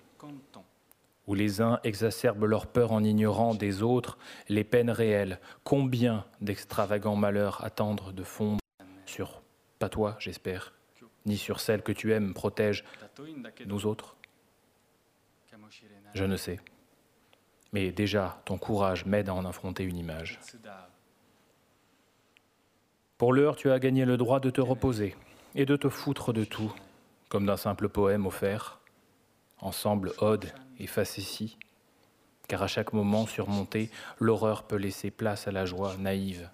où 1.31 1.35
les 1.35 1.61
uns 1.61 1.79
exacerbent 1.85 2.45
leur 2.45 2.67
peur 2.67 2.91
en 2.91 3.05
ignorant 3.05 3.55
des 3.55 3.83
autres 3.83 4.19
les 4.49 4.65
peines 4.65 4.91
réelles. 4.91 5.39
Combien 5.63 6.25
d'extravagants 6.41 7.15
malheurs 7.15 7.65
attendent 7.65 8.13
de 8.13 8.25
fondre 8.25 8.59
sur, 9.07 9.41
pas 9.79 9.89
toi 9.89 10.17
j'espère, 10.19 10.75
ni 11.27 11.37
sur 11.37 11.61
celle 11.61 11.83
que 11.83 11.93
tu 11.93 12.13
aimes 12.13 12.35
protège 12.35 12.85
nous 13.65 13.87
autres 13.87 14.17
Je 16.15 16.25
ne 16.25 16.37
sais. 16.37 16.59
Mais 17.73 17.93
déjà, 17.93 18.43
ton 18.45 18.59
courage 18.59 19.07
m'aide 19.07 19.29
à 19.29 19.35
en 19.35 19.45
affronter 19.45 19.85
une 19.85 19.99
image. 19.99 20.41
Pour 23.19 23.33
l'heure, 23.33 23.55
tu 23.55 23.71
as 23.71 23.79
gagné 23.79 24.05
le 24.05 24.17
droit 24.17 24.41
de 24.41 24.51
te 24.51 24.61
reposer 24.61 25.15
et 25.55 25.65
de 25.65 25.77
te 25.77 25.89
foutre 25.89 26.33
de 26.33 26.43
tout, 26.43 26.75
comme 27.31 27.47
d'un 27.47 27.57
simple 27.57 27.89
poème 27.89 28.27
offert, 28.27 28.81
ensemble 29.61 30.13
ode 30.19 30.53
et 30.79 30.87
facétie, 30.87 31.57
car 32.49 32.63
à 32.63 32.67
chaque 32.67 32.93
moment 32.93 33.27
surmonté, 33.27 33.91
l'horreur 34.19 34.65
peut 34.65 34.77
laisser 34.77 35.11
place 35.11 35.47
à 35.47 35.53
la 35.53 35.65
joie 35.65 35.97
naïve, 35.97 36.51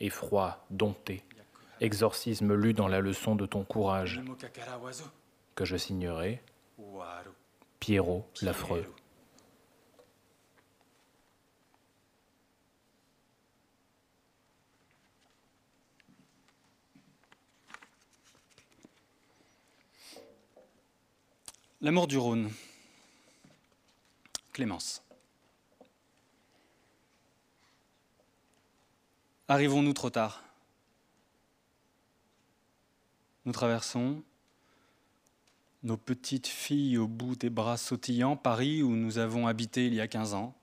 effroi, 0.00 0.66
dompté, 0.70 1.22
exorcisme 1.80 2.54
lu 2.54 2.74
dans 2.74 2.88
la 2.88 3.00
leçon 3.00 3.36
de 3.36 3.46
ton 3.46 3.62
courage, 3.62 4.20
que 5.54 5.64
je 5.64 5.76
signerai 5.76 6.42
Pierrot 7.78 8.28
l'affreux. 8.42 8.84
L'amour 21.82 22.06
du 22.06 22.16
Rhône. 22.16 22.50
Clémence. 24.54 25.02
Arrivons-nous 29.48 29.92
trop 29.92 30.08
tard? 30.08 30.42
Nous 33.44 33.52
traversons, 33.52 34.22
nos 35.82 35.98
petites 35.98 36.46
filles 36.46 36.96
au 36.96 37.06
bout 37.06 37.36
des 37.36 37.50
bras 37.50 37.76
sautillants, 37.76 38.38
Paris 38.38 38.82
où 38.82 38.96
nous 38.96 39.18
avons 39.18 39.46
habité 39.46 39.86
il 39.86 39.92
y 39.92 40.00
a 40.00 40.08
15 40.08 40.32
ans. 40.32 40.54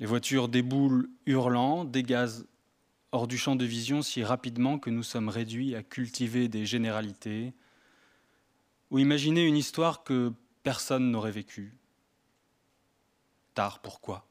Les 0.00 0.06
voitures 0.06 0.48
déboulent 0.48 1.10
hurlant, 1.26 1.84
dégazent 1.84 2.46
hors 3.12 3.28
du 3.28 3.36
champ 3.36 3.56
de 3.56 3.66
vision 3.66 4.00
si 4.00 4.24
rapidement 4.24 4.78
que 4.78 4.88
nous 4.88 5.02
sommes 5.02 5.28
réduits 5.28 5.74
à 5.74 5.82
cultiver 5.82 6.48
des 6.48 6.64
généralités, 6.64 7.52
ou 8.90 8.98
imaginer 8.98 9.44
une 9.44 9.56
histoire 9.56 10.04
que 10.04 10.32
personne 10.62 11.10
n'aurait 11.10 11.30
vécue. 11.30 11.76
Tard, 13.54 13.80
pourquoi? 13.80 14.26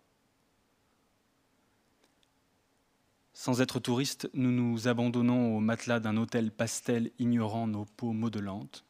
Sans 3.34 3.62
être 3.62 3.80
touristes, 3.80 4.30
nous 4.34 4.51
nous 4.51 4.88
abandonnons 4.88 5.55
au 5.55 5.60
matelas 5.60 5.99
d'un 5.99 6.18
hôtel 6.18 6.51
pastel 6.51 7.12
ignorant 7.20 7.68
nos 7.68 7.86
peaux 7.86 8.14
modelantes. 8.14 8.84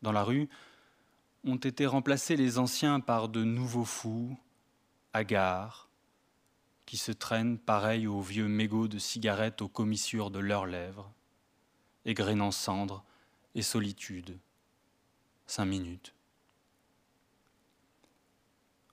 Dans 0.00 0.12
la 0.12 0.24
rue, 0.24 0.48
ont 1.44 1.56
été 1.56 1.86
remplacés 1.86 2.36
les 2.36 2.58
anciens 2.58 3.00
par 3.00 3.28
de 3.28 3.44
nouveaux 3.44 3.84
fous, 3.84 4.36
hagards, 5.12 5.88
qui 6.86 6.96
se 6.96 7.12
traînent 7.12 7.58
pareils 7.58 8.06
aux 8.06 8.20
vieux 8.20 8.48
mégots 8.48 8.88
de 8.88 8.98
cigarettes 8.98 9.62
aux 9.62 9.68
commissures 9.68 10.30
de 10.30 10.38
leurs 10.38 10.66
lèvres, 10.66 11.12
égrénant 12.04 12.50
cendres 12.50 13.04
et 13.54 13.62
solitude. 13.62 14.38
Cinq 15.54 15.66
minutes. 15.66 16.14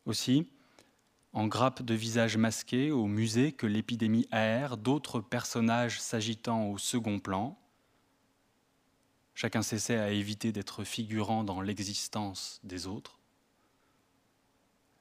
Aussi, 0.03 0.45
en 1.31 1.47
grappe 1.47 1.83
de 1.83 1.93
visages 1.93 2.35
masqués 2.35 2.91
au 2.91 3.05
musée 3.07 3.53
que 3.53 3.65
l'épidémie 3.65 4.27
aère, 4.29 4.75
d'autres 4.75 5.21
personnages 5.21 6.01
s'agitant 6.01 6.69
au 6.69 6.77
second 6.77 7.19
plan. 7.19 7.57
Chacun 9.35 9.61
s'essaie 9.61 9.99
à 9.99 10.11
éviter 10.11 10.51
d'être 10.51 10.83
figurant 10.83 11.45
dans 11.45 11.61
l'existence 11.61 12.59
des 12.65 12.87
autres. 12.87 13.19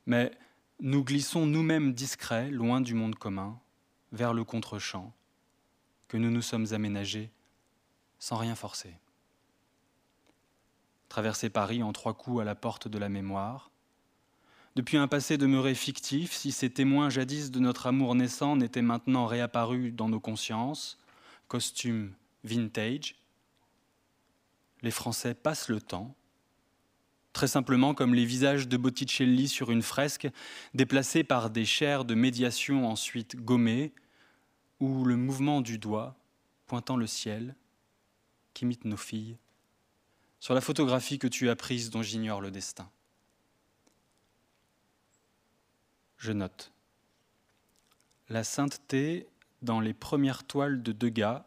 Mais 0.06 0.30
nous 0.78 1.02
glissons 1.02 1.44
nous-mêmes 1.44 1.92
discrets, 1.92 2.52
loin 2.52 2.80
du 2.80 2.94
monde 2.94 3.16
commun, 3.16 3.58
vers 4.12 4.32
le 4.32 4.44
contre-champ, 4.44 5.12
que 6.06 6.18
nous 6.18 6.30
nous 6.30 6.40
sommes 6.40 6.72
aménagés 6.72 7.32
sans 8.20 8.36
rien 8.36 8.54
forcer. 8.54 8.94
Traverser 11.08 11.50
Paris 11.50 11.82
en 11.82 11.92
trois 11.92 12.14
coups 12.14 12.40
à 12.40 12.44
la 12.44 12.54
porte 12.54 12.88
de 12.88 12.98
la 12.98 13.08
mémoire, 13.08 13.70
depuis 14.78 14.96
un 14.96 15.08
passé 15.08 15.38
demeuré 15.38 15.74
fictif, 15.74 16.32
si 16.32 16.52
ces 16.52 16.70
témoins 16.70 17.10
jadis 17.10 17.50
de 17.50 17.58
notre 17.58 17.88
amour 17.88 18.14
naissant 18.14 18.54
n'étaient 18.54 18.80
maintenant 18.80 19.26
réapparus 19.26 19.92
dans 19.92 20.08
nos 20.08 20.20
consciences, 20.20 21.00
costumes 21.48 22.14
vintage, 22.44 23.16
les 24.82 24.92
Français 24.92 25.34
passent 25.34 25.68
le 25.68 25.80
temps, 25.80 26.14
très 27.32 27.48
simplement 27.48 27.92
comme 27.92 28.14
les 28.14 28.24
visages 28.24 28.68
de 28.68 28.76
Botticelli 28.76 29.48
sur 29.48 29.72
une 29.72 29.82
fresque, 29.82 30.28
déplacés 30.74 31.24
par 31.24 31.50
des 31.50 31.64
chairs 31.64 32.04
de 32.04 32.14
médiation 32.14 32.88
ensuite 32.88 33.34
gommées, 33.34 33.92
ou 34.78 35.04
le 35.04 35.16
mouvement 35.16 35.60
du 35.60 35.78
doigt 35.78 36.14
pointant 36.66 36.96
le 36.96 37.08
ciel, 37.08 37.56
qu'imitent 38.54 38.84
nos 38.84 38.96
filles, 38.96 39.38
sur 40.40 40.54
la 40.54 40.60
photographie 40.60 41.18
que 41.18 41.26
tu 41.26 41.48
as 41.48 41.56
prise 41.56 41.90
dont 41.90 42.02
j'ignore 42.02 42.40
le 42.40 42.50
destin. 42.50 42.90
je 46.18 46.32
note. 46.32 46.72
La 48.28 48.44
sainteté 48.44 49.26
dans 49.62 49.80
les 49.80 49.94
premières 49.94 50.44
toiles 50.44 50.82
de 50.82 50.92
Degas 50.92 51.46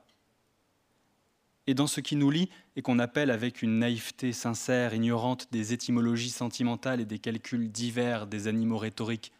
et 1.68 1.74
dans 1.74 1.88
ce 1.88 2.02
qui 2.02 2.16
nous 2.16 2.32
lie 2.32 2.50
et 2.76 2.82
qu'on 2.82 2.98
appelle 2.98 3.30
avec 3.30 3.62
une 3.62 3.80
naïveté 3.80 4.34
sincère, 4.34 4.94
ignorante 4.94 5.52
des 5.52 5.74
étymologies 5.74 6.32
sentimentales 6.32 7.02
et 7.02 7.06
des 7.06 7.20
calculs 7.20 7.72
divers 7.72 8.26
des 8.26 8.48
animaux 8.48 8.80
rhétoriques, 8.80 9.32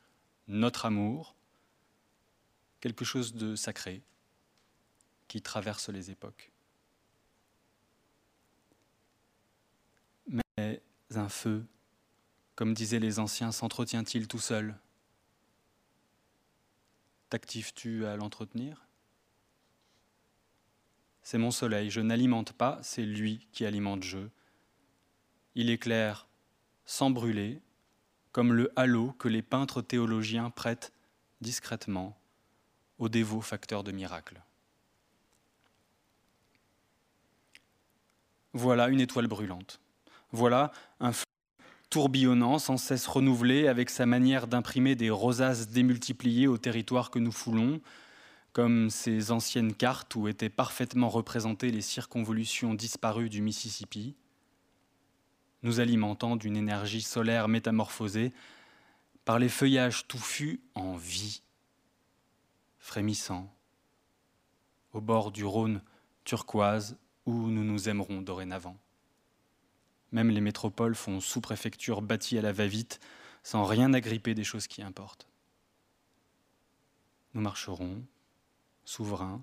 notre 0.48 0.86
amour, 0.86 1.36
quelque 2.80 3.06
chose 3.06 3.34
de 3.34 3.56
sacré 3.56 4.02
qui 5.28 5.42
traverse 5.42 5.90
les 5.90 6.12
époques. 6.12 6.51
Mais 10.62 10.84
un 11.16 11.28
feu, 11.28 11.66
comme 12.54 12.76
disaient 12.76 13.00
les 13.00 13.18
anciens, 13.18 13.52
s'entretient-il 13.52 14.28
tout 14.28 14.38
seul? 14.38 14.78
T'actives-tu 17.30 18.06
à 18.06 18.16
l'entretenir? 18.16 18.88
C'est 21.24 21.40
mon 21.40 21.50
soleil, 21.50 21.90
je 21.90 22.00
n'alimente 22.00 22.54
pas, 22.54 22.78
c'est 22.84 23.06
lui 23.06 23.48
qui 23.52 23.66
alimente 23.66 24.04
je. 24.04 24.20
Il 25.56 25.72
éclaire 25.72 26.28
sans 26.86 27.10
brûler, 27.10 27.60
comme 28.32 28.54
le 28.54 28.72
halo 28.76 29.14
que 29.14 29.30
les 29.30 29.42
peintres 29.42 29.82
théologiens 29.82 30.52
prêtent 30.52 30.94
discrètement 31.42 32.16
aux 33.00 33.10
dévots 33.10 33.42
facteurs 33.42 33.84
de 33.84 33.92
miracles. 33.92 34.44
Voilà 38.54 38.90
une 38.90 39.02
étoile 39.02 39.28
brûlante. 39.28 39.81
Voilà 40.32 40.72
un 41.00 41.12
feu 41.12 41.26
tourbillonnant, 41.90 42.58
sans 42.58 42.78
cesse 42.78 43.06
renouvelé, 43.06 43.68
avec 43.68 43.90
sa 43.90 44.06
manière 44.06 44.48
d'imprimer 44.48 44.96
des 44.96 45.10
rosaces 45.10 45.68
démultipliées 45.68 46.48
au 46.48 46.58
territoire 46.58 47.12
que 47.12 47.20
nous 47.20 47.34
foulons, 47.34 47.82
comme 48.54 48.90
ces 48.90 49.32
anciennes 49.32 49.74
cartes 49.74 50.16
où 50.16 50.28
étaient 50.28 50.50
parfaitement 50.50 51.10
représentées 51.10 51.72
les 51.72 51.82
circonvolutions 51.82 52.74
disparues 52.74 53.30
du 53.30 53.42
Mississippi, 53.42 54.16
nous 55.64 55.80
alimentant 55.80 56.36
d'une 56.36 56.58
énergie 56.58 57.02
solaire 57.02 57.48
métamorphosée 57.48 58.34
par 59.26 59.38
les 59.38 59.50
feuillages 59.50 60.08
touffus 60.08 60.62
en 60.76 60.96
vie, 60.96 61.42
frémissant, 62.80 63.54
au 64.94 65.02
bord 65.02 65.32
du 65.32 65.46
Rhône 65.46 65.82
turquoise 66.24 66.98
où 67.26 67.34
nous 67.34 67.64
nous 67.64 67.90
aimerons 67.90 68.22
dorénavant. 68.22 68.78
Même 70.12 70.30
les 70.30 70.42
métropoles 70.42 70.96
font 70.96 71.20
sous-préfecture 71.20 72.02
bâtie 72.02 72.38
à 72.38 72.42
la 72.42 72.52
va-vite, 72.52 73.00
sans 73.44 73.66
rien 73.66 73.94
agripper 73.94 74.34
des 74.34 74.44
choses 74.44 74.68
qui 74.68 74.82
importent. 74.82 75.28
Nous 77.34 77.42
marcherons, 77.42 78.04
souverains, 78.84 79.42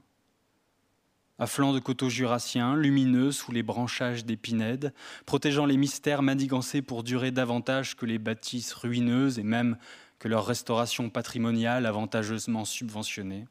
à 1.38 1.46
flanc 1.46 1.72
de 1.72 1.78
coteaux 1.78 2.10
jurassiens, 2.10 2.74
lumineux 2.74 3.30
sous 3.30 3.52
les 3.52 3.62
branchages 3.62 4.24
des 4.24 4.36
pinèdes, 4.36 4.92
protégeant 5.24 5.66
les 5.66 5.76
mystères 5.76 6.22
manigancés 6.22 6.82
pour 6.82 7.04
durer 7.04 7.30
davantage 7.30 7.96
que 7.96 8.06
les 8.06 8.18
bâtisses 8.18 8.72
ruineuses 8.72 9.38
et 9.38 9.44
même 9.44 9.78
que 10.18 10.26
leur 10.26 10.44
restauration 10.44 11.10
patrimoniale 11.10 11.86
avantageusement 11.86 12.64
subventionnée. 12.64 13.46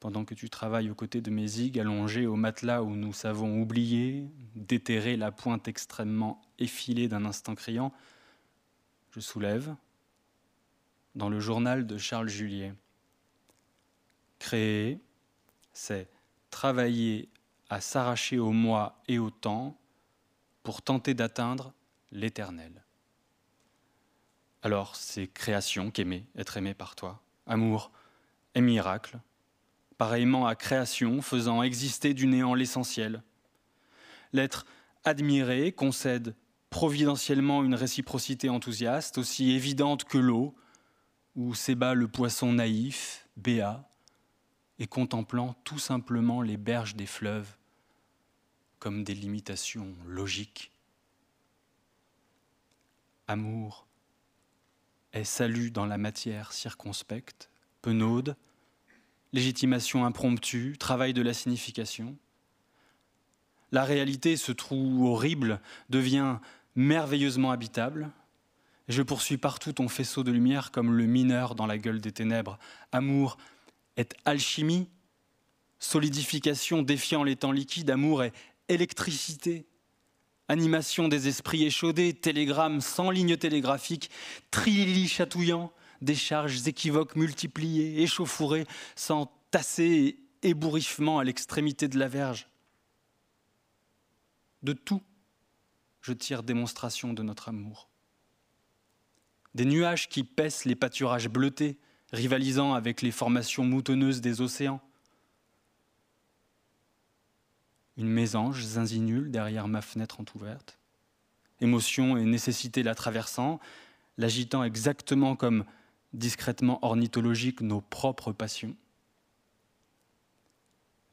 Pendant 0.00 0.24
que 0.24 0.34
tu 0.34 0.48
travailles 0.48 0.90
aux 0.90 0.94
côtés 0.94 1.20
de 1.20 1.30
mes 1.30 1.46
zigues 1.46 1.78
allongées 1.78 2.26
au 2.26 2.34
matelas 2.34 2.82
où 2.82 2.96
nous 2.96 3.12
savons 3.12 3.60
oublier, 3.60 4.28
déterrer 4.56 5.16
la 5.16 5.30
pointe 5.30 5.68
extrêmement 5.68 6.40
effilée 6.58 7.06
d'un 7.06 7.26
instant 7.26 7.54
criant, 7.54 7.92
je 9.12 9.20
soulève, 9.20 9.74
dans 11.14 11.28
le 11.28 11.38
journal 11.38 11.86
de 11.86 11.98
Charles 11.98 12.28
Juliet. 12.28 12.72
Créer, 14.38 15.00
c'est 15.74 16.08
travailler 16.50 17.28
à 17.68 17.82
s'arracher 17.82 18.38
au 18.38 18.52
moi 18.52 19.02
et 19.06 19.18
au 19.18 19.30
temps 19.30 19.78
pour 20.62 20.80
tenter 20.80 21.12
d'atteindre 21.12 21.74
l'éternel. 22.10 22.84
Alors 24.62 24.96
c'est 24.96 25.26
création 25.26 25.90
qu'aimer, 25.90 26.26
être 26.36 26.56
aimé 26.56 26.72
par 26.72 26.96
toi, 26.96 27.20
amour 27.46 27.90
et 28.54 28.60
miracle, 28.60 29.18
pareillement 30.00 30.46
à 30.46 30.54
création, 30.54 31.20
faisant 31.20 31.62
exister 31.62 32.14
du 32.14 32.26
néant 32.26 32.54
l'essentiel. 32.54 33.22
L'être 34.32 34.64
admiré 35.04 35.72
concède 35.72 36.34
providentiellement 36.70 37.62
une 37.62 37.74
réciprocité 37.74 38.48
enthousiaste, 38.48 39.18
aussi 39.18 39.50
évidente 39.50 40.04
que 40.04 40.16
l'eau, 40.16 40.54
où 41.36 41.54
s'ébat 41.54 41.92
le 41.92 42.08
poisson 42.08 42.54
naïf, 42.54 43.28
béat, 43.36 43.86
et 44.78 44.86
contemplant 44.86 45.52
tout 45.64 45.78
simplement 45.78 46.40
les 46.40 46.56
berges 46.56 46.96
des 46.96 47.04
fleuves 47.04 47.58
comme 48.78 49.04
des 49.04 49.14
limitations 49.14 49.94
logiques. 50.06 50.72
Amour 53.28 53.86
est 55.12 55.24
salut 55.24 55.70
dans 55.70 55.84
la 55.84 55.98
matière 55.98 56.54
circonspecte, 56.54 57.50
penaude, 57.82 58.34
légitimation 59.32 60.04
impromptue, 60.04 60.76
travail 60.78 61.12
de 61.12 61.22
la 61.22 61.34
signification. 61.34 62.16
La 63.72 63.84
réalité, 63.84 64.36
ce 64.36 64.52
trou 64.52 65.06
horrible, 65.06 65.60
devient 65.88 66.38
merveilleusement 66.74 67.50
habitable. 67.50 68.10
je 68.88 69.02
poursuis 69.02 69.36
partout 69.36 69.72
ton 69.72 69.88
faisceau 69.88 70.24
de 70.24 70.32
lumière 70.32 70.72
comme 70.72 70.92
le 70.92 71.06
mineur 71.06 71.54
dans 71.54 71.66
la 71.66 71.78
gueule 71.78 72.00
des 72.00 72.10
ténèbres. 72.10 72.58
Amour 72.90 73.38
est 73.96 74.14
alchimie, 74.24 74.88
solidification 75.78 76.82
défiant 76.82 77.22
les 77.22 77.36
temps 77.36 77.52
liquides. 77.52 77.90
Amour 77.90 78.24
est 78.24 78.32
électricité, 78.68 79.66
animation 80.48 81.06
des 81.06 81.28
esprits 81.28 81.64
échaudés, 81.64 82.14
télégramme 82.14 82.80
sans 82.80 83.10
ligne 83.10 83.36
télégraphique, 83.36 84.10
trilili 84.50 85.06
chatouillant, 85.06 85.72
des 86.00 86.14
charges 86.14 86.66
équivoques 86.66 87.16
multipliées, 87.16 88.02
échauffourées, 88.02 88.66
sans 88.96 89.32
tasser 89.50 90.18
et 90.42 90.48
ébouriffement 90.48 91.18
à 91.18 91.24
l'extrémité 91.24 91.88
de 91.88 91.98
la 91.98 92.08
verge. 92.08 92.48
De 94.62 94.72
tout, 94.72 95.02
je 96.00 96.12
tire 96.12 96.42
démonstration 96.42 97.12
de 97.12 97.22
notre 97.22 97.48
amour. 97.48 97.88
Des 99.54 99.64
nuages 99.64 100.08
qui 100.08 100.24
paissent 100.24 100.64
les 100.64 100.76
pâturages 100.76 101.28
bleutés, 101.28 101.78
rivalisant 102.12 102.74
avec 102.74 103.02
les 103.02 103.10
formations 103.10 103.64
moutonneuses 103.64 104.20
des 104.20 104.40
océans. 104.40 104.80
Une 107.96 108.08
mésange 108.08 108.62
zinzinule 108.62 109.30
derrière 109.30 109.68
ma 109.68 109.82
fenêtre 109.82 110.20
entr'ouverte. 110.20 110.78
Émotion 111.60 112.16
et 112.16 112.24
nécessité 112.24 112.82
la 112.82 112.94
traversant, 112.94 113.60
l'agitant 114.16 114.64
exactement 114.64 115.36
comme 115.36 115.64
discrètement 116.12 116.78
ornithologiques 116.84 117.60
nos 117.60 117.80
propres 117.80 118.32
passions. 118.32 118.76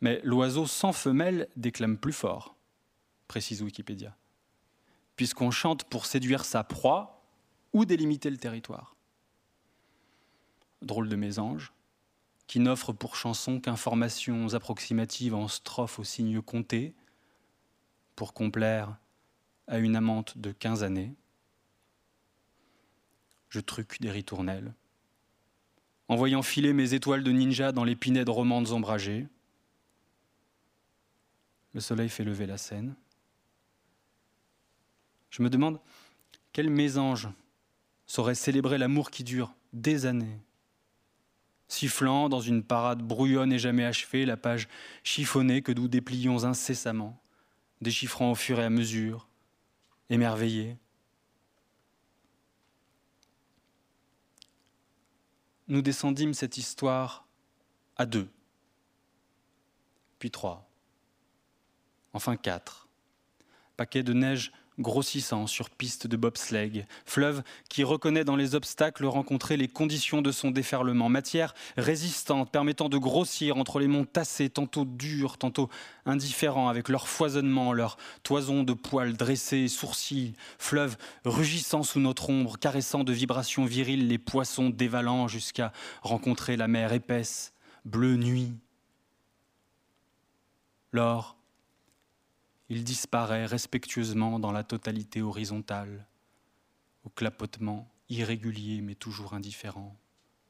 Mais 0.02 0.22
l'oiseau 0.24 0.68
sans 0.68 0.94
femelle 0.94 1.48
déclame 1.56 1.98
plus 1.98 2.14
fort, 2.14 2.56
précise 3.28 3.62
Wikipédia, 3.62 4.16
puisqu'on 5.16 5.52
chante 5.52 5.84
pour 5.86 6.06
séduire 6.06 6.46
sa 6.46 6.64
proie 6.64 7.26
ou 7.74 7.86
délimiter 7.86 8.30
le 8.30 8.38
territoire. 8.38 8.96
Drôle 10.82 11.10
de 11.10 11.16
mésange, 11.16 11.74
qui 12.46 12.60
n'offre 12.60 12.94
pour 12.94 13.16
chanson 13.16 13.60
qu'informations 13.60 14.54
approximatives 14.54 15.36
en 15.36 15.48
strophes 15.48 16.00
aux 16.00 16.04
signes 16.04 16.42
comptés, 16.42 16.96
pour 18.16 18.34
complaire 18.34 18.98
à 19.68 19.78
une 19.78 19.96
amante 19.96 20.38
de 20.38 20.52
15 20.52 20.84
années. 20.84 21.14
Je 23.50 23.60
truque 23.60 24.02
des 24.02 24.12
ritournelles, 24.12 24.74
en 26.08 26.16
voyant 26.16 26.42
filer 26.42 26.74
mes 26.74 26.94
étoiles 26.94 27.24
de 27.24 27.32
ninja 27.32 27.72
dans 27.72 27.84
les 27.84 27.96
pinèdes 27.96 28.30
romandes 28.30 28.72
ombragées. 28.72 29.28
Le 31.74 31.82
soleil 31.82 32.10
fait 32.10 32.24
lever 32.24 32.46
la 32.46 32.58
scène. 32.58 32.96
Je 35.30 35.44
me 35.44 35.50
demande 35.50 35.80
quel 36.54 36.70
mésange 36.70 37.28
saurait 38.08 38.36
célébrer 38.36 38.78
l'amour 38.78 39.12
qui 39.12 39.24
dure 39.24 39.54
des 39.74 40.06
années. 40.06 40.40
Sifflant 41.68 42.30
dans 42.30 42.40
une 42.40 42.64
parade 42.64 43.04
brouillonne 43.04 43.52
et 43.52 43.60
jamais 43.60 43.84
achevée, 43.84 44.26
la 44.26 44.38
page 44.38 44.70
chiffonnée 45.04 45.62
que 45.62 45.74
nous 45.74 45.90
déplions 45.90 46.46
incessamment, 46.46 47.22
déchiffrant 47.82 48.32
au 48.32 48.36
fur 48.36 48.60
et 48.60 48.64
à 48.64 48.70
mesure, 48.70 49.28
émerveillés. 50.10 50.78
Nous 55.68 55.82
descendîmes 55.82 56.34
cette 56.34 56.58
histoire 56.58 57.26
à 57.98 58.06
deux, 58.06 58.30
puis 60.20 60.32
trois, 60.32 60.70
enfin 62.14 62.38
quatre. 62.38 62.88
Paquet 63.76 64.04
de 64.04 64.14
neige 64.14 64.52
grossissant 64.80 65.48
sur 65.48 65.70
piste 65.70 66.08
de 66.08 66.18
bobsleigh, 66.18 66.86
fleuve 67.06 67.44
qui 67.70 67.84
reconnaît 67.84 68.24
dans 68.24 68.36
les 68.36 68.56
obstacles 68.56 69.06
rencontrés 69.06 69.58
les 69.58 69.68
conditions 69.68 70.22
de 70.22 70.32
son 70.32 70.52
déferlement, 70.52 71.10
matière 71.10 71.54
résistante 71.78 72.52
permettant 72.52 72.90
de 72.90 72.98
grossir 72.98 73.58
entre 73.58 73.80
les 73.80 73.88
monts 73.88 74.06
tassés, 74.06 74.50
tantôt 74.50 74.86
durs, 74.86 75.38
tantôt 75.38 75.70
indifférents, 76.06 76.70
avec 76.70 76.90
leur 76.90 77.08
foisonnement, 77.08 77.74
leur 77.74 77.98
toison 78.24 78.64
de 78.64 78.74
poils 78.74 79.18
dressés, 79.18 79.68
sourcils, 79.68 80.34
fleuve 80.60 80.98
rugissant 81.26 81.84
sous 81.84 82.00
notre 82.00 82.30
ombre, 82.30 82.58
caressant 82.58 83.04
de 83.04 83.14
vibrations 83.14 83.66
viriles 83.66 84.08
les 84.08 84.18
poissons 84.18 84.70
dévalant 84.70 85.28
jusqu'à 85.28 85.72
rencontrer 86.02 86.58
la 86.58 86.68
mer 86.68 86.94
épaisse, 86.94 87.54
bleue 87.86 88.18
nuit. 88.18 88.54
L'or 90.92 91.37
il 92.70 92.84
disparaît 92.84 93.46
respectueusement 93.46 94.40
dans 94.40 94.52
la 94.52 94.64
totalité 94.64 95.22
horizontale, 95.22 96.06
au 97.06 97.10
clapotement 97.10 97.90
irrégulier 98.10 98.82
mais 98.82 98.96
toujours 98.96 99.34
indifférent 99.34 99.96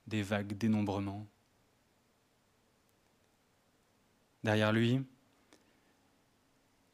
des 0.08 0.24
vagues 0.24 0.58
dénombrement. 0.58 1.28
Derrière 4.44 4.72
lui, 4.72 5.02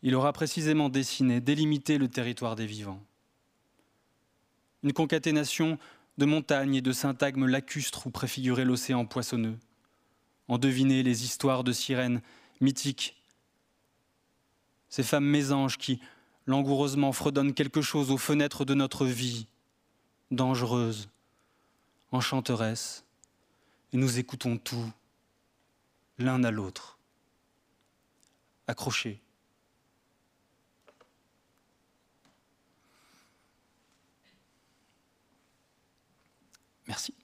il 0.02 0.16
aura 0.16 0.34
précisément 0.34 0.90
dessiné, 0.90 1.40
délimité 1.40 1.98
le 1.98 2.10
territoire 2.10 2.56
des 2.56 2.66
vivants. 2.66 3.02
Une 4.82 4.92
concaténation 4.92 5.78
de 6.18 6.26
montagnes 6.26 6.76
et 6.76 6.82
de 6.82 6.92
syntagmes 6.92 7.46
lacustres 7.46 8.08
où 8.08 8.10
préfigurer 8.10 8.66
l'océan 8.66 9.06
poissonneux, 9.06 9.58
en 10.48 10.58
deviner 10.58 11.04
les 11.04 11.24
histoires 11.24 11.64
de 11.64 11.72
sirènes 11.72 12.22
mythiques 12.60 13.23
ces 14.94 15.02
femmes 15.02 15.26
mésanges 15.26 15.80
qui, 15.80 16.00
langoureusement, 16.46 17.12
fredonnent 17.14 17.56
quelque 17.56 17.82
chose 17.82 18.12
aux 18.12 18.20
fenêtres 18.20 18.64
de 18.64 18.76
notre 18.76 19.08
vie, 19.08 19.48
dangereuses, 20.30 21.10
enchanteresses, 22.12 23.04
et 23.92 23.98
nous 23.98 24.20
écoutons 24.20 24.60
tout, 24.60 24.92
l'un 26.20 26.44
à 26.44 26.52
l'autre, 26.52 27.00
accrochés. 28.68 29.20
Merci. 36.88 37.16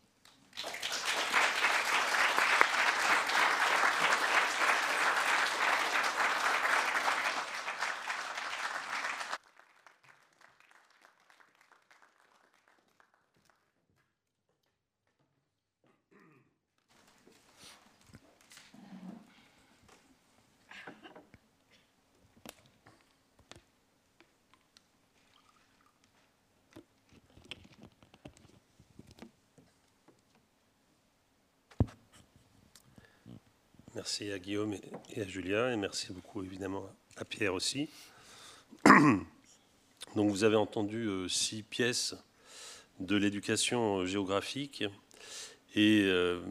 Merci 34.09 34.31
à 34.31 34.39
Guillaume 34.39 34.73
et 35.13 35.21
à 35.21 35.27
Julien, 35.27 35.71
et 35.71 35.77
merci 35.77 36.11
beaucoup 36.11 36.41
évidemment 36.41 36.83
à 37.17 37.25
Pierre 37.25 37.53
aussi. 37.53 37.89
Donc 38.83 40.31
vous 40.31 40.43
avez 40.43 40.55
entendu 40.55 41.05
euh, 41.05 41.27
six 41.27 41.61
pièces 41.61 42.15
de 42.99 43.15
l'éducation 43.15 44.07
géographique, 44.07 44.83
et 45.75 46.01
euh, 46.05 46.41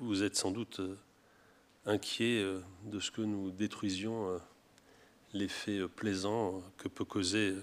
vous 0.00 0.24
êtes 0.24 0.34
sans 0.34 0.50
doute 0.50 0.80
euh, 0.80 0.98
inquiet 1.86 2.44
de 2.86 2.98
ce 2.98 3.12
que 3.12 3.22
nous 3.22 3.52
détruisions 3.52 4.40
l'effet 5.34 5.86
plaisant 5.86 6.64
que 6.78 6.88
peut 6.88 7.04
causer 7.04 7.54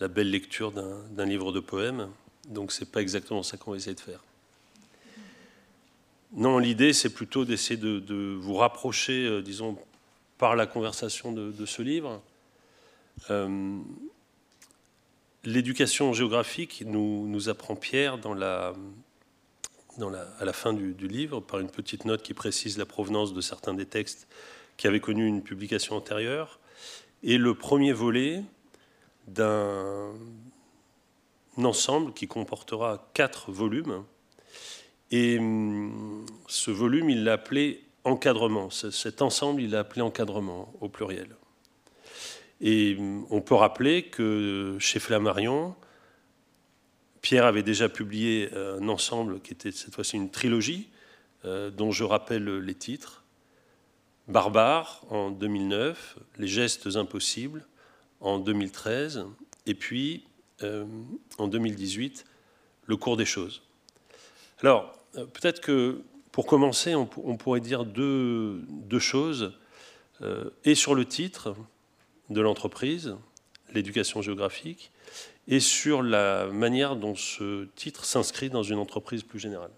la 0.00 0.08
belle 0.08 0.30
lecture 0.30 0.72
d'un 0.72 1.26
livre 1.26 1.52
de 1.52 1.60
poèmes. 1.60 2.10
Donc 2.48 2.72
c'est 2.72 2.90
pas 2.90 3.02
exactement 3.02 3.42
ça 3.42 3.58
qu'on 3.58 3.72
va 3.72 3.76
essayer 3.76 3.94
de 3.94 4.00
faire. 4.00 4.24
Non, 6.36 6.58
l'idée, 6.58 6.92
c'est 6.92 7.10
plutôt 7.10 7.44
d'essayer 7.44 7.78
de, 7.78 8.36
vous 8.40 8.54
rapprocher, 8.54 9.24
euh, 9.24 9.40
disons, 9.40 9.78
par 10.36 10.56
la 10.56 10.66
conversation 10.66 11.30
de, 11.32 11.64
ce 11.64 11.80
livre. 11.80 12.20
Euh, 13.30 13.78
l'éducation 15.44 16.12
géographique 16.12 16.82
nous, 16.84 17.48
apprend 17.48 17.76
Pierre 17.76 18.18
à 18.24 18.34
la 20.44 20.52
fin 20.52 20.72
du, 20.72 21.06
livre, 21.06 21.38
par 21.38 21.60
une 21.60 21.70
petite 21.70 22.04
note 22.04 22.24
qui 22.24 22.34
précise 22.34 22.78
la 22.78 22.86
provenance 22.86 23.32
de 23.32 23.40
certains 23.40 23.74
des 23.74 23.86
textes 23.86 24.26
qui 24.76 24.88
avaient 24.88 24.98
connu 24.98 25.28
une 25.28 25.40
publication 25.40 25.94
antérieure, 25.94 26.58
et 27.22 27.38
le 27.38 27.54
premier 27.54 27.92
volet 27.92 28.42
d'un 29.28 30.12
ensemble 31.58 32.12
qui 32.12 32.26
comportera 32.26 33.08
quatre 33.14 33.52
volumes 33.52 34.04
et 35.16 35.38
hum, 35.38 36.26
ce 36.48 36.72
volume, 36.72 37.08
il 37.08 37.22
l'a 37.22 37.34
appelé 37.34 37.84
encadrement. 38.02 38.68
Cet 38.70 39.22
ensemble, 39.22 39.62
il 39.62 39.70
l'a 39.70 39.80
appelé 39.80 40.02
encadrement 40.02 40.74
au 40.80 40.88
pluriel. 40.88 41.28
Et 42.60 42.96
hum, 42.98 43.24
on 43.30 43.40
peut 43.40 43.54
rappeler 43.54 44.02
que 44.06 44.76
chez 44.80 44.98
Flammarion, 44.98 45.76
Pierre 47.22 47.44
avait 47.44 47.62
déjà 47.62 47.88
publié 47.88 48.50
euh, 48.54 48.80
un 48.80 48.88
ensemble 48.88 49.40
qui 49.40 49.52
était 49.52 49.70
cette 49.70 49.94
fois-ci 49.94 50.16
une 50.16 50.32
trilogie, 50.32 50.88
euh, 51.44 51.70
dont 51.70 51.92
je 51.92 52.02
rappelle 52.02 52.58
les 52.58 52.74
titres. 52.74 53.22
Barbare 54.26 55.04
en 55.10 55.30
2009, 55.30 56.18
Les 56.38 56.48
gestes 56.48 56.96
impossibles 56.96 57.64
en 58.18 58.40
2013, 58.40 59.26
et 59.66 59.74
puis 59.74 60.24
euh, 60.64 60.86
en 61.38 61.46
2018, 61.46 62.24
Le 62.86 62.96
cours 62.96 63.16
des 63.16 63.24
choses. 63.24 63.62
Alors, 64.60 65.03
peut-être 65.14 65.60
que 65.60 66.02
pour 66.32 66.46
commencer, 66.46 66.94
on, 66.94 67.06
pourrait 67.06 67.60
dire 67.60 67.84
deux, 67.84 68.64
choses. 68.98 69.52
et 70.64 70.74
sur 70.74 70.94
le 70.94 71.04
titre 71.04 71.54
de 72.30 72.40
l'entreprise, 72.40 73.14
l'éducation 73.72 74.22
géographique, 74.22 74.90
et 75.46 75.60
sur 75.60 76.02
la 76.02 76.46
manière 76.46 76.96
dont 76.96 77.14
ce 77.14 77.66
titre 77.76 78.04
s'inscrit 78.04 78.50
dans 78.50 78.62
une 78.62 78.78
entreprise 78.78 79.22
plus 79.22 79.38
générale. 79.38 79.70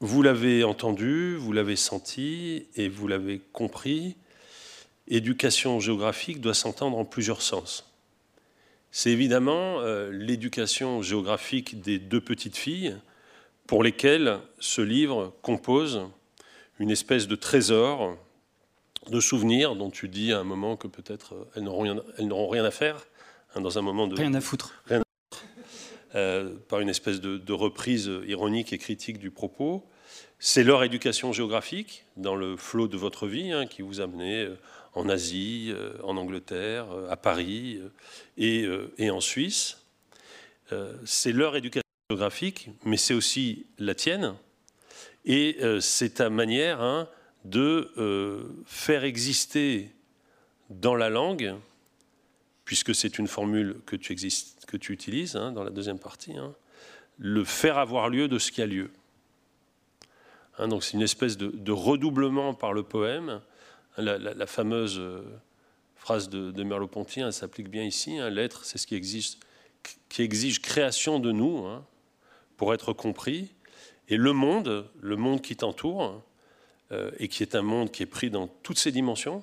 Vous 0.00 0.22
l'avez 0.22 0.64
entendu, 0.64 1.36
vous 1.36 1.52
l'avez 1.52 1.76
senti 1.76 2.66
et 2.74 2.88
vous 2.88 3.08
l'avez 3.08 3.40
compris, 3.52 4.16
éducation 5.08 5.80
géographique 5.80 6.40
doit 6.40 6.54
s'entendre 6.54 6.98
en 6.98 7.04
plusieurs 7.04 7.40
sens. 7.40 7.95
C'est 8.98 9.10
évidemment 9.10 9.80
euh, 9.80 10.10
l'éducation 10.10 11.02
géographique 11.02 11.82
des 11.82 11.98
deux 11.98 12.22
petites 12.22 12.56
filles 12.56 12.96
pour 13.66 13.82
lesquelles 13.82 14.38
ce 14.58 14.80
livre 14.80 15.34
compose 15.42 16.00
une 16.78 16.90
espèce 16.90 17.28
de 17.28 17.36
trésor 17.36 18.16
de 19.10 19.20
souvenirs 19.20 19.76
dont 19.76 19.90
tu 19.90 20.08
dis 20.08 20.32
à 20.32 20.38
un 20.38 20.44
moment 20.44 20.78
que 20.78 20.88
peut-être 20.88 21.34
euh, 21.34 21.44
elles 21.56 21.64
n'auront 21.64 21.82
rien, 21.82 22.02
rien, 22.18 22.64
à 22.64 22.70
faire 22.70 23.06
hein, 23.54 23.60
dans 23.60 23.78
un 23.78 23.82
moment 23.82 24.06
de 24.06 24.16
rien 24.16 24.32
à 24.32 24.40
foutre, 24.40 24.72
euh, 26.14 26.54
par 26.70 26.80
une 26.80 26.88
espèce 26.88 27.20
de, 27.20 27.52
reprise 27.52 28.10
ironique 28.26 28.72
et 28.72 28.78
critique 28.78 29.18
du 29.18 29.30
propos. 29.30 29.84
C'est 30.38 30.64
leur 30.64 30.82
éducation 30.84 31.34
géographique 31.34 32.06
dans 32.16 32.34
le 32.34 32.56
flot 32.56 32.88
de 32.88 32.96
votre 32.96 33.26
vie 33.26 33.52
hein, 33.52 33.66
qui 33.66 33.82
vous 33.82 34.00
a 34.00 34.06
mené 34.06 34.44
euh, 34.44 34.56
en 34.96 35.08
Asie, 35.08 35.72
en 36.02 36.16
Angleterre, 36.16 36.86
à 37.08 37.16
Paris 37.16 37.80
et, 38.36 38.66
et 38.98 39.10
en 39.10 39.20
Suisse. 39.20 39.78
c'est 41.04 41.32
leur 41.32 41.54
éducation 41.54 41.86
géographique, 42.10 42.70
mais 42.84 42.96
c'est 42.96 43.14
aussi 43.14 43.66
la 43.78 43.94
tienne. 43.94 44.34
Et 45.24 45.58
c'est 45.80 46.14
ta 46.14 46.30
manière 46.30 46.82
hein, 46.82 47.08
de 47.46 47.92
euh, 47.96 48.42
faire 48.66 49.04
exister 49.04 49.90
dans 50.68 50.96
la 50.96 51.08
langue, 51.08 51.54
puisque 52.64 52.94
c'est 52.94 53.18
une 53.18 53.28
formule 53.28 53.76
que 53.86 53.94
tu, 53.94 54.12
utilises 54.92 55.36
hein, 55.36 55.52
dans 55.52 55.62
la 55.62 55.70
deuxième 55.70 55.98
partie, 55.98 56.36
hein, 56.36 56.54
le 57.18 57.44
faire 57.44 57.78
avoir 57.78 58.08
lieu 58.08 58.26
de 58.26 58.38
ce 58.38 58.50
qui 58.50 58.62
a 58.62 58.66
lieu. 58.66 58.90
Donc 60.58 60.82
c'est 60.82 60.94
une 60.94 61.02
espèce 61.02 61.36
de, 61.36 61.72
redoublement 61.72 62.54
par 62.54 62.72
le 62.72 62.82
poème. 62.82 63.40
La, 63.98 64.46
fameuse 64.46 64.98
euh, 64.98 65.22
phrase 65.94 66.28
de, 66.28 66.62
Merleau-Ponty 66.62 67.22
s'applique 67.32 67.68
bien 67.68 67.84
ici. 67.84 68.18
L'être, 68.30 68.64
c'est 68.64 68.78
ce 68.78 68.86
qui 68.86 68.94
exige, 68.94 69.38
qui 70.08 70.22
exige 70.22 70.60
création 70.60 71.18
de 71.18 71.32
nous 71.32 71.66
pour 72.56 72.74
être 72.74 72.92
compris. 72.92 73.54
Et 74.08 74.16
le 74.16 74.32
monde, 74.32 74.88
le 75.00 75.16
monde 75.16 75.40
qui 75.40 75.56
t'entoure, 75.56 76.22
euh, 76.92 77.10
et 77.18 77.26
qui 77.26 77.42
est 77.42 77.56
un 77.56 77.62
monde 77.62 77.90
qui 77.90 78.04
est 78.04 78.06
pris 78.06 78.30
dans 78.30 78.46
toutes 78.46 78.78
ses 78.78 78.92
dimensions, 78.92 79.42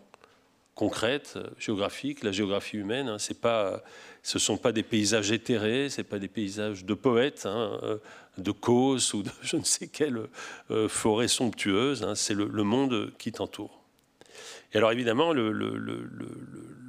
concrètes, 0.76 1.38
géographiques, 1.60 2.24
la 2.24 2.32
géographie 2.32 2.78
humaine. 2.78 3.10
Hein, 3.10 3.18
ce 3.20 3.34
ne 3.34 4.40
sont 4.40 4.58
pas 4.58 4.72
des 4.72 4.84
paysages 4.84 5.32
éthérés, 5.32 5.90
ce 5.90 6.02
pas 6.02 6.20
des 6.20 6.30
paysages 6.30 6.86
de 6.86 6.94
poètes, 6.94 7.46
hein, 7.46 7.80
euh, 7.84 7.98
de 8.38 8.52
Causse 8.52 9.14
ou 9.14 9.24
de 9.24 9.30
je 9.42 9.58
ne 9.58 9.64
sais 9.64 9.88
quelle 9.88 10.28
forêt 10.88 11.28
somptueuse. 11.28 12.04
Hein, 12.04 12.16
c'est 12.16 12.34
le, 12.34 12.48
monde 12.64 13.12
qui 13.18 13.34
t'entoure. 13.34 13.83
Et 14.74 14.78
alors 14.78 14.92
évidemment, 14.92 15.34
le, 15.34 16.10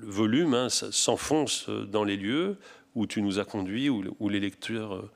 volume 0.02 0.68
s'enfonce 0.68 1.68
dans 1.68 2.04
les 2.04 2.16
lieux 2.16 2.58
où 2.94 3.06
tu 3.06 3.22
nous 3.22 3.38
as 3.38 3.44
conduits, 3.44 3.88
où, 3.88 4.28
les 4.28 4.40
lecteurs 4.40 5.10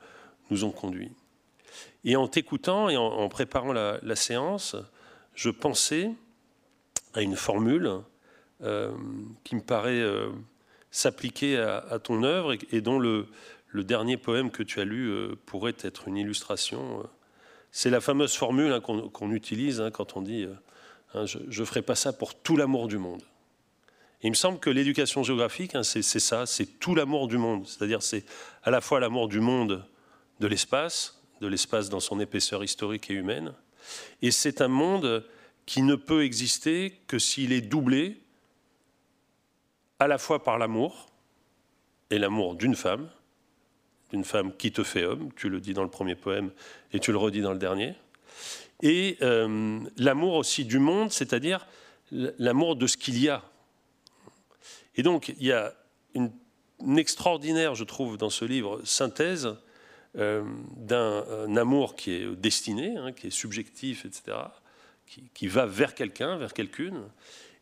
nous 0.49 0.63
ont 0.63 0.71
conduits. 0.71 1.11
Et 2.03 2.15
en 2.15 2.27
t'écoutant 2.27 2.89
et 2.89 2.97
en, 2.97 3.29
préparant 3.29 3.73
la 3.73 4.15
séance, 4.15 4.75
je 5.35 5.49
pensais 5.49 6.11
à 7.13 7.21
une 7.21 7.35
formule 7.35 8.01
euh, 8.61 8.91
qui 9.45 9.55
me 9.55 9.61
paraît 9.61 10.01
euh, 10.01 10.29
s'appliquer 10.91 11.57
à, 11.57 11.97
ton 11.99 12.23
œuvre 12.23 12.55
et, 12.71 12.81
dont 12.81 12.99
le, 12.99 13.27
dernier 13.73 14.17
poème 14.17 14.51
que 14.51 14.63
tu 14.63 14.81
as 14.81 14.85
lu 14.85 15.09
euh, 15.09 15.35
pourrait 15.45 15.75
être 15.81 16.07
une 16.07 16.17
illustration. 16.17 17.07
C'est 17.71 17.89
la 17.89 18.01
fameuse 18.01 18.35
formule 18.35 18.73
hein, 18.73 18.81
qu'on 18.81 19.31
utilise 19.31 19.79
hein, 19.79 19.91
quand 19.91 20.17
on 20.17 20.21
dit 20.21 20.45
hein, 21.13 21.25
je 21.25 21.59
ne 21.59 21.65
ferai 21.65 21.81
pas 21.81 21.95
ça 21.95 22.13
pour 22.13 22.35
tout 22.35 22.57
l'amour 22.57 22.87
du 22.87 22.97
monde. 22.97 23.23
il 24.21 24.29
me 24.29 24.35
semble 24.35 24.59
que 24.59 24.69
l'éducation 24.69 25.23
géographique, 25.23 25.75
c'est 25.83 26.01
ça, 26.01 26.45
c'est 26.45 26.79
tout 26.79 26.95
l'amour 26.95 27.27
du 27.27 27.37
monde. 27.37 27.67
C'est-à-dire 27.67 28.01
c'est 28.01 28.25
à 28.63 28.71
la 28.71 28.81
fois 28.81 28.99
l'amour 28.99 29.27
du 29.27 29.39
monde 29.39 29.85
de 30.39 30.47
l'espace, 30.47 31.21
de 31.41 31.47
l'espace 31.47 31.89
dans 31.89 31.99
son 31.99 32.19
épaisseur 32.19 32.63
historique 32.63 33.09
et 33.09 33.13
humaine, 33.13 33.53
et 34.21 34.31
c'est 34.31 34.61
un 34.61 34.67
monde 34.67 35.25
qui 35.65 35.81
ne 35.81 35.95
peut 35.95 36.23
exister 36.23 36.99
que 37.07 37.19
s'il 37.19 37.53
est 37.53 37.61
doublé 37.61 38.17
à 39.99 40.07
la 40.07 40.17
fois 40.17 40.43
par 40.43 40.57
l'amour, 40.57 41.09
et 42.09 42.17
l'amour 42.17 42.55
d'une 42.55 42.75
femme, 42.75 43.09
d'une 44.11 44.23
femme 44.23 44.55
qui 44.55 44.71
te 44.71 44.83
fait 44.83 45.05
homme, 45.05 45.29
tu 45.35 45.49
le 45.49 45.59
dis 45.59 45.73
dans 45.73 45.83
le 45.83 45.89
premier 45.89 46.15
poème 46.15 46.51
et 46.93 46.99
tu 46.99 47.11
le 47.11 47.17
redis 47.17 47.41
dans 47.41 47.51
le 47.51 47.59
dernier, 47.59 47.93
et 48.81 49.17
euh, 49.21 49.79
l'amour 49.97 50.35
aussi 50.35 50.65
du 50.65 50.79
monde, 50.79 51.11
c'est-à-dire 51.11 51.67
l'amour 52.11 52.75
de 52.75 52.87
ce 52.87 52.97
qu'il 52.97 53.19
y 53.21 53.29
a. 53.29 53.43
Et 54.95 55.03
donc 55.03 55.29
il 55.39 55.45
y 55.45 55.51
a 55.51 55.73
une, 56.15 56.31
extraordinaire, 56.97 57.75
je 57.75 57.83
trouve, 57.83 58.17
dans 58.17 58.29
ce 58.29 58.45
livre, 58.45 58.81
synthèse 58.85 59.55
euh, 60.17 60.43
d'un 60.77 61.55
amour 61.57 61.95
qui 61.95 62.11
est 62.11 62.35
destiné, 62.35 62.95
hein, 62.97 63.11
qui 63.11 63.27
est 63.27 63.31
subjectif, 63.31 64.05
etc., 64.05 64.37
qui, 65.33 65.47
va 65.47 65.65
vers 65.65 65.95
quelqu'un, 65.95 66.37
vers 66.37 66.53
quelqu'une, 66.53 67.01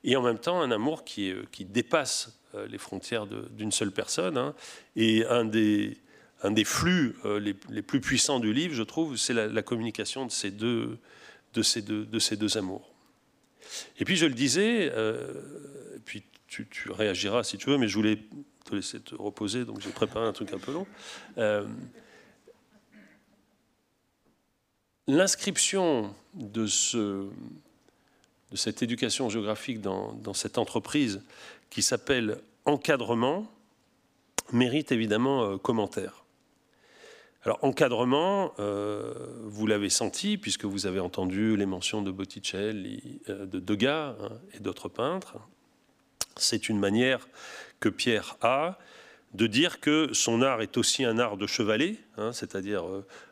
et 0.03 0.17
en 0.17 0.21
même 0.21 0.37
temps 0.37 0.61
un 0.61 0.69
amour 0.69 1.05
qui, 1.05 1.33
qui 1.49 1.63
dépasse 1.63 2.37
euh, 2.55 2.67
les 2.67 2.77
frontières 2.77 3.25
d'une 3.25 3.71
seule 3.71 3.91
personne. 3.91 4.37
Hein. 4.37 4.53
Et 4.95 5.25
un 5.25 5.45
des, 5.45 5.97
un 6.43 6.51
des 6.51 6.63
flux 6.63 7.15
euh, 7.25 7.39
les, 7.39 7.81
plus 7.81 7.99
puissants 7.99 8.39
du 8.39 8.53
livre, 8.53 8.73
je 8.73 8.83
trouve, 8.83 9.17
c'est 9.17 9.33
la, 9.33 9.61
communication 9.61 10.25
de 10.25 10.31
ces, 10.31 10.51
deux, 10.51 10.97
amours. 12.57 12.93
Et 13.99 14.05
puis 14.05 14.15
je 14.15 14.25
le 14.25 14.33
disais, 14.33 14.91
euh, 14.93 15.33
puis 16.05 16.23
tu, 16.47 16.67
réagiras 16.89 17.43
si 17.43 17.57
tu 17.57 17.69
veux, 17.69 17.77
mais 17.77 17.87
je 17.87 17.95
voulais 17.95 18.19
te 18.65 18.75
laisser 18.75 18.99
te 18.99 19.15
reposer, 19.15 19.65
donc 19.65 19.81
j'ai 19.81 19.89
préparé 19.89 20.27
un 20.27 20.33
truc 20.33 20.53
un 20.53 20.59
peu 20.59 20.71
long. 20.73 20.87
L'inscription 25.09 26.13
de, 26.33 26.67
ce, 26.67 26.97
de, 28.51 28.55
cette 28.55 28.83
éducation 28.83 29.29
géographique 29.29 29.79
dans, 29.79 30.33
cette 30.33 30.57
entreprise 30.57 31.21
qui 31.69 31.81
s'appelle 31.81 32.41
encadrement 32.65 33.49
mérite 34.51 34.91
évidemment 34.91 35.43
euh, 35.43 35.57
commentaire. 35.57 36.25
Alors 37.47 37.59
encadrement, 37.61 38.53
euh, 38.59 39.13
vous 39.45 39.67
l'avez 39.67 39.89
senti 39.89 40.37
puisque 40.37 40.65
vous 40.65 40.85
avez 40.85 40.99
entendu 40.99 41.55
les 41.55 41.65
mentions 41.65 42.01
de 42.01 42.11
Botticelli, 42.11 43.21
euh, 43.29 43.45
de 43.45 43.61
Degas 43.61 44.17
hein, 44.19 44.31
et 44.53 44.59
d'autres 44.59 44.89
peintres. 44.89 45.37
C'est 46.35 46.67
une 46.67 46.77
manière 46.77 47.29
que 47.79 47.87
Pierre 47.87 48.35
a 48.41 48.77
de 49.33 49.47
dire 49.47 49.79
que 49.79 50.09
son 50.11 50.41
art 50.41 50.61
est 50.61 50.75
aussi 50.75 51.05
un 51.05 51.19
art 51.19 51.37
de 51.37 51.47
chevalet, 51.47 51.95
hein, 52.17 52.33
c'est-à-dire 52.33 52.83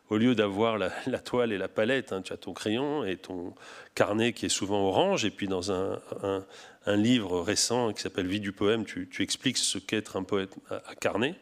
au 0.09 0.15
lieu 0.15 0.33
d'avoir 0.33 0.77
la, 1.07 1.19
toile 1.19 1.51
et 1.51 1.57
la 1.57 1.67
palette, 1.67 2.13
hein, 2.13 2.21
tu 2.21 2.31
as 2.31 2.37
ton 2.37 2.53
crayon 2.53 3.03
et 3.03 3.17
ton 3.17 3.53
carnet 3.95 4.31
qui 4.31 4.45
est 4.45 4.49
souvent 4.49 4.87
orange, 4.87 5.25
et 5.25 5.29
puis 5.29 5.49
dans 5.49 5.73
un, 5.73 5.99
livre 6.87 7.41
récent 7.41 7.91
qui 7.91 8.01
s'appelle 8.01 8.27
Vie 8.27 8.39
du 8.39 8.53
poème, 8.53 8.85
tu, 8.85 9.09
expliques 9.19 9.57
ce 9.57 9.77
qu'est 9.77 9.97
être 9.97 10.15
un 10.15 10.23
poète 10.23 10.55
à, 10.69 10.95
carnet. 10.95 11.35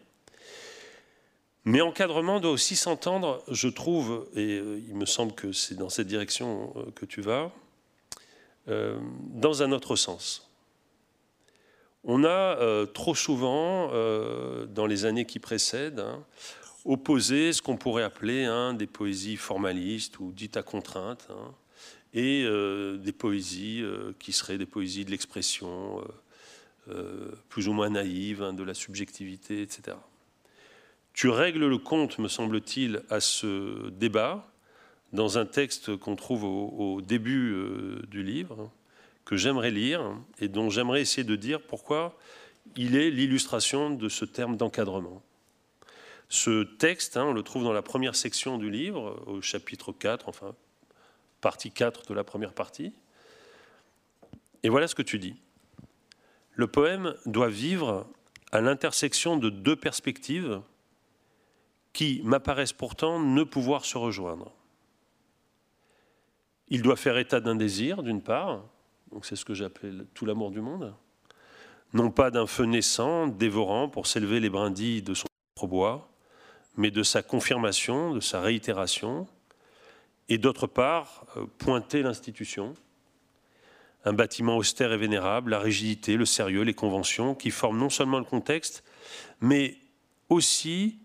Mais 1.66 1.80
encadrement 1.80 2.42
doit 2.42 2.52
aussi 2.52 2.76
s'entendre, 2.76 3.42
je 3.50 3.70
trouve, 3.70 4.28
et 4.36 4.58
euh, 4.58 4.82
il 4.86 4.96
me 4.96 5.06
semble 5.06 5.34
que 5.34 5.54
c'est 5.54 5.76
dans 5.76 5.90
cette 5.90 6.08
direction 6.08 6.74
euh, 6.76 6.92
que 6.94 7.06
tu 7.06 7.22
vas, 7.22 7.52
euh, 8.68 9.00
dans 9.30 9.64
un 9.64 9.72
autre 9.72 9.96
sens. 9.96 10.50
On 12.06 12.26
a 12.26 12.86
trop 12.88 13.16
souvent, 13.16 13.88
dans 13.88 14.86
les 14.86 15.06
années 15.06 15.24
qui 15.24 15.40
précèdent, 15.40 16.02
hein, 16.02 16.22
opposer 16.84 17.54
ce 17.54 17.62
qu'on 17.62 17.78
pourrait 17.78 18.04
appeler 18.04 18.44
hein, 18.44 18.74
des 18.74 18.88
poésies 18.88 19.38
formalistes 19.38 20.20
ou 20.20 20.34
dites 20.34 20.58
à 20.58 20.64
contrainte, 20.64 21.30
hein, 21.30 21.54
et 22.14 22.46
des 22.98 23.14
poésies 23.14 23.86
qui 24.20 24.34
seraient 24.34 24.58
des 24.58 24.66
poésies 24.66 25.06
de 25.06 25.12
l'expression, 25.12 26.04
plus 27.48 27.70
ou 27.70 27.72
moins 27.72 27.90
naïves, 27.90 28.44
hein, 28.44 28.52
de 28.52 28.64
la 28.64 28.74
subjectivité, 28.74 29.62
etc. 29.62 29.96
Tu 31.14 31.30
règles 31.30 31.68
le 31.68 31.78
compte, 31.78 32.18
me 32.18 32.28
semble-t-il, 32.28 33.04
à 33.10 33.20
ce 33.20 33.90
débat 33.90 34.48
dans 35.12 35.38
un 35.38 35.46
texte 35.46 35.96
qu'on 35.96 36.16
trouve 36.16 36.44
au, 36.44 37.02
début 37.02 37.56
du 38.08 38.24
livre, 38.24 38.72
que 39.26 39.38
j'aimerais 39.38 39.70
lire 39.70 40.18
et 40.40 40.48
dont 40.48 40.72
j'aimerais 40.72 41.02
essayer 41.02 41.24
de 41.24 41.36
dire 41.36 41.62
pourquoi 41.62 42.18
il 42.76 42.96
est 42.96 43.12
l'illustration 43.12 43.92
de 43.92 44.10
ce 44.10 44.26
terme 44.26 44.58
d'encadrement. 44.58 45.22
Ce 46.30 46.64
texte, 46.64 47.16
hein, 47.18 47.26
on 47.26 47.34
le 47.34 47.44
trouve 47.44 47.64
dans 47.64 47.74
la 47.74 47.84
première 47.84 48.16
section 48.16 48.58
du 48.58 48.72
livre, 48.72 49.22
au 49.28 49.42
chapitre 49.42 49.92
4, 49.92 50.30
enfin, 50.30 50.56
partie 51.42 51.72
4 51.72 52.08
de 52.08 52.14
la 52.14 52.24
première 52.24 52.54
partie. 52.54 52.94
Et 54.64 54.70
voilà 54.70 54.88
ce 54.88 54.96
que 54.96 55.02
tu 55.04 55.20
dis. 55.20 55.36
Le 56.56 56.68
poème 56.68 57.16
doit 57.26 57.50
vivre 57.50 58.08
à 58.52 58.62
l'intersection 58.62 59.38
de 59.38 59.50
deux 59.50 59.76
perspectives 59.76 60.62
qui 61.94 62.22
m'apparaissent 62.24 62.74
pourtant 62.74 63.20
ne 63.20 63.44
pouvoir 63.44 63.86
se 63.86 63.98
rejoindre. 63.98 64.52
Il 66.68 66.82
doit 66.82 66.96
faire 66.96 67.18
état 67.18 67.40
d'un 67.40 67.56
désir, 67.56 68.02
d'une 68.02 68.22
part, 68.22 68.64
donc 69.12 69.26
c'est 69.26 69.36
ce 69.36 69.46
que 69.46 69.54
j'appelle 69.54 70.08
tout 70.16 70.26
l'amour 70.26 70.50
du 70.50 70.60
monde, 70.60 70.94
non 71.94 72.10
pas 72.10 72.32
d'un 72.32 72.48
feu 72.48 72.66
naissant, 72.66 73.28
dévorant 73.28 73.88
pour 73.88 74.08
s'élever 74.08 74.40
les 74.40 74.50
brindilles 74.50 75.04
de 75.04 75.14
son 75.14 75.28
propre 75.54 75.70
bois, 75.70 76.10
mais 76.76 76.90
de 76.90 77.04
sa 77.04 77.22
confirmation, 77.22 78.16
de 78.16 78.20
sa 78.20 78.42
réitération, 78.42 79.28
et 80.30 80.40
d'autre 80.40 80.66
part, 80.66 81.26
euh, 81.38 81.46
pointer 81.60 82.02
l'institution, 82.02 82.74
un 84.06 84.14
bâtiment 84.14 84.58
austère 84.58 84.92
et 84.92 84.98
vénérable, 84.98 85.52
la 85.52 85.60
rigidité, 85.60 86.18
le 86.18 86.26
sérieux, 86.26 86.64
les 86.64 86.74
conventions, 86.74 87.36
qui 87.36 87.52
forment 87.52 87.78
non 87.78 87.90
seulement 87.90 88.18
le 88.18 88.26
contexte, 88.26 88.84
mais 89.42 89.78
aussi 90.30 90.98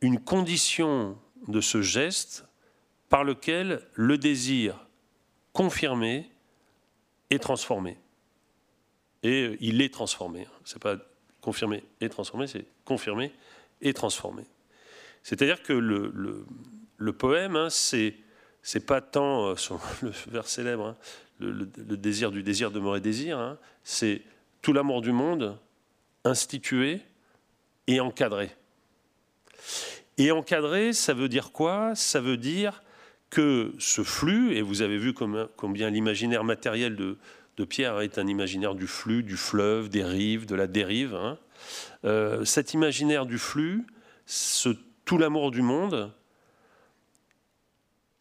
une 0.00 0.20
condition 0.20 1.18
de 1.48 1.60
ce 1.60 1.82
geste 1.82 2.44
par 3.08 3.24
lequel 3.24 3.82
le 3.94 4.18
désir 4.18 4.86
confirmé 5.52 6.30
est 7.30 7.40
transformé. 7.40 7.98
Et 9.22 9.42
euh, 9.42 9.56
il 9.60 9.82
est 9.82 9.92
transformé. 9.92 10.46
C'est 10.64 10.80
pas 10.80 10.96
confirmé 11.40 11.84
et 12.00 12.08
transformé, 12.08 12.46
c'est 12.46 12.66
confirmé 12.84 13.32
et 13.80 13.92
transformé. 13.92 14.44
C'est-à-dire 15.22 15.62
que 15.62 15.72
le, 15.72 17.12
poème, 17.12 17.56
hein, 17.56 17.68
c'est 17.70 18.86
pas 18.86 19.00
tant 19.00 19.48
euh, 19.48 19.54
le 20.02 20.10
vers 20.28 20.46
célèbre, 20.46 20.86
hein, 20.86 20.96
le, 21.38 21.66
désir 21.66 22.30
du 22.30 22.42
désir 22.42 22.70
demeurer 22.70 23.00
désir, 23.00 23.38
hein, 23.38 23.58
c'est 23.82 24.22
tout 24.62 24.72
l'amour 24.72 25.00
du 25.00 25.12
monde 25.12 25.58
institué 26.24 27.00
et 27.86 28.00
encadré. 28.00 28.50
Et 30.18 30.30
encadré, 30.30 30.92
ça 30.92 31.14
veut 31.14 31.28
dire 31.28 31.52
quoi? 31.52 31.94
Ça 31.94 32.20
veut 32.20 32.36
dire 32.36 32.82
que 33.30 33.72
ce 33.78 34.02
flux, 34.02 34.54
et 34.56 34.62
vous 34.62 34.82
avez 34.82 34.98
vu 34.98 35.14
combien 35.14 35.90
l'imaginaire 35.90 36.44
matériel 36.44 36.96
de, 36.96 37.16
Pierre 37.68 38.00
est 38.00 38.16
un 38.16 38.26
imaginaire 38.26 38.74
du 38.74 38.86
flux, 38.86 39.22
du 39.22 39.36
fleuve, 39.36 39.90
des 39.90 40.02
rives, 40.02 40.46
de 40.46 40.54
la 40.54 40.66
dérive, 40.66 41.14
hein, 41.14 41.38
euh, 42.06 42.42
cet 42.46 42.72
imaginaire 42.72 43.26
du 43.26 43.36
flux, 43.36 43.86
ce, 44.24 44.70
tout 45.04 45.18
l'amour 45.18 45.50
du 45.50 45.60
monde, 45.60 46.10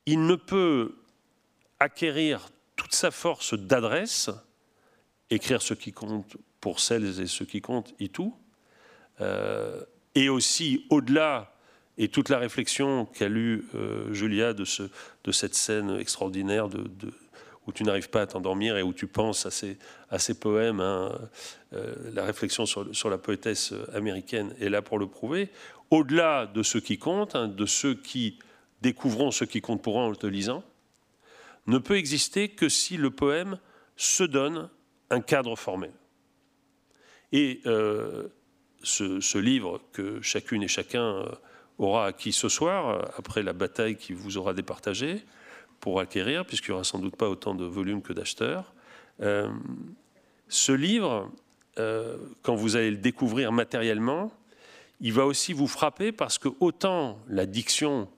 il 0.06 0.26
ne 0.26 0.36
peut 0.36 0.96
acquérir 1.80 2.50
toute 2.76 2.94
sa 2.94 3.12
force 3.12 3.54
d'adresse, 3.54 4.30
écrire 5.30 5.62
ce 5.62 5.74
qui 5.74 5.94
compte 5.94 6.36
pour 6.60 6.80
celles 6.80 7.22
et 7.22 7.28
ceux 7.28 7.46
qui 7.46 7.62
comptent 7.62 7.94
et 8.00 8.10
tout, 8.10 8.36
euh, 9.22 9.82
et 10.16 10.30
aussi 10.30 10.86
au-delà, 10.90 11.56
et 11.98 12.08
toute 12.08 12.30
la 12.30 12.38
réflexion 12.38 13.06
qu'a 13.06 13.28
eue 13.28 13.66
euh, 13.76 14.14
Julia 14.14 14.54
de, 14.54 14.66
ce, 14.66 14.84
de, 15.24 15.32
cette 15.32 15.56
scène 15.56 15.98
extraordinaire 16.00 16.70
où 17.68 17.72
tu 17.72 17.84
n'arrives 17.84 18.10
pas 18.10 18.22
à 18.22 18.28
t'endormir 18.28 18.78
et 18.78 18.84
où 18.84 18.94
tu 18.94 19.08
penses 19.08 19.46
à 19.46 19.52
ces, 20.20 20.40
poèmes, 20.40 20.80
hein, 20.80 21.12
euh, 21.74 21.96
la 22.14 22.24
réflexion 22.24 22.66
sur, 22.66 23.10
la 23.10 23.18
poétesse 23.18 23.74
américaine 23.94 24.56
est 24.60 24.70
là 24.70 24.82
pour 24.82 24.98
le 24.98 25.08
prouver, 25.08 25.50
au-delà 25.92 26.46
de 26.46 26.64
ce 26.64 26.78
qui 26.78 26.98
compte, 26.98 27.36
hein, 27.36 27.48
de 27.48 27.66
ceux 27.66 27.96
qui 27.96 28.40
découvrons 28.82 29.32
ce 29.32 29.44
qui 29.44 29.62
compte 29.62 29.82
pour 29.82 30.00
eux 30.00 30.04
en 30.04 30.10
le 30.10 30.30
lisant, 30.30 30.64
ne 31.68 31.78
peut 31.78 31.98
exister 31.98 32.50
que 32.50 32.70
si 32.70 32.98
le 32.98 33.12
poème 33.12 33.60
se 33.96 34.24
donne 34.24 34.70
un 35.10 35.22
cadre 35.22 35.56
formel. 35.56 35.92
Et 37.32 37.62
euh, 37.66 38.28
ce, 38.84 39.38
livre 39.38 39.82
que 39.92 40.22
chacune 40.22 40.64
et 40.64 40.68
chacun 40.68 41.04
euh, 41.04 41.26
aura 41.78 42.08
acquis 42.08 42.32
ce 42.32 42.50
soir, 42.50 42.90
euh, 42.90 43.02
après 43.18 43.44
la 43.44 43.54
bataille 43.54 43.96
qui 43.96 44.14
vous 44.14 44.38
aura 44.38 44.54
départagé, 44.54 45.24
pour 45.80 46.00
acquérir, 46.00 46.46
puisqu'il 46.46 46.72
n'y 46.72 46.76
aura 46.76 46.84
sans 46.84 47.00
doute 47.00 47.16
pas 47.16 47.30
autant 47.30 47.56
de 47.56 47.64
volumes 47.64 48.02
que 48.02 48.12
d'acheteurs, 48.12 48.74
ce 50.50 50.72
livre, 50.72 51.30
quand 51.76 52.56
vous 52.56 52.76
allez 52.76 52.92
le 52.92 52.98
découvrir 52.98 53.54
matériellement, 53.54 54.32
il 55.02 55.14
va 55.14 55.26
aussi 55.26 55.54
vous 55.54 55.68
frapper 55.68 56.12
parce 56.12 56.38
que 56.38 56.50
autant 56.60 57.20
la 57.28 57.46
diction 57.46 58.10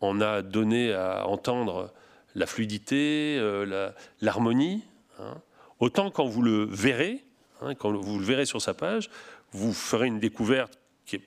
en 0.00 0.20
a 0.20 0.42
donné 0.42 0.92
à 0.92 1.26
entendre 1.26 1.92
la 2.34 2.46
fluidité, 2.46 3.36
euh, 3.38 3.90
l'harmonie. 4.20 4.82
Hein. 5.20 5.36
Autant 5.80 6.10
quand 6.10 6.26
vous 6.26 6.42
le 6.42 6.64
verrez, 6.64 7.24
hein, 7.60 7.74
quand 7.74 7.92
vous 7.92 8.18
le 8.18 8.24
verrez 8.24 8.46
sur 8.46 8.60
sa 8.60 8.74
page, 8.74 9.10
vous 9.52 9.72
ferez 9.72 10.06
une 10.06 10.20
découverte 10.20 10.78
qui, 11.04 11.16
ne 11.16 11.22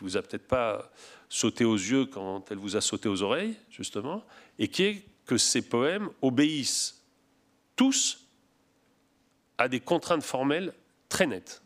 vous 0.00 0.16
a 0.16 0.22
peut-être 0.22 0.46
pas 0.46 0.90
sauté 1.28 1.64
aux 1.64 1.76
yeux 1.76 2.06
quand 2.06 2.50
elle 2.50 2.58
vous 2.58 2.76
a 2.76 2.80
sauté 2.80 3.08
aux 3.08 3.22
oreilles, 3.22 3.56
justement, 3.70 4.24
et 4.58 4.68
qui 4.68 4.82
est 4.84 5.04
que 5.26 5.36
ces 5.36 5.62
poèmes 5.62 6.10
obéissent 6.22 7.02
tous 7.76 8.26
à 9.58 9.68
des 9.68 9.80
contraintes 9.80 10.22
formelles 10.22 10.72
très 11.08 11.26
nettes. 11.26 11.62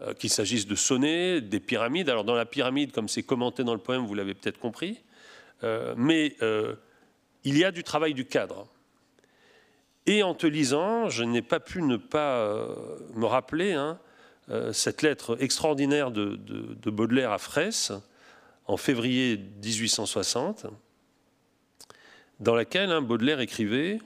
Euh, 0.00 0.14
qu'il 0.14 0.30
s'agisse 0.30 0.66
de 0.66 0.74
sonner, 0.74 1.40
des 1.40 1.60
pyramides. 1.60 2.08
Alors 2.08 2.24
dans 2.24 2.34
la 2.34 2.46
pyramide, 2.46 2.92
comme 2.92 3.08
c'est 3.08 3.22
commenté 3.22 3.64
dans 3.64 3.74
le 3.74 3.80
poème, 3.80 4.06
vous 4.06 4.14
l'avez 4.14 4.34
peut-être 4.34 4.58
compris, 4.58 5.00
euh, 5.62 5.94
mais 5.96 6.36
il 7.44 7.58
y 7.58 7.64
a 7.64 7.70
du 7.70 7.82
travail 7.82 8.14
du 8.14 8.24
cadre. 8.24 8.68
Et 10.06 10.22
en 10.22 10.34
te 10.34 10.46
lisant, 10.46 11.08
je 11.08 11.22
n'ai 11.22 11.42
pas 11.42 11.60
pu 11.60 11.82
ne 11.82 11.96
pas 11.96 12.38
euh, 12.38 12.98
me 13.14 13.26
rappeler 13.26 13.72
hein, 13.72 13.98
euh, 13.98 14.11
cette 14.72 15.02
lettre 15.02 15.36
extraordinaire 15.40 16.10
de, 16.10 16.90
Baudelaire 16.90 17.32
à 17.32 17.38
Fraisse 17.38 17.92
en 18.66 18.76
février 18.76 19.36
1860, 19.36 20.66
dans 22.40 22.54
laquelle 22.54 22.90
hein, 22.90 23.02
Baudelaire 23.02 23.40
écrivait 23.40 23.98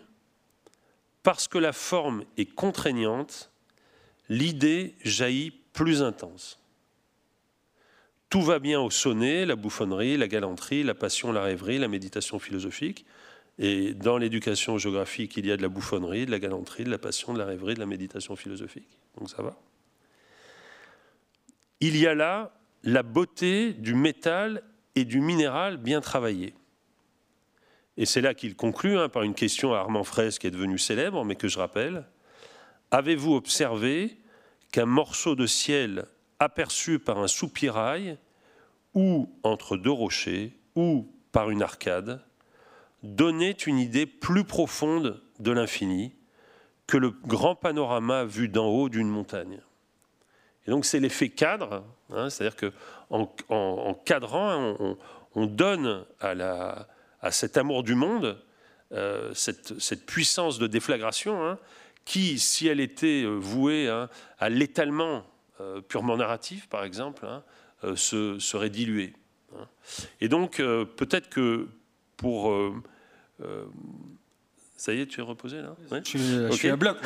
Parce 1.22 1.48
que 1.48 1.58
la 1.58 1.72
forme 1.72 2.24
est 2.36 2.46
contraignante, 2.46 3.50
l'idée 4.28 4.94
jaillit 5.04 5.52
plus 5.72 6.02
intense. 6.02 6.58
Tout 8.28 8.42
va 8.42 8.58
bien 8.58 8.80
au 8.80 8.90
sonnet, 8.90 9.46
la 9.46 9.56
bouffonnerie, 9.56 10.16
la 10.16 10.28
galanterie, 10.28 10.82
la 10.82 10.94
passion, 10.94 11.32
la 11.32 11.42
rêverie, 11.42 11.78
la 11.78 11.88
méditation 11.88 12.38
philosophique. 12.38 13.06
Et 13.58 13.94
dans 13.94 14.18
l'éducation 14.18 14.76
géographique, 14.78 15.36
il 15.36 15.46
y 15.46 15.52
a 15.52 15.56
de 15.56 15.62
la 15.62 15.68
bouffonnerie, 15.68 16.26
de 16.26 16.30
la 16.30 16.38
galanterie, 16.38 16.84
de 16.84 16.90
la 16.90 16.98
passion, 16.98 17.32
de 17.32 17.38
la 17.38 17.46
rêverie, 17.46 17.74
de 17.74 17.80
la 17.80 17.86
méditation 17.86 18.36
philosophique. 18.36 18.98
Donc 19.18 19.30
ça 19.30 19.42
va? 19.42 19.56
Il 21.80 21.96
y 21.96 22.06
a 22.06 22.14
là 22.14 22.52
la 22.82 23.02
beauté 23.02 23.72
du 23.72 23.94
métal 23.94 24.62
et 24.94 25.04
du 25.04 25.20
minéral 25.20 25.76
bien 25.76 26.00
travaillé. 26.00 26.54
Et 27.96 28.06
c'est 28.06 28.20
là 28.20 28.34
qu'il 28.34 28.56
conclut 28.56 28.98
hein, 28.98 29.08
par 29.08 29.22
une 29.22 29.34
question 29.34 29.74
à 29.74 29.78
Armand 29.78 30.04
Fraisse 30.04 30.38
qui 30.38 30.46
est 30.46 30.50
devenue 30.50 30.78
célèbre, 30.78 31.24
mais 31.24 31.36
que 31.36 31.48
je 31.48 31.58
rappelle. 31.58 32.06
Avez-vous 32.90 33.34
observé 33.34 34.18
qu'un 34.70 34.86
morceau 34.86 35.34
de 35.34 35.46
ciel 35.46 36.06
aperçu 36.38 36.98
par 36.98 37.18
un 37.18 37.28
soupirail, 37.28 38.18
ou 38.94 39.30
entre 39.42 39.76
deux 39.76 39.90
rochers, 39.90 40.52
ou 40.74 41.10
par 41.32 41.50
une 41.50 41.62
arcade, 41.62 42.22
donnait 43.02 43.52
une 43.52 43.78
idée 43.78 44.06
plus 44.06 44.44
profonde 44.44 45.22
de 45.38 45.50
l'infini 45.50 46.14
que 46.86 46.96
le 46.96 47.10
grand 47.10 47.54
panorama 47.54 48.24
vu 48.24 48.48
d'en 48.48 48.66
haut 48.66 48.88
d'une 48.88 49.08
montagne? 49.08 49.60
Et 50.66 50.70
donc 50.70 50.84
c'est 50.84 51.00
l'effet 51.00 51.28
cadre, 51.28 51.84
hein, 52.10 52.30
c'est-à-dire 52.30 52.56
que 52.56 52.72
en, 53.10 53.94
cadrant, 54.04 54.96
on, 55.34 55.46
donne 55.46 56.04
à, 56.20 56.34
la, 56.34 56.88
à, 57.20 57.30
cet 57.30 57.56
amour 57.56 57.84
du 57.84 57.94
monde 57.94 58.42
euh, 58.92 59.32
cette, 59.34 60.06
puissance 60.06 60.58
de 60.58 60.66
déflagration 60.66 61.44
hein, 61.44 61.58
qui, 62.04 62.38
si 62.38 62.66
elle 62.66 62.80
était 62.80 63.22
euh, 63.24 63.36
vouée 63.36 63.88
hein, 63.88 64.08
à 64.38 64.48
l'étalement 64.48 65.24
euh, 65.60 65.80
purement 65.80 66.16
narratif, 66.16 66.68
par 66.68 66.84
exemple, 66.84 67.26
se, 67.94 68.38
serait 68.38 68.70
diluée. 68.70 69.12
Et 70.20 70.28
donc 70.28 70.56
peut-être 70.56 71.28
que 71.30 71.68
pour 72.16 72.52
ça 74.76 74.92
y 74.92 75.00
est, 75.00 75.06
tu 75.06 75.20
es 75.20 75.22
reposé 75.22 75.62
là? 75.62 75.74
Je, 75.90 76.52
suis, 76.52 76.68
à 76.70 76.76
bloc. 76.76 76.98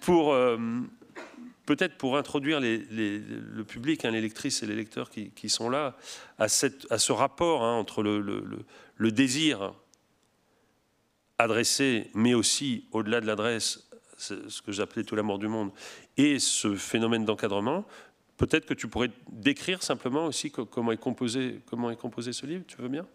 Pour 0.00 0.32
euh, 0.32 0.58
peut-être 1.66 1.98
pour 1.98 2.16
introduire 2.16 2.60
le 2.60 3.62
public, 3.64 4.04
hein, 4.04 4.12
les 4.12 4.20
lectrices 4.20 4.62
et 4.62 4.66
les 4.66 4.76
lecteurs 4.76 5.10
qui, 5.10 5.48
sont 5.48 5.68
là, 5.68 5.96
à, 6.38 6.48
ce 6.48 7.12
rapport 7.12 7.64
hein, 7.64 7.74
entre 7.74 8.02
le, 8.02 9.12
désir 9.12 9.74
adressé, 11.38 12.10
mais 12.14 12.32
aussi 12.32 12.86
au-delà 12.92 13.20
de 13.20 13.26
l'adresse, 13.26 13.90
ce 14.16 14.62
que 14.62 14.72
j'appelais 14.72 15.04
tout 15.04 15.16
l'amour 15.16 15.38
du 15.38 15.48
monde, 15.48 15.70
et 16.16 16.38
ce 16.38 16.74
phénomène 16.76 17.26
d'encadrement. 17.26 17.84
Peut-être 18.38 18.66
que 18.66 18.74
tu 18.74 18.88
pourrais 18.88 19.10
décrire 19.30 19.82
simplement 19.82 20.26
aussi 20.26 20.50
comment 20.50 20.92
est 20.92 20.96
composé, 20.96 21.60
comment 21.66 21.90
est 21.90 21.96
composé 21.96 22.32
ce 22.32 22.46
livre. 22.46 22.64
Tu 22.66 22.76
veux 22.80 22.88
bien? 22.88 23.06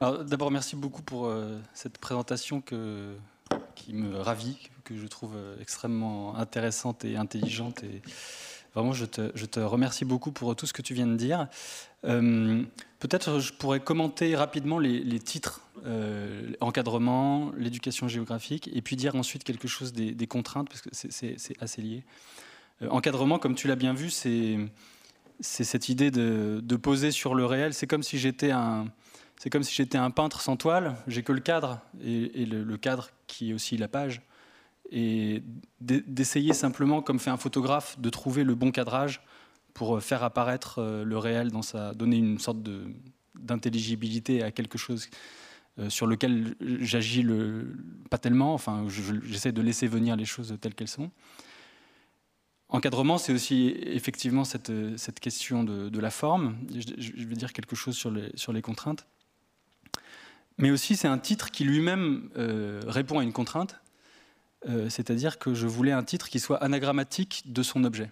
D'abord, 0.00 0.50
merci 0.50 0.74
beaucoup 0.74 1.02
pour 1.02 1.26
euh, 1.26 1.58
cette 1.74 1.98
présentation 1.98 2.60
qui 2.60 3.92
me 3.92 4.16
ravit, 4.16 4.70
que 4.84 4.96
je 4.96 5.06
trouve 5.06 5.36
extrêmement 5.60 6.36
intéressante 6.36 7.04
et 7.04 7.16
intelligente. 7.16 7.82
Et 7.84 8.02
vraiment, 8.74 8.92
je 8.92 9.04
te, 9.04 9.60
remercie 9.60 10.04
beaucoup 10.04 10.32
pour 10.32 10.54
tout 10.56 10.66
ce 10.66 10.72
que 10.72 10.82
tu 10.82 10.94
viens 10.94 11.06
de 11.06 11.16
dire. 11.16 11.48
Peut-être 12.02 13.40
je 13.40 13.52
pourrais 13.52 13.80
commenter 13.80 14.36
rapidement 14.36 14.78
les, 14.78 15.18
titres, 15.18 15.60
euh, 15.86 16.52
encadrement, 16.60 17.50
l'éducation 17.56 18.06
géographique, 18.06 18.70
et 18.72 18.80
puis 18.80 18.94
dire 18.94 19.16
ensuite 19.16 19.42
quelque 19.42 19.66
chose 19.66 19.92
des, 19.92 20.26
contraintes, 20.28 20.68
parce 20.68 20.82
que 20.82 20.90
c'est 20.92 21.36
assez 21.60 21.82
lié. 21.82 22.04
encadrement, 22.88 23.40
comme 23.40 23.56
tu 23.56 23.66
l'as 23.66 23.74
bien 23.74 23.92
vu, 23.92 24.08
c'est 24.10 24.58
cette 25.40 25.88
idée 25.88 26.12
de, 26.12 26.76
poser 26.76 27.10
sur 27.10 27.34
le 27.34 27.44
réel. 27.44 27.74
C'est 27.74 27.86
comme 27.86 28.02
si 28.04 28.18
j'étais 28.18 28.52
un 28.52 28.90
peintre 30.14 30.40
sans 30.40 30.56
toile. 30.56 30.96
J'ai 31.08 31.22
que 31.22 31.32
le 31.32 31.40
cadre 31.40 31.80
et, 32.04 32.46
le, 32.46 32.76
cadre 32.76 33.10
qui 33.26 33.50
est 33.50 33.54
aussi 33.54 33.76
la 33.76 33.88
page, 33.88 34.22
et 34.92 35.42
d'essayer 35.80 36.52
simplement, 36.52 37.00
comme 37.00 37.18
fait 37.18 37.30
un 37.30 37.38
photographe, 37.38 37.98
de 37.98 38.10
trouver 38.10 38.44
le 38.44 38.54
bon 38.54 38.70
cadrage 38.70 39.22
pour 39.72 40.02
faire 40.02 40.22
apparaître 40.22 40.80
euh, 40.80 41.02
le 41.02 41.16
réel 41.16 41.50
dans 41.50 41.62
sa, 41.62 41.94
donner 41.94 42.18
une 42.18 42.38
sorte 42.38 42.58
d'intelligibilité 43.34 44.42
à 44.42 44.50
quelque 44.50 44.76
chose 44.76 45.08
euh, 45.78 45.88
sur 45.88 46.06
lequel 46.06 46.54
j'agis 46.60 47.26
pas 48.10 48.18
tellement. 48.18 48.52
Enfin, 48.52 48.86
j'essaie 48.88 49.52
de 49.52 49.62
laisser 49.62 49.86
venir 49.86 50.14
les 50.14 50.26
choses 50.26 50.54
telles 50.60 50.74
qu'elles 50.74 50.88
sont. 50.88 51.10
Encadrement, 52.68 53.16
c'est 53.18 53.32
aussi 53.32 53.74
effectivement 53.82 54.44
cette, 54.44 54.70
question 55.20 55.64
de, 55.64 55.98
la 55.98 56.10
forme. 56.10 56.56
Je, 56.74 57.26
vais 57.26 57.34
dire 57.34 57.52
quelque 57.52 57.76
chose 57.76 57.96
sur 57.96 58.10
les, 58.10 58.62
contraintes. 58.62 59.06
Mais 60.56 60.70
aussi, 60.70 60.96
c'est 60.96 61.08
un 61.08 61.18
titre 61.18 61.50
qui 61.50 61.64
lui-même 61.64 62.30
euh, 62.36 62.80
répond 62.86 63.18
à 63.18 63.24
une 63.24 63.32
contrainte. 63.32 63.81
Euh, 64.68 64.88
c'est-à-dire 64.88 65.38
que 65.38 65.54
je 65.54 65.66
voulais 65.66 65.92
un 65.92 66.02
titre 66.02 66.28
qui 66.28 66.40
soit 66.40 66.58
anagrammatique 66.58 67.42
de 67.46 67.62
son 67.62 67.84
objet. 67.84 68.10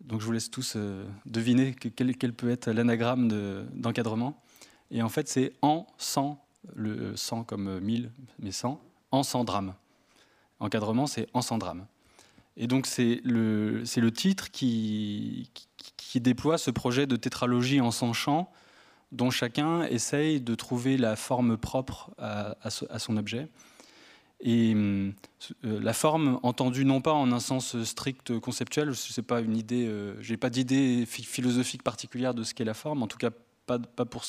Donc 0.00 0.20
je 0.20 0.26
vous 0.26 0.32
laisse 0.32 0.50
tous 0.50 0.74
euh, 0.76 1.06
deviner 1.24 1.74
quel, 1.74 2.16
quel, 2.16 2.32
peut 2.34 2.50
être 2.50 2.70
l'anagramme 2.70 3.28
d'encadrement. 3.74 4.42
Et 4.90 5.02
en 5.02 5.08
fait, 5.08 5.28
c'est 5.28 5.52
en, 5.62 5.86
sans, 5.96 6.44
le 6.74 7.16
100 7.16 7.44
comme 7.44 7.80
1000, 7.80 8.10
mais 8.38 8.52
sans, 8.52 8.80
en 9.10 9.22
sans 9.22 9.44
drame. 9.44 9.74
Encadrement, 10.60 11.06
c'est 11.06 11.26
en 11.32 11.42
sans 11.42 11.58
drame. 11.58 11.86
Et 12.56 12.66
donc 12.66 12.86
c'est 12.86 13.20
le, 13.24 13.82
le, 13.82 14.12
titre 14.12 14.50
qui, 14.50 15.50
déploie 16.14 16.58
ce 16.58 16.70
projet 16.70 17.08
de 17.08 17.16
tétralogie 17.16 17.80
en 17.80 17.90
100 17.90 18.12
chants 18.12 18.52
dont 19.10 19.30
chacun 19.30 19.82
essaye 19.82 20.40
de 20.40 20.54
trouver 20.54 20.96
la 20.96 21.16
forme 21.16 21.56
propre 21.56 22.12
à, 22.18 22.70
son 22.70 23.16
objet. 23.16 23.48
Et 24.44 24.74
euh, 24.74 25.10
la 25.62 25.92
forme 25.92 26.38
entendue 26.42 26.84
non 26.84 27.00
pas 27.00 27.12
en 27.12 27.32
un 27.32 27.40
sens 27.40 27.82
strict 27.82 28.38
conceptuel, 28.38 28.94
ce 28.94 29.18
n'est 29.18 29.24
pas 29.24 29.40
une 29.40 29.56
idée, 29.56 29.86
euh, 29.86 30.14
j'ai 30.20 30.36
pas 30.36 30.50
d'idée 30.50 31.06
philosophique 31.06 31.82
particulière 31.82 32.34
de 32.34 32.44
ce 32.44 32.54
qu'est 32.54 32.64
la 32.64 32.74
forme, 32.74 33.02
en 33.02 33.06
tout 33.06 33.18
cas 33.18 33.30
pas, 33.66 33.78
pour, 34.04 34.24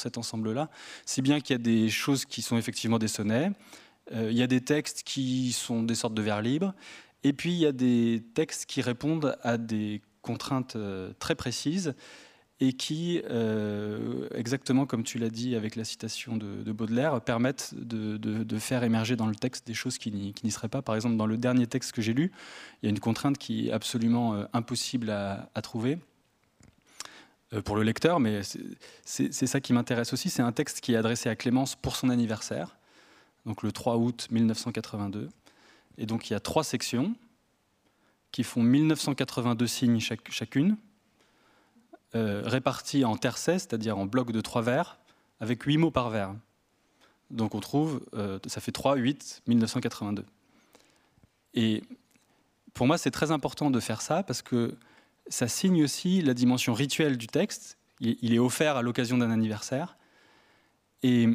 cet 0.00 0.18
ensemble-là. 0.18 0.68
C'est 1.06 1.22
bien 1.22 1.40
qu'il 1.40 1.54
y 1.54 1.58
a 1.60 1.62
des 1.62 1.88
choses 1.88 2.24
qui 2.24 2.42
sont 2.42 2.58
effectivement 2.58 2.98
des 2.98 3.08
sonnets, 3.08 3.52
euh, 4.12 4.28
il 4.32 4.36
y 4.36 4.42
a 4.42 4.48
des 4.48 4.60
textes 4.60 5.04
qui 5.04 5.52
sont 5.52 5.84
des 5.84 5.94
sortes 5.94 6.14
de 6.14 6.22
vers 6.22 6.42
libres, 6.42 6.74
et 7.22 7.32
puis, 7.32 7.52
il 7.52 7.58
y 7.58 7.66
a 7.66 7.72
des 7.72 8.22
textes 8.34 8.66
qui 8.66 8.80
répondent 8.80 9.36
à 9.42 9.58
des 9.58 10.00
contraintes 10.22 10.76
euh, 10.76 11.12
très 11.18 11.34
précises 11.34 11.94
et 12.60 12.74
qui, 12.74 13.22
euh, 13.30 14.28
exactement 14.34 14.84
comme 14.84 15.02
tu 15.02 15.18
l'as 15.18 15.30
dit 15.30 15.56
avec 15.56 15.76
la 15.76 15.84
citation 15.84 16.36
de, 16.36 16.72
Baudelaire, 16.72 17.20
permettent 17.22 17.74
de, 17.74 18.58
faire 18.58 18.84
émerger 18.84 19.16
dans 19.16 19.26
le 19.26 19.34
texte 19.34 19.66
des 19.66 19.74
choses 19.74 19.96
qui 19.96 20.12
n'y 20.12 20.50
seraient 20.50 20.68
pas. 20.68 20.82
Par 20.82 20.94
exemple, 20.94 21.16
dans 21.16 21.26
le 21.26 21.38
dernier 21.38 21.66
texte 21.66 21.92
que 21.92 22.02
j'ai 22.02 22.12
lu, 22.12 22.30
il 22.82 22.86
y 22.86 22.88
a 22.88 22.90
une 22.90 23.00
contrainte 23.00 23.38
qui 23.38 23.68
est 23.68 23.72
absolument 23.72 24.34
euh, 24.34 24.44
impossible 24.52 25.10
à, 25.10 25.48
trouver 25.62 25.98
pour 27.64 27.76
le 27.76 27.82
lecteur, 27.82 28.20
mais 28.20 28.42
c'est 29.04 29.32
ça 29.32 29.60
qui 29.60 29.72
m'intéresse 29.72 30.12
aussi. 30.12 30.30
C'est 30.30 30.42
un 30.42 30.52
texte 30.52 30.80
qui 30.80 30.92
est 30.92 30.96
adressé 30.96 31.28
à 31.28 31.36
Clémence 31.36 31.74
pour 31.74 31.96
son 31.96 32.08
anniversaire, 32.08 32.76
donc 33.44 33.62
le 33.62 33.72
3 33.72 33.96
août 33.96 34.28
1982. 34.30 35.28
Et 35.98 36.06
donc 36.06 36.30
il 36.30 36.32
y 36.32 36.36
a 36.36 36.40
trois 36.40 36.64
sections 36.64 37.14
qui 38.30 38.44
font 38.44 38.62
1982 38.62 39.66
signes 39.66 40.00
chacune, 40.00 40.76
euh, 42.14 42.42
réparties 42.44 43.04
en 43.04 43.16
tercets, 43.16 43.58
c'est-à-dire 43.58 43.98
en 43.98 44.06
blocs 44.06 44.32
de 44.32 44.40
trois 44.40 44.62
vers, 44.62 44.98
avec 45.40 45.62
huit 45.62 45.78
mots 45.78 45.90
par 45.90 46.10
vers. 46.10 46.34
Donc 47.30 47.54
on 47.54 47.60
trouve, 47.60 48.00
euh, 48.14 48.38
ça 48.46 48.60
fait 48.60 48.72
3, 48.72 48.96
8, 48.96 49.42
1982. 49.46 50.24
Et 51.54 51.82
pour 52.74 52.86
moi, 52.86 52.98
c'est 52.98 53.10
très 53.10 53.30
important 53.30 53.70
de 53.70 53.80
faire 53.80 54.02
ça 54.02 54.22
parce 54.22 54.42
que 54.42 54.74
ça 55.28 55.48
signe 55.48 55.84
aussi 55.84 56.22
la 56.22 56.34
dimension 56.34 56.74
rituelle 56.74 57.16
du 57.16 57.26
texte. 57.26 57.78
Il, 58.00 58.34
est 58.34 58.38
offert 58.38 58.76
à 58.76 58.82
l'occasion 58.82 59.18
d'un 59.18 59.30
anniversaire. 59.30 59.96
Et 61.02 61.28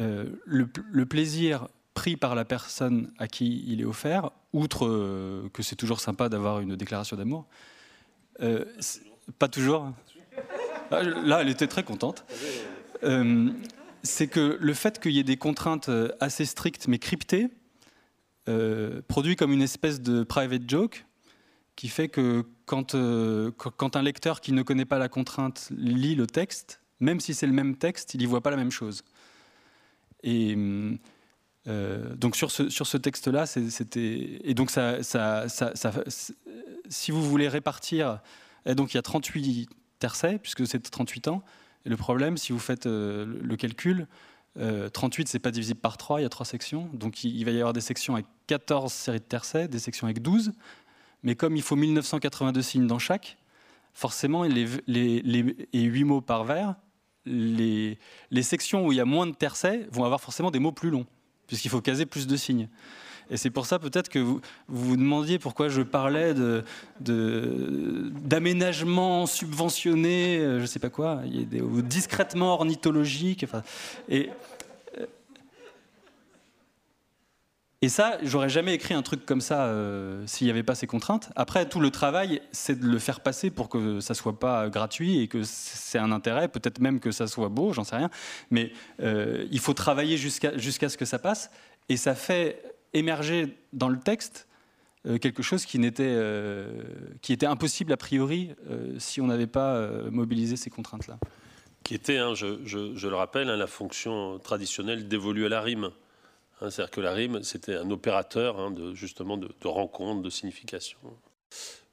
euh, 0.00 0.26
le, 0.44 0.68
le, 0.90 1.06
plaisir 1.06 1.68
pris 1.94 2.16
par 2.16 2.34
la 2.34 2.44
personne 2.44 3.12
à 3.18 3.28
qui 3.28 3.64
il 3.68 3.80
est 3.80 3.84
offert, 3.84 4.30
outre 4.52 4.86
euh, 4.86 5.48
que 5.52 5.62
c'est 5.62 5.76
toujours 5.76 6.00
sympa 6.00 6.28
d'avoir 6.28 6.58
une 6.60 6.74
déclaration 6.74 7.16
d'amour. 7.16 7.46
Euh, 9.32 9.34
pas 9.38 9.48
toujours. 9.48 9.92
Ah, 10.90 11.02
là, 11.02 11.40
elle 11.40 11.48
était 11.48 11.66
très 11.66 11.82
contente. 11.82 12.24
Euh, 13.04 13.50
c'est 14.02 14.26
que 14.26 14.58
le 14.60 14.74
fait 14.74 15.00
qu'il 15.00 15.12
y 15.12 15.18
ait 15.18 15.24
des 15.24 15.36
contraintes 15.36 15.90
assez 16.20 16.44
strictes 16.44 16.88
mais 16.88 16.98
cryptées 16.98 17.48
produit 19.06 19.36
comme 19.36 19.52
une 19.52 19.62
espèce 19.62 20.00
de 20.00 20.24
private 20.24 20.68
joke 20.68 21.06
qui 21.76 21.88
fait 21.88 22.08
que 22.08 22.44
quand, 22.66 22.94
un 22.94 24.02
lecteur 24.02 24.40
qui 24.40 24.52
ne 24.52 24.62
connaît 24.62 24.84
pas 24.84 24.98
la 24.98 25.08
contrainte 25.08 25.68
lit 25.70 26.16
le 26.16 26.26
texte, 26.26 26.80
même 26.98 27.20
si 27.20 27.34
c'est 27.34 27.46
le 27.46 27.52
même 27.52 27.76
texte, 27.76 28.14
il 28.14 28.20
n'y 28.20 28.26
voit 28.26 28.40
pas 28.40 28.50
la 28.50 28.56
même 28.56 28.72
chose. 28.72 29.04
Et 30.24 30.56
euh, 31.68 32.14
donc 32.16 32.36
sur 32.36 32.50
ce, 32.50 32.96
texte-là, 32.96 33.46
c'était 33.46 34.40
et 34.42 34.54
donc 34.54 34.70
si 36.88 37.10
vous 37.10 37.22
voulez 37.22 37.48
répartir, 37.48 38.20
et 38.66 38.74
donc 38.74 38.94
il 38.94 38.96
y 38.96 38.98
a 38.98 39.02
38 39.02 39.68
tercets 39.98 40.38
puisque 40.38 40.66
c'est 40.66 40.80
38 40.80 41.28
ans. 41.28 41.42
Le 41.84 41.96
problème, 41.96 42.36
si 42.36 42.52
vous 42.52 42.58
faites 42.58 42.86
euh, 42.86 43.26
le 43.42 43.56
calcul, 43.56 44.06
38 44.54 44.60
euh, 44.60 45.26
c'est 45.26 45.38
pas 45.38 45.50
divisible 45.50 45.80
par 45.80 45.96
3, 45.96 46.20
il 46.20 46.22
y 46.22 46.26
a 46.26 46.28
trois 46.28 46.46
sections, 46.46 46.88
donc 46.92 47.24
il, 47.24 47.42
va 47.44 47.50
y 47.50 47.56
avoir 47.56 47.72
des 47.72 47.80
sections 47.80 48.14
avec 48.14 48.26
14 48.46 48.92
séries 48.92 49.18
de 49.18 49.24
tercets, 49.24 49.66
des 49.66 49.78
sections 49.78 50.06
avec 50.06 50.22
12. 50.22 50.52
Mais 51.22 51.34
comme 51.34 51.56
il 51.56 51.62
faut 51.62 51.74
1982 51.74 52.62
signes 52.62 52.86
dans 52.86 52.98
chaque, 52.98 53.38
forcément, 53.94 54.44
et 54.44 54.50
8 55.72 56.04
mots 56.04 56.20
par 56.20 56.44
vers, 56.44 56.76
les 57.24 57.98
sections 58.42 58.86
où 58.86 58.92
il 58.92 58.96
y 58.96 59.00
a 59.00 59.04
moins 59.04 59.26
de 59.26 59.34
tercets 59.34 59.88
vont 59.90 60.04
avoir 60.04 60.20
forcément 60.20 60.50
des 60.50 60.58
mots 60.58 60.72
plus 60.72 60.90
longs 60.90 61.06
puisqu'il 61.52 61.68
faut 61.68 61.82
caser 61.82 62.06
plus 62.06 62.26
de 62.26 62.34
signes. 62.34 62.68
Et 63.30 63.36
c'est 63.36 63.50
pour 63.50 63.66
ça 63.66 63.78
peut-être 63.78 64.08
que 64.08 64.18
vous, 64.18 64.40
vous 64.68 64.96
demandiez 64.96 65.38
pourquoi 65.38 65.68
je 65.68 65.82
parlais 65.82 66.34
d'aménagement 67.00 69.26
subventionné, 69.26 70.38
euh, 70.38 70.56
je 70.58 70.62
ne 70.62 70.66
sais 70.66 70.78
pas 70.78 70.90
quoi, 70.90 71.20
discrètement 71.84 72.54
ornithologique. 72.54 73.44
Et, 74.08 74.30
et 77.84 77.88
ça, 77.88 78.16
j'aurais 78.22 78.48
jamais 78.48 78.74
écrit 78.74 78.94
un 78.94 79.02
truc 79.02 79.26
comme 79.26 79.40
ça 79.40 79.64
euh, 79.64 80.24
s'il 80.28 80.46
n'y 80.46 80.52
avait 80.52 80.62
pas 80.62 80.76
ces 80.76 80.86
contraintes. 80.86 81.30
Après, 81.34 81.68
tout 81.68 81.80
le 81.80 81.90
travail, 81.90 82.40
c'est 82.52 82.78
de 82.78 82.86
le 82.86 83.00
faire 83.00 83.18
passer 83.18 83.50
pour 83.50 83.68
que 83.68 83.98
ça 83.98 84.14
soit 84.14 84.38
pas 84.38 84.68
gratuit 84.68 85.18
et 85.18 85.26
que 85.26 85.42
c'est 85.42 85.98
un 85.98 86.12
intérêt, 86.12 86.46
peut-être 86.46 86.78
même 86.78 87.00
que 87.00 87.10
ça 87.10 87.26
soit 87.26 87.48
beau, 87.48 87.72
j'en 87.72 87.82
sais 87.82 87.96
rien. 87.96 88.08
Mais 88.52 88.70
euh, 89.02 89.48
il 89.50 89.58
faut 89.58 89.74
travailler 89.74 90.16
jusqu'à 90.16 90.56
jusqu'à 90.56 90.88
ce 90.88 90.96
que 90.96 91.04
ça 91.04 91.18
passe. 91.18 91.50
Et 91.88 91.96
ça 91.96 92.14
fait 92.14 92.62
émerger 92.94 93.56
dans 93.72 93.88
le 93.88 93.98
texte 93.98 94.48
euh, 95.06 95.18
quelque 95.18 95.42
chose 95.42 95.66
qui, 95.66 95.78
n'était, 95.78 96.16
qui 97.20 97.32
était 97.32 97.46
impossible 97.46 97.92
a 97.92 97.96
priori 97.96 98.50
si 98.98 99.20
on 99.20 99.26
n'avait 99.26 99.46
pas 99.46 99.88
mobilisé 100.10 100.56
ces 100.56 100.70
contraintes-là. 100.70 101.18
Qui 101.84 101.94
était, 101.94 102.18
hein, 102.18 102.34
je, 102.34 102.60
je, 102.64 103.08
le 103.08 103.16
rappelle, 103.16 103.50
hein, 103.50 103.56
la 103.56 103.66
fonction 103.66 104.38
traditionnelle 104.38 105.08
dévolue 105.08 105.46
à 105.46 105.48
la 105.48 105.60
rime. 105.60 105.90
Hein, 106.62 106.70
c'est-à-dire 106.70 106.90
que 106.90 107.00
la 107.00 107.12
rime, 107.12 107.42
c'était 107.42 107.74
un 107.74 107.90
opérateur 107.90 108.70
de, 108.70 108.94
justement 108.94 109.36
de, 109.36 109.48
rencontre, 109.64 110.22
de 110.22 110.30
signification. 110.30 110.98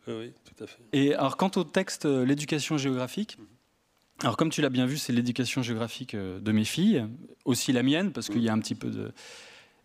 Oui, 0.08 0.32
tout 0.46 0.64
à 0.64 0.68
fait. 0.68 0.80
Et 0.94 1.14
alors, 1.16 1.38
quant 1.38 1.52
au 1.56 1.64
texte 1.64 2.06
euh, 2.06 2.26
L'éducation 2.26 2.78
géographique, 2.78 3.38
alors 4.22 4.38
comme 4.38 4.50
tu 4.50 4.62
l'as 4.62 4.70
bien 4.70 4.86
vu, 4.86 4.98
c'est 4.98 5.14
l'éducation 5.14 5.62
géographique 5.64 6.14
euh, 6.14 6.40
de 6.40 6.52
mes 6.52 6.66
filles, 6.66 7.06
aussi 7.46 7.72
la 7.72 7.84
mienne, 7.84 8.12
parce 8.12 8.30
qu'il 8.30 8.42
y 8.42 8.50
a 8.50 8.54
un 8.54 8.60
petit 8.60 8.76
peu 8.76 8.90
de... 8.90 9.12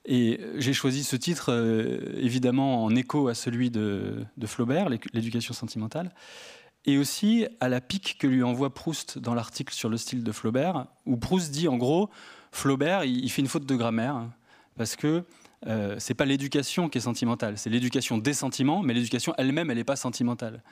Et 0.07 0.41
j'ai 0.57 0.73
choisi 0.73 1.03
ce 1.03 1.17
titre, 1.17 1.51
euh, 1.51 2.15
évidemment, 2.17 2.85
en 2.85 2.95
écho 2.95 3.29
à 3.29 3.35
celui 3.35 3.71
de, 3.71 4.25
Flaubert, 4.45 4.89
l'éducation 4.89 5.55
sentimentale, 5.55 6.13
et 6.85 6.99
aussi 6.99 7.47
à 7.61 7.69
la 7.71 7.81
pique 7.81 8.17
que 8.19 8.27
lui 8.27 8.43
envoie 8.43 8.75
Proust 8.75 9.19
dans 9.19 9.35
l'article 9.35 9.73
sur 9.73 9.89
le 9.89 9.97
style 9.97 10.23
de 10.23 10.33
Flaubert, 10.33 10.87
où 11.07 11.17
Proust 11.17 11.51
dit 11.51 11.69
en 11.69 11.77
gros, 11.77 12.11
Flaubert, 12.53 13.05
il 13.05 13.31
fait 13.31 13.41
une 13.41 13.49
faute 13.49 13.65
de 13.65 13.77
grammaire, 13.77 14.29
parce 14.77 14.95
que 14.95 15.25
euh, 15.67 15.97
c'est 15.99 16.15
pas 16.15 16.27
l'éducation 16.27 16.91
qui 16.91 16.99
est 16.99 17.03
sentimentale, 17.03 17.57
c'est 17.57 17.71
l'éducation 17.71 18.19
des 18.19 18.35
sentiments, 18.35 18.83
mais 18.83 18.93
l'éducation 18.93 19.35
elle-même, 19.39 19.71
elle 19.71 19.79
n'est 19.79 19.85
pas 19.85 19.97
sentimentale. 19.97 20.63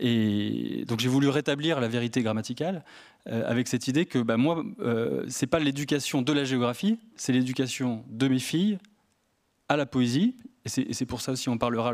Et 0.00 0.84
donc 0.86 1.00
j'ai 1.00 1.08
voulu 1.08 1.28
rétablir 1.28 1.80
la 1.80 1.88
vérité 1.88 2.22
grammaticale 2.22 2.84
euh, 3.28 3.48
avec 3.48 3.68
cette 3.68 3.88
idée 3.88 4.06
que 4.06 4.18
bah, 4.18 4.36
moi, 4.36 4.64
euh, 4.80 5.24
c'est 5.28 5.46
pas 5.46 5.58
l'éducation 5.58 6.22
de 6.22 6.32
la 6.32 6.44
géographie, 6.44 6.98
c'est 7.14 7.32
l'éducation 7.32 8.04
de 8.08 8.28
mes 8.28 8.38
filles 8.38 8.78
à 9.68 9.76
la 9.76 9.86
poésie. 9.86 10.36
Et 10.64 10.92
c'est 10.92 11.06
pour 11.06 11.20
ça 11.20 11.32
aussi 11.32 11.48
on 11.48 11.58
parlera. 11.58 11.92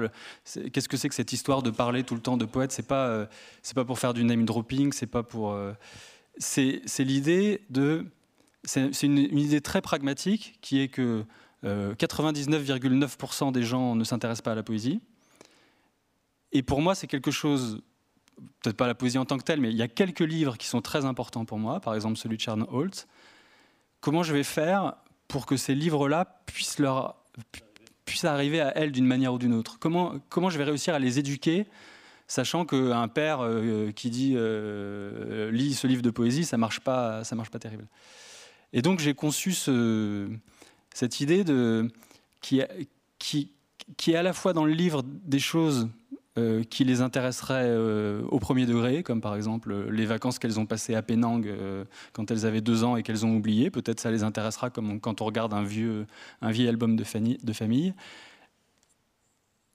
Qu'est-ce 0.72 0.88
que 0.88 0.98
c'est 0.98 1.08
que 1.08 1.14
cette 1.14 1.32
histoire 1.32 1.62
de 1.62 1.70
parler 1.70 2.04
tout 2.04 2.14
le 2.14 2.20
temps 2.20 2.36
de 2.36 2.44
poète 2.44 2.70
C'est 2.70 2.86
pas 2.86 3.06
euh, 3.06 3.26
c'est 3.62 3.74
pas 3.74 3.86
pour 3.86 3.98
faire 3.98 4.12
du 4.12 4.24
name 4.24 4.44
dropping, 4.44 4.92
c'est 4.92 5.06
pas 5.06 5.22
pour. 5.22 5.52
Euh, 5.52 5.72
c'est 6.36 6.82
l'idée 6.98 7.62
de. 7.70 8.04
C'est 8.64 8.90
une, 9.02 9.16
une, 9.16 9.38
idée 9.38 9.62
très 9.62 9.80
pragmatique 9.80 10.58
qui 10.60 10.80
est 10.80 10.88
que 10.88 11.24
99,9% 11.64 13.52
des 13.52 13.62
gens 13.62 13.94
ne 13.94 14.04
s'intéressent 14.04 14.42
pas 14.42 14.52
à 14.52 14.54
la 14.54 14.62
poésie. 14.62 15.00
Et 16.52 16.62
pour 16.62 16.82
moi, 16.82 16.94
c'est 16.94 17.06
quelque 17.06 17.30
chose 17.30 17.80
peut-être 18.62 18.76
pas 18.76 18.86
la 18.86 18.94
poésie 18.94 19.18
en 19.18 19.24
tant 19.24 19.38
que 19.38 19.44
telle, 19.44 19.60
mais 19.60 19.70
il 19.70 19.76
y 19.76 19.82
a 19.82 19.88
quelques 19.88 20.20
livres 20.20 20.56
qui 20.56 20.66
sont 20.66 20.80
très 20.80 21.04
importants 21.04 21.44
pour 21.44 21.58
moi, 21.58 21.80
par 21.80 21.94
exemple 21.94 22.16
celui 22.16 22.36
de 22.36 22.42
Sharon 22.42 22.66
Holtz. 22.70 23.06
Comment 24.00 24.22
je 24.22 24.32
vais 24.32 24.44
faire 24.44 24.94
pour 25.26 25.46
que 25.46 25.56
ces 25.56 25.74
livres-là 25.74 26.40
puissent, 26.46 26.78
leur, 26.78 27.16
puissent 28.04 28.24
arriver 28.24 28.60
à 28.60 28.76
elles 28.76 28.92
d'une 28.92 29.06
manière 29.06 29.34
ou 29.34 29.38
d'une 29.38 29.54
autre? 29.54 29.78
Comment, 29.78 30.14
comment 30.28 30.50
je 30.50 30.58
vais 30.58 30.64
réussir 30.64 30.94
à 30.94 30.98
les 30.98 31.18
éduquer, 31.18 31.66
sachant 32.26 32.64
qu'un 32.64 33.08
père 33.08 33.40
euh, 33.40 33.90
qui 33.92 34.10
dit 34.10 34.34
euh, 34.36 35.50
lit 35.50 35.74
ce 35.74 35.86
livre 35.86 36.02
de 36.02 36.10
poésie, 36.10 36.44
ça 36.44 36.56
marche 36.56 36.80
marche 36.84 37.50
pas 37.50 37.58
terrible. 37.58 37.86
Et 38.72 38.82
donc 38.82 39.00
j'ai 39.00 39.14
conçu 39.14 39.52
ce, 39.52 40.28
cette 40.94 41.20
idée 41.20 41.42
de, 41.44 41.90
qui, 42.40 42.60
qui, 43.18 43.52
qui 43.96 44.12
est 44.12 44.16
à 44.16 44.22
la 44.22 44.32
fois 44.32 44.52
dans 44.52 44.64
le 44.64 44.72
livre 44.72 45.02
des 45.04 45.38
choses 45.38 45.88
euh, 46.38 46.62
qui 46.62 46.84
les 46.84 47.00
intéresserait 47.00 47.66
euh, 47.66 48.22
au 48.28 48.38
premier 48.38 48.64
degré, 48.64 49.02
comme 49.02 49.20
par 49.20 49.34
exemple 49.34 49.72
euh, 49.72 49.90
les 49.90 50.06
vacances 50.06 50.38
qu'elles 50.38 50.60
ont 50.60 50.66
passées 50.66 50.94
à 50.94 51.02
Penang 51.02 51.44
quand 52.12 52.30
elles 52.30 52.46
avaient 52.46 52.60
deux 52.60 52.84
ans 52.84 52.96
et 52.96 53.02
qu'elles 53.02 53.26
ont 53.26 53.34
oublié. 53.34 53.70
Peut-être 53.70 53.98
ça 53.98 54.10
les 54.10 54.22
intéressera 54.22 54.70
comme 54.70 55.00
quand 55.00 55.20
on 55.20 55.24
regarde 55.24 55.52
un 55.52 55.64
vieux, 55.64 56.06
un 56.40 56.50
vieil 56.50 56.68
album 56.68 56.96
de, 56.96 57.04
famille. 57.04 57.94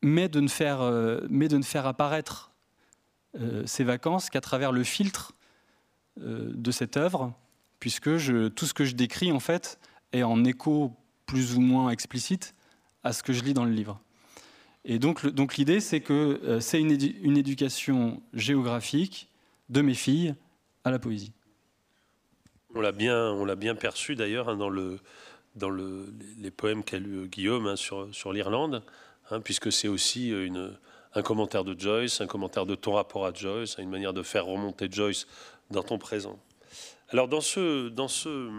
Mais 0.01 0.29
de 0.29 0.39
ne 0.39 0.47
faire, 0.47 0.81
mais 1.29 1.47
de 1.47 1.57
ne 1.57 1.63
faire 1.63 1.85
apparaître 1.85 2.51
ces 3.65 3.83
vacances 3.83 4.29
qu'à 4.29 4.41
travers 4.41 4.71
le 4.71 4.83
filtre 4.83 5.33
de 6.17 6.71
cette 6.71 6.97
œuvre, 6.97 7.33
puisque 7.79 8.09
tout 8.53 8.65
ce 8.65 8.73
que 8.73 8.85
je 8.85 8.95
décris 8.95 9.31
en 9.31 9.39
fait 9.39 9.79
est 10.11 10.23
en 10.23 10.43
écho 10.45 10.95
plus 11.25 11.55
ou 11.55 11.61
moins 11.61 11.89
explicite 11.89 12.55
à 13.03 13.11
ce 13.11 13.23
que 13.23 13.33
je 13.33 13.43
lis 13.43 13.53
dans 13.53 13.65
le 13.65 13.71
livre. 13.71 13.99
Et 14.85 14.99
donc, 14.99 15.25
donc 15.25 15.55
l'idée, 15.55 15.79
c'est 15.79 16.01
que 16.01 16.41
euh, 16.43 16.59
c'est 16.59 16.79
une, 16.79 16.97
une, 17.21 17.37
éducation 17.37 18.21
géographique 18.33 19.29
de 19.69 19.81
mes 19.81 19.93
filles 19.93 20.35
à 20.83 20.91
la 20.91 20.99
poésie. 20.99 21.31
On 22.75 22.81
l'a 22.81 22.91
bien, 22.91 23.31
on 23.31 23.45
l'a 23.45 23.55
bien 23.55 23.75
perçu 23.75 24.15
d'ailleurs 24.15 24.49
hein, 24.49 24.57
dans, 24.57 24.69
le, 24.69 24.99
dans 25.55 25.69
le, 25.69 26.13
les 26.37 26.51
poèmes 26.51 26.83
qu'a 26.83 26.99
lu 26.99 27.27
Guillaume 27.27 27.67
hein, 27.67 27.75
sur, 27.77 28.13
sur 28.13 28.33
l'Irlande, 28.33 28.83
hein, 29.29 29.39
puisque 29.39 29.71
c'est 29.71 29.87
aussi 29.87 30.29
une, 30.29 30.77
un 31.13 31.21
commentaire 31.21 31.63
de 31.63 31.79
Joyce, 31.79 32.19
un 32.19 32.27
commentaire 32.27 32.65
de 32.65 32.75
ton 32.75 32.93
rapport 32.93 33.25
à 33.25 33.33
Joyce, 33.33 33.77
une 33.77 33.89
manière 33.89 34.13
de 34.13 34.23
faire 34.23 34.45
remonter 34.45 34.87
Joyce 34.91 35.27
dans 35.71 35.83
ton 35.83 35.97
présent. 35.97 36.37
Alors 37.09 37.29
dans 37.29 37.41
ce, 37.41 37.87
dans 37.87 38.07
ce, 38.09 38.49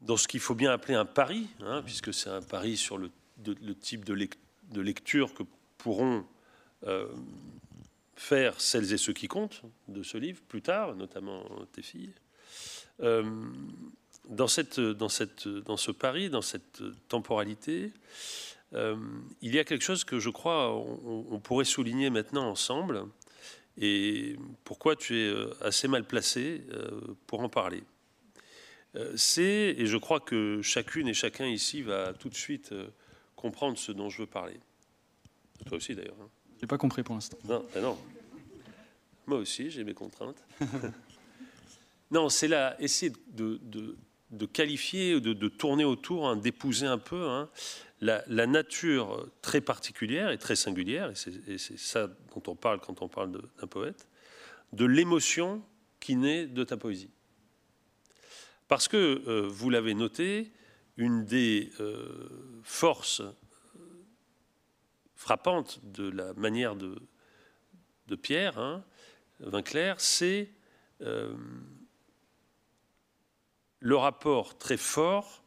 dans 0.00 0.16
ce 0.16 0.26
qu'il 0.26 0.40
faut 0.40 0.54
bien 0.54 0.72
appeler 0.72 0.94
un 0.94 1.04
pari, 1.04 1.46
puisque 1.84 2.12
c'est 2.12 2.30
un 2.30 2.42
pari 2.42 2.76
sur 2.76 2.98
le 2.98 3.10
le 3.46 3.74
type 3.74 4.04
de, 4.04 4.14
lecture 4.80 5.34
que 5.34 5.42
pourront 5.78 6.24
euh, 6.86 7.08
faire 8.16 8.60
celles 8.60 8.92
et 8.92 8.98
ceux 8.98 9.12
qui 9.12 9.28
comptent 9.28 9.62
de 9.88 10.02
ce 10.02 10.16
livre 10.16 10.40
plus 10.48 10.62
tard, 10.62 10.94
notamment 10.94 11.44
tes 11.72 11.82
filles. 11.82 12.14
Euh, 13.00 13.24
dans, 14.28 14.46
ce 14.46 15.90
pari, 15.90 16.30
dans 16.30 16.42
cette 16.42 16.82
temporalité, 17.08 17.92
euh, 18.72 18.96
il 19.42 19.54
y 19.54 19.58
a 19.58 19.64
quelque 19.64 19.82
chose 19.82 20.04
que 20.04 20.20
je 20.20 20.30
crois 20.30 20.74
on, 20.74 21.38
pourrait 21.40 21.64
souligner 21.64 22.08
maintenant 22.08 22.48
ensemble, 22.48 23.04
et 23.76 24.36
pourquoi 24.62 24.94
tu 24.94 25.18
es 25.18 25.34
assez 25.60 25.88
mal 25.88 26.04
placé 26.04 26.62
pour 27.26 27.40
en 27.40 27.48
parler. 27.48 27.82
C'est, 29.16 29.74
et 29.76 29.86
je 29.86 29.96
crois 29.96 30.20
que 30.20 30.62
chacune 30.62 31.08
et 31.08 31.14
chacun 31.14 31.46
ici 31.46 31.82
va 31.82 32.12
tout 32.12 32.28
de 32.28 32.36
suite 32.36 32.72
comprendre 33.44 33.76
ce 33.76 33.92
dont 33.92 34.08
je 34.08 34.22
veux 34.22 34.26
parler. 34.26 34.58
Toi 35.66 35.76
aussi 35.76 35.94
d'ailleurs. 35.94 36.16
Hein. 36.18 36.30
J'ai 36.58 36.66
pas 36.66 36.78
compris 36.78 37.02
pour 37.02 37.14
l'instant. 37.14 37.36
Non, 37.44 37.62
ben 37.74 37.82
non. 37.82 37.98
Moi 39.26 39.36
aussi, 39.36 39.70
j'ai 39.70 39.84
mes 39.84 39.92
contraintes. 39.92 40.42
non, 42.10 42.30
c'est 42.30 42.48
là, 42.48 42.74
essayer 42.80 43.12
de, 43.34 43.60
de, 43.62 43.98
de 44.30 44.46
qualifier, 44.46 45.20
de, 45.20 45.34
de, 45.34 45.48
tourner 45.48 45.84
autour, 45.84 46.26
hein, 46.26 46.36
d'épouser 46.36 46.86
un 46.86 46.96
peu 46.96 47.28
hein, 47.28 47.50
la, 48.00 48.24
la, 48.28 48.46
nature 48.46 49.28
très 49.42 49.60
particulière 49.60 50.30
et 50.30 50.38
très 50.38 50.56
singulière, 50.56 51.10
et 51.10 51.58
c'est 51.58 51.78
ça 51.78 52.06
dont 52.06 52.42
on 52.46 52.56
parle 52.56 52.80
quand 52.80 53.02
on 53.02 53.08
parle 53.08 53.30
d'un 53.30 53.66
poète, 53.66 54.08
de 54.72 54.86
l'émotion 54.86 55.62
qui 56.00 56.16
naît 56.16 56.46
de 56.46 56.64
ta 56.64 56.78
poésie. 56.78 57.10
Parce 58.68 58.88
que, 58.88 59.22
euh, 59.28 59.46
vous 59.46 59.68
l'avez 59.68 59.92
noté, 59.92 60.50
une 60.96 61.24
des 61.24 61.70
euh, 61.80 62.60
forces 62.62 63.20
euh, 63.20 63.32
frappantes 65.14 65.80
de 65.84 66.08
la 66.08 66.32
manière 66.34 66.76
de, 66.76 66.96
Pierre, 68.22 68.58
hein, 68.58 68.84
Vinclair, 69.40 70.00
c'est 70.00 70.48
euh, 71.00 71.34
le 73.80 73.96
rapport 73.96 74.56
très 74.56 74.76
fort 74.76 75.42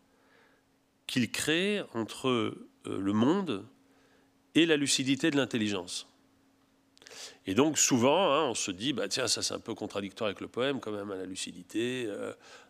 qu'il 1.06 1.32
crée 1.32 1.82
entre 1.94 2.57
le 2.84 3.14
monde 3.14 3.65
et 4.53 4.65
la 4.65 4.76
lucidité 4.76 5.32
de 5.32 5.38
l'intelligence. 5.38 6.10
Et 7.45 7.53
donc 7.53 7.78
souvent, 7.78 8.34
hein, 8.34 8.49
on 8.49 8.53
se 8.53 8.72
dit, 8.72 8.91
bah 8.91 9.07
tiens, 9.07 9.30
ça 9.30 9.41
c'est 9.41 9.53
un 9.53 9.60
peu 9.60 9.74
contradictoire 9.74 10.28
avec 10.28 10.41
le 10.41 10.49
poème, 10.49 10.82
quand 10.82 10.91
même, 10.91 11.11
à 11.11 11.15
la 11.15 11.26
lucidité, 11.26 12.11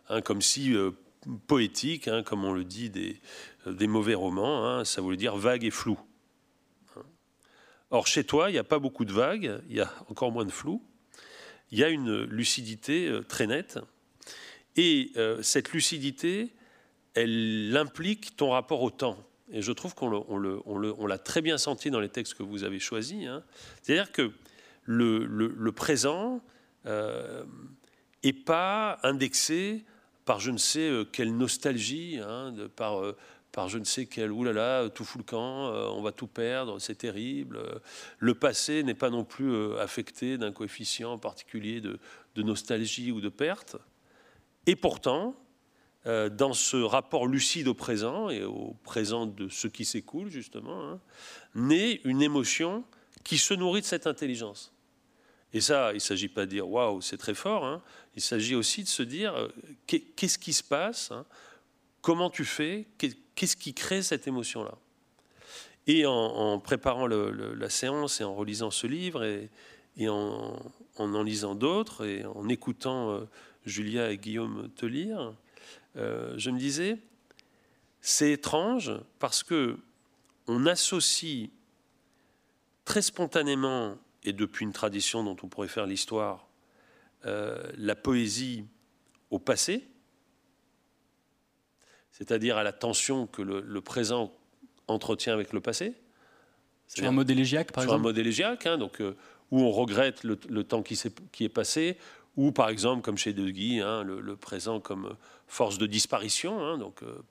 hein, 0.08 0.20
comme 0.20 0.40
si 0.40 0.72
poétique, 1.46 2.08
hein, 2.08 2.22
comme 2.22 2.44
on 2.44 2.52
le 2.52 2.64
dit 2.64 2.90
des, 2.90 3.20
des 3.66 3.86
mauvais 3.86 4.14
romans, 4.14 4.66
hein, 4.66 4.84
ça 4.84 5.00
voulait 5.00 5.16
dire 5.16 5.36
vague 5.36 5.64
et 5.64 5.70
flou. 5.70 5.98
Or, 7.90 8.06
chez 8.06 8.24
toi, 8.24 8.50
il 8.50 8.52
n'y 8.52 8.58
a 8.58 8.64
pas 8.64 8.78
beaucoup 8.78 9.04
de 9.04 9.12
vagues, 9.12 9.60
il 9.68 9.76
y 9.76 9.80
a 9.80 9.90
encore 10.08 10.30
moins 10.30 10.44
de 10.44 10.50
flou, 10.50 10.82
il 11.70 11.78
y 11.78 11.84
a 11.84 11.88
une 11.88 12.22
lucidité 12.22 13.08
euh, 13.08 13.22
très 13.22 13.46
nette, 13.46 13.78
et 14.76 15.10
euh, 15.16 15.42
cette 15.42 15.72
lucidité, 15.72 16.52
elle 17.14 17.74
implique 17.76 18.36
ton 18.36 18.50
rapport 18.50 18.82
au 18.82 18.90
temps. 18.90 19.18
Et 19.50 19.62
je 19.62 19.72
trouve 19.72 19.94
qu'on 19.94 21.06
l'a 21.06 21.18
très 21.18 21.40
bien 21.40 21.56
senti 21.56 21.90
dans 21.90 22.00
les 22.00 22.10
textes 22.10 22.34
que 22.34 22.42
vous 22.42 22.64
avez 22.64 22.78
choisis. 22.78 23.26
Hein. 23.26 23.42
C'est-à-dire 23.82 24.12
que 24.12 24.30
le, 24.84 25.70
présent 25.70 26.42
n'est 26.84 26.90
euh, 26.90 27.44
pas 28.44 28.98
indexé 29.02 29.84
par 30.28 30.40
je 30.40 30.50
ne 30.50 30.58
sais 30.58 30.90
euh, 30.90 31.06
quelle 31.06 31.34
nostalgie, 31.34 32.20
hein, 32.22 32.52
par, 32.76 33.02
euh, 33.02 33.16
par 33.50 33.70
je 33.70 33.78
ne 33.78 33.84
sais 33.84 34.04
quel 34.04 34.30
oulala, 34.30 34.90
tout 34.94 35.02
fout 35.02 35.22
le 35.22 35.24
camp, 35.24 35.68
euh, 35.68 35.86
on 35.86 36.02
va 36.02 36.12
tout 36.12 36.26
perdre, 36.26 36.78
c'est 36.80 36.96
terrible. 36.96 37.58
Le 38.18 38.34
passé 38.34 38.82
n'est 38.82 38.92
pas 38.92 39.08
non 39.08 39.24
plus 39.24 39.78
affecté 39.78 40.36
d'un 40.36 40.52
coefficient 40.52 41.16
particulier 41.16 41.80
de, 41.80 41.98
nostalgie 42.36 43.10
ou 43.10 43.22
de 43.22 43.30
perte. 43.30 43.76
Et 44.66 44.76
pourtant, 44.76 45.34
dans 46.04 46.52
ce 46.52 46.76
rapport 46.76 47.26
lucide 47.26 47.66
au 47.66 47.74
présent 47.74 48.30
et 48.30 48.44
au 48.44 48.76
présent 48.84 49.26
de 49.26 49.48
ce 49.48 49.66
qui 49.66 49.84
s'écoule, 49.84 50.28
justement, 50.28 50.88
hein, 50.88 51.00
naît 51.56 52.00
une 52.04 52.22
émotion 52.22 52.84
qui 53.24 53.38
se 53.38 53.54
nourrit 53.54 53.80
de 53.80 53.86
cette 53.86 54.06
intelligence. 54.06 54.72
Et 55.52 55.60
ça, 55.60 55.92
il 55.92 55.96
ne 55.96 56.00
s'agit 56.00 56.28
pas 56.28 56.44
de 56.44 56.50
dire 56.50 56.68
waouh, 56.68 57.00
c'est 57.00 57.16
très 57.16 57.34
fort. 57.34 57.64
Hein. 57.64 57.82
Il 58.16 58.22
s'agit 58.22 58.54
aussi 58.54 58.82
de 58.82 58.88
se 58.88 59.02
dire 59.02 59.34
euh, 59.34 59.48
qu'est-ce 59.86 60.38
qui 60.38 60.52
se 60.52 60.62
passe, 60.62 61.10
hein? 61.10 61.24
comment 62.02 62.30
tu 62.30 62.44
fais, 62.44 62.86
qu'est-ce 62.98 63.56
qui 63.56 63.74
crée 63.74 64.02
cette 64.02 64.26
émotion-là? 64.26 64.74
Et 65.86 66.04
en, 66.04 66.58
préparant 66.60 67.06
la 67.06 67.70
séance 67.70 68.20
et 68.20 68.24
en 68.24 68.34
relisant 68.34 68.70
ce 68.70 68.86
livre 68.86 69.24
et, 69.24 70.08
en, 70.08 70.58
en, 70.96 71.22
lisant 71.22 71.54
d'autres 71.54 72.04
et 72.04 72.26
en 72.26 72.46
écoutant 72.50 73.10
euh, 73.12 73.20
Julia 73.64 74.10
et 74.10 74.18
Guillaume 74.18 74.68
te 74.76 74.84
lire, 74.84 75.34
euh, 75.96 76.34
je 76.36 76.50
me 76.50 76.58
disais, 76.58 76.98
c'est 78.02 78.32
étrange 78.32 78.92
parce 79.18 79.42
que 79.42 79.78
on 80.46 80.66
associe 80.66 81.48
très 82.84 83.02
spontanément 83.02 83.96
et 84.28 84.32
depuis 84.34 84.64
une 84.64 84.72
tradition 84.72 85.24
dont 85.24 85.36
on 85.42 85.48
pourrait 85.48 85.68
faire 85.68 85.86
l'histoire, 85.86 86.48
euh, 87.24 87.62
la 87.78 87.96
poésie 87.96 88.66
au 89.30 89.38
passé. 89.38 89.88
c'est-à-dire 92.10 92.56
à 92.56 92.64
la 92.64 92.72
tension 92.72 93.26
que 93.26 93.42
le, 93.42 93.80
présent 93.80 94.32
entretient 94.88 95.32
avec 95.32 95.52
le 95.52 95.60
passé. 95.60 95.94
Sur 96.88 97.06
un 97.06 97.12
mode 97.12 97.30
élégiaque, 97.30 97.70
par 97.70 97.84
exemple 97.84 97.94
Sur 97.94 98.00
un 98.00 98.02
mode 98.02 98.18
élégiaque, 98.18 98.66
hein, 98.66 98.76
donc, 98.76 99.00
euh, 99.00 99.16
où 99.50 99.60
on 99.60 99.70
regrette 99.70 100.24
le, 100.24 100.64
temps 100.64 100.82
qui, 100.82 100.94
est, 100.94 101.30
qui 101.30 101.44
est 101.44 101.48
passé, 101.48 101.96
ou 102.36 102.50
par 102.50 102.70
exemple, 102.70 103.02
comme 103.02 103.16
chez 103.16 103.32
De 103.32 103.48
Guy, 103.48 103.80
hein, 103.80 104.02
le, 104.02 104.36
présent 104.36 104.80
comme 104.80 105.16
force 105.46 105.78
de 105.78 105.86
disparition. 105.86 106.60
Hein, 106.60 106.76
donc, 106.78 107.02
euh, 107.02 107.22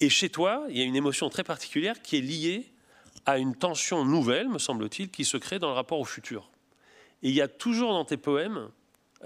et 0.00 0.10
chez 0.10 0.28
toi, 0.28 0.66
il 0.68 0.76
y 0.76 0.82
a 0.82 0.84
une 0.84 0.96
émotion 0.96 1.30
très 1.30 1.44
particulière 1.44 2.02
qui 2.02 2.16
est 2.16 2.20
liée 2.20 2.72
à 3.26 3.38
une 3.38 3.54
tension 3.54 4.04
nouvelle, 4.04 4.48
me 4.48 4.58
semble-t-il, 4.58 5.10
qui 5.10 5.24
se 5.24 5.36
crée 5.36 5.58
dans 5.58 5.68
le 5.68 5.74
rapport 5.74 6.00
au 6.00 6.04
futur. 6.04 6.50
Et 7.22 7.28
il 7.28 7.34
y 7.34 7.42
a 7.42 7.48
toujours 7.48 7.92
dans 7.92 8.04
tes 8.04 8.16
poèmes, 8.16 8.70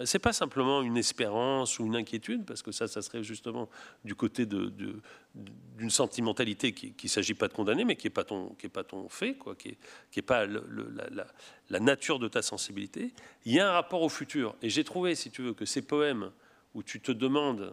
c'est 0.05 0.19
pas 0.19 0.33
simplement 0.33 0.83
une 0.83 0.97
espérance 0.97 1.79
ou 1.79 1.87
une 1.87 1.95
inquiétude, 1.95 2.45
parce 2.45 2.62
que 2.62 2.73
ça, 2.73 2.89
ça 2.89 3.01
serait 3.01 3.23
justement 3.23 3.69
du 4.05 4.16
côté 4.16 4.45
d'une 4.45 5.91
sentimentalité 5.91 6.73
qui 6.73 6.95
ne 7.01 7.09
s'agit 7.09 7.35
pas 7.35 7.47
de 7.47 7.53
condamner, 7.53 7.85
mais 7.85 7.95
qui 7.95 8.07
n'est 8.07 8.12
pas, 8.12 8.25
ton, 8.25 8.49
qui 8.59 8.66
est 8.66 8.71
pas 8.71 8.83
ton 8.83 9.09
fait, 9.09 9.35
quoi, 9.35 9.55
qui 9.55 9.69
n'est 9.69 9.77
est 10.16 10.23
pas 10.23 10.47
la, 10.47 11.27
la, 11.71 11.81
nature 11.81 12.19
de 12.19 12.27
ta 12.27 12.43
sensibilité. 12.43 13.12
Il 13.45 13.53
y 13.53 13.61
a 13.61 13.69
un 13.69 13.73
rapport 13.73 14.03
au 14.03 14.09
futur. 14.09 14.57
Et 14.62 14.69
j'ai 14.69 14.83
trouvé, 14.83 15.15
si 15.15 15.31
tu 15.31 15.43
veux, 15.43 15.55
que 15.55 15.65
ces 15.65 15.83
poèmes 15.83 16.33
où 16.75 16.83
tu 16.83 17.01
te 17.01 17.12
demandes, 17.12 17.73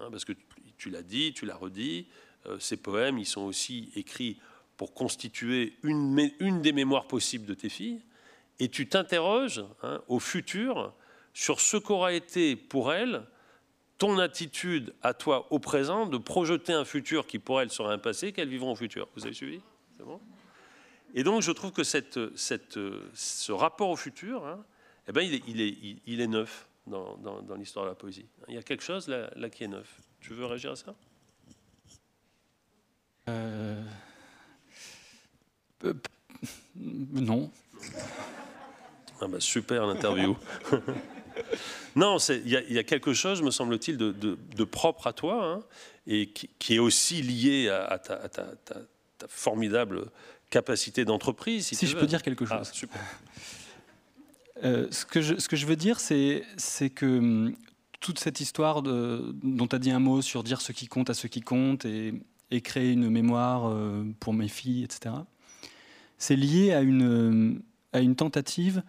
hein, 0.00 0.08
parce 0.12 0.24
que 0.24 0.34
tu 0.76 0.90
l'as 0.90 1.02
dit, 1.02 1.32
tu 1.32 1.44
l'as 1.44 1.56
redit, 1.56 2.06
euh, 2.46 2.58
ces 2.60 2.76
poèmes, 2.76 3.18
ils 3.18 3.26
sont 3.26 3.42
aussi 3.42 3.90
écrits 3.96 4.38
pour 4.78 4.94
constituer 4.94 5.74
une, 5.82 6.62
des 6.62 6.72
mémoires 6.72 7.08
possibles 7.08 7.44
de 7.44 7.52
tes 7.52 7.68
filles, 7.68 8.00
et 8.60 8.68
tu 8.68 8.88
t'interroges 8.88 9.64
hein, 9.82 10.00
au 10.08 10.20
futur 10.20 10.94
sur 11.34 11.60
ce 11.60 11.76
qu'aura 11.76 12.12
été 12.14 12.56
pour 12.56 12.92
elles 12.92 13.26
ton 13.98 14.18
attitude 14.18 14.94
à 15.02 15.12
toi 15.12 15.52
au 15.52 15.58
présent 15.58 16.06
de 16.06 16.16
projeter 16.16 16.72
un 16.72 16.84
futur 16.84 17.26
qui 17.26 17.40
pour 17.40 17.60
elles 17.60 17.70
serait 17.70 17.92
un 17.92 17.98
passé 17.98 18.32
qu'elles 18.32 18.48
vivront 18.48 18.72
au 18.72 18.76
futur. 18.76 19.08
Vous 19.16 19.26
avez 19.26 19.34
suivi? 19.34 19.60
C'est 19.96 20.04
bon? 20.04 20.20
Et 21.14 21.24
donc 21.24 21.42
je 21.42 21.50
trouve 21.50 21.72
que 21.72 21.82
ce 21.82 23.52
rapport 23.52 23.90
au 23.90 23.96
futur, 23.96 24.46
hein, 24.46 24.64
eh 25.08 25.12
ben, 25.12 25.22
il, 25.22 26.20
est, 26.20 26.26
neuf 26.28 26.68
dans, 26.86 27.56
l'histoire 27.56 27.84
de 27.84 27.90
la 27.90 27.96
poésie. 27.96 28.26
Il 28.46 28.54
y 28.54 28.58
a 28.58 28.62
quelque 28.62 28.84
chose 28.84 29.08
là, 29.08 29.28
là 29.34 29.50
qui 29.50 29.64
est 29.64 29.68
neuf. 29.68 30.00
Tu 30.20 30.34
veux 30.34 30.46
réagir 30.46 30.70
à 30.70 30.76
ça? 30.76 30.94
Euh, 33.28 33.82
non. 36.76 37.50
Ah 39.20 39.26
bah 39.26 39.40
super 39.40 39.86
l'interview. 39.86 40.36
non, 41.96 42.18
il 42.18 42.48
y, 42.48 42.78
a 42.78 42.84
quelque 42.84 43.12
chose, 43.12 43.42
me 43.42 43.50
semble-t-il, 43.50 43.96
de, 43.96 44.64
propre 44.64 45.06
à 45.08 45.12
toi 45.12 45.44
hein, 45.44 45.62
et 46.06 46.28
qui, 46.28 46.74
est 46.74 46.78
aussi 46.78 47.22
lié 47.22 47.68
à, 47.68 47.98
ta, 47.98 48.20
formidable 49.26 50.06
capacité 50.50 51.04
d'entreprise. 51.04 51.66
Si, 51.66 51.86
je 51.86 51.96
peux 51.96 52.06
dire 52.06 52.22
quelque 52.22 52.44
ah, 52.50 52.58
chose. 52.58 52.70
super. 52.72 53.00
Euh, 54.64 54.88
ce, 54.90 55.04
que 55.04 55.20
je, 55.20 55.36
ce, 55.38 55.48
que 55.48 55.56
je, 55.56 55.66
veux 55.66 55.76
dire, 55.76 56.00
c'est 56.00 56.44
que 56.94 57.06
hum, 57.06 57.56
toute 58.00 58.18
cette 58.18 58.40
histoire 58.40 58.82
de, 58.82 59.34
dont 59.42 59.66
tu 59.66 59.76
as 59.76 59.78
dit 59.78 59.90
un 59.90 59.98
mot 59.98 60.22
sur 60.22 60.42
dire 60.44 60.60
ce 60.60 60.72
qui 60.72 60.86
compte 60.86 61.10
à 61.10 61.14
ce 61.14 61.26
qui 61.26 61.40
compte 61.40 61.84
et, 61.84 62.14
et 62.50 62.60
créer 62.60 62.92
une 62.92 63.10
mémoire 63.10 63.68
euh, 63.68 64.04
pour 64.20 64.32
mes 64.32 64.48
filles, 64.48 64.84
etc. 64.84 65.14
C'est 66.18 66.36
lié 66.36 66.72
à 66.72 66.80
une, 66.80 67.62
à 67.92 68.00
une 68.00 68.16
tentative 68.16 68.82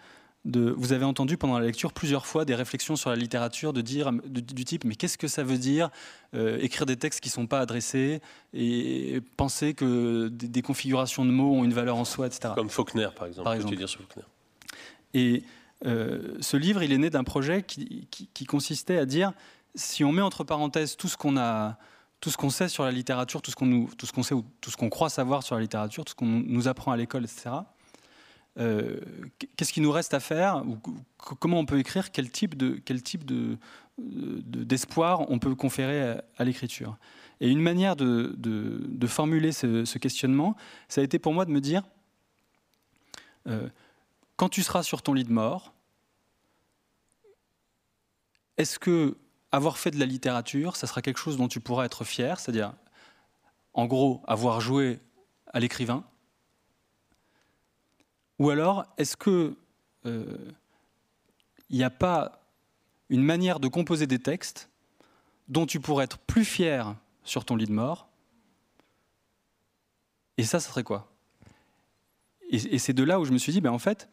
de. 0.45 0.73
Vous 0.75 0.93
avez 0.93 1.05
entendu 1.05 1.37
pendant 1.37 1.59
la 1.59 1.65
lecture 1.65 1.93
plusieurs 1.93 2.25
fois 2.25 2.45
des 2.45 2.55
réflexions 2.55 2.95
sur 2.95 3.09
la 3.09 3.15
littérature 3.15 3.73
de 3.73 3.81
dire 3.81 4.11
du, 4.25 4.65
type 4.65 4.83
mais 4.83 4.95
qu'est-ce 4.95 5.17
que 5.17 5.27
ça 5.27 5.43
veut 5.43 5.57
dire 5.57 5.89
euh, 6.33 6.57
écrire 6.61 6.85
des 6.85 6.97
textes 6.97 7.19
qui 7.19 7.29
ne 7.29 7.33
sont 7.33 7.47
pas 7.47 7.59
adressés 7.59 8.21
et 8.53 9.21
penser 9.37 9.73
que 9.73 10.29
des, 10.29 10.61
configurations 10.61 11.25
de 11.25 11.31
mots 11.31 11.55
ont 11.55 11.63
une 11.63 11.73
valeur 11.73 11.97
en 11.97 12.05
soi, 12.05 12.27
etc. 12.27 12.53
Comme 12.55 12.69
Faulkner 12.69 13.09
par 13.15 13.27
exemple. 13.27 13.45
Par 13.45 13.53
exemple. 13.53 13.75
Dire 13.75 13.89
sur 13.89 14.01
Faulkner? 14.01 14.23
Et 15.13 15.43
euh, 15.85 16.35
ce 16.39 16.57
livre, 16.57 16.83
il 16.83 16.91
est 16.91 16.97
né 16.97 17.09
d'un 17.09 17.23
projet 17.23 17.63
qui, 17.63 18.07
qui, 18.11 18.29
qui, 18.33 18.45
consistait 18.45 18.97
à 18.97 19.05
dire 19.05 19.33
si 19.75 20.03
on 20.03 20.11
met 20.11 20.21
entre 20.21 20.43
parenthèses 20.43 20.97
tout 20.97 21.07
ce 21.07 21.17
qu'on 21.17 21.37
a 21.37 21.77
tout 22.21 22.29
ce 22.29 22.37
qu'on 22.37 22.49
sait 22.49 22.67
sur 22.67 22.83
la 22.83 22.91
littérature, 22.91 23.41
tout 23.41 23.51
ce 23.51 23.55
qu'on 23.55 23.65
nous, 23.65 23.89
tout 23.97 24.05
ce 24.05 24.11
qu'on 24.11 24.23
sait 24.23 24.35
ou 24.35 24.43
tout 24.61 24.71
ce 24.71 24.77
qu'on 24.77 24.89
croit 24.89 25.09
savoir 25.09 25.43
sur 25.43 25.55
la 25.55 25.61
littérature, 25.61 26.03
tout 26.03 26.11
ce 26.11 26.15
qu'on 26.15 26.25
nous 26.25 26.67
apprend 26.67 26.91
à 26.91 26.97
l'école, 26.97 27.23
etc. 27.23 27.51
Euh, 28.57 28.99
qu'est-ce 29.55 29.71
qui 29.71 29.79
nous 29.79 29.91
reste 29.91 30.13
à 30.13 30.19
faire 30.19 30.63
ou 30.67 30.77
comment 31.39 31.59
on 31.59 31.65
peut 31.65 31.79
écrire? 31.79 32.11
Quel 32.11 32.29
type 32.29 32.57
de 32.57 32.81
quel 32.83 33.01
type 33.01 33.25
de 33.25 33.57
d'espoir 33.97 35.29
on 35.29 35.39
peut 35.39 35.55
conférer 35.55 36.19
à, 36.37 36.43
l'écriture? 36.43 36.97
Et 37.41 37.49
une 37.49 37.61
manière 37.61 37.95
de, 37.95 38.33
de, 38.37 39.07
formuler 39.07 39.51
ce, 39.51 39.97
questionnement 39.97 40.57
ça 40.89 41.01
a 41.01 41.03
été 41.03 41.19
pour 41.19 41.33
moi 41.33 41.45
de 41.45 41.51
me 41.51 41.61
dire 41.61 41.83
euh, 43.47 43.69
quand 44.35 44.49
tu 44.49 44.61
seras 44.61 44.83
sur 44.83 45.01
ton 45.01 45.13
lit 45.13 45.23
de 45.23 45.31
mort 45.31 45.73
est-ce 48.57 48.77
que 48.77 49.15
avoir 49.51 49.77
fait 49.77 49.91
de 49.91 49.99
la 49.99 50.05
littérature, 50.05 50.75
ça 50.75 50.87
sera 50.87 51.01
quelque 51.01 51.19
chose 51.19 51.37
dont 51.37 51.47
tu 51.47 51.59
pourras 51.59 51.85
être 51.85 52.03
fier, 52.03 52.39
c'est-à-dire, 52.39 52.73
en 53.73 53.85
gros, 53.85 54.21
avoir 54.27 54.61
joué 54.61 54.99
à 55.47 55.59
l'écrivain. 55.59 56.03
Ou 58.37 58.49
alors, 58.49 58.85
est-ce 58.97 59.17
que 59.17 59.57
il 60.05 60.11
euh, 60.11 60.51
n'y 61.69 61.83
a 61.83 61.89
pas 61.89 62.41
une 63.09 63.23
manière 63.23 63.59
de 63.59 63.67
composer 63.67 64.07
des 64.07 64.19
textes 64.19 64.69
dont 65.47 65.65
tu 65.65 65.79
pourrais 65.79 66.05
être 66.05 66.19
plus 66.19 66.45
fier 66.45 66.95
sur 67.23 67.43
ton 67.43 67.55
lit 67.55 67.65
de 67.65 67.73
mort? 67.73 68.07
Et 70.37 70.43
ça, 70.43 70.59
ça 70.59 70.69
serait 70.69 70.83
quoi? 70.83 71.11
Et, 72.49 72.79
c'est 72.79 72.93
de 72.93 73.03
là 73.03 73.19
où 73.19 73.25
je 73.25 73.31
me 73.31 73.37
suis 73.37 73.51
dit, 73.51 73.61
ben 73.61 73.71
en 73.71 73.77
fait, 73.77 74.09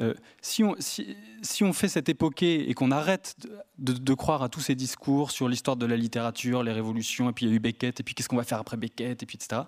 euh, 0.00 0.14
si, 0.40 0.62
on, 0.62 1.72
fait 1.72 1.88
cette 1.88 2.08
époquée 2.08 2.70
et 2.70 2.74
qu'on 2.74 2.92
arrête 2.92 3.36
de, 3.78 4.14
croire 4.14 4.42
à 4.42 4.48
tous 4.48 4.60
ces 4.60 4.76
discours 4.76 5.32
sur 5.32 5.48
l'histoire 5.48 5.76
de 5.76 5.86
la 5.86 5.96
littérature, 5.96 6.62
les 6.62 6.72
révolutions, 6.72 7.30
et 7.30 7.32
puis 7.32 7.46
il 7.46 7.48
y 7.48 7.52
a 7.52 7.56
eu 7.56 7.58
Beckett, 7.58 7.98
et 7.98 8.02
puis 8.02 8.14
qu'est-ce 8.14 8.28
qu'on 8.28 8.36
va 8.36 8.44
faire 8.44 8.58
après 8.58 8.76
Beckett, 8.76 9.22
et 9.22 9.26
puis 9.26 9.36
etc. 9.36 9.62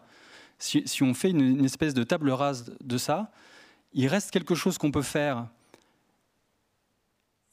Si, 0.58 0.82
si 0.86 1.02
on 1.02 1.14
fait 1.14 1.30
une, 1.30 1.64
espèce 1.64 1.94
de 1.94 2.04
table 2.04 2.30
rase 2.30 2.72
de 2.80 2.98
ça, 2.98 3.32
il 3.92 4.06
reste 4.06 4.30
quelque 4.30 4.54
chose 4.54 4.78
qu'on 4.78 4.92
peut 4.92 5.02
faire 5.02 5.48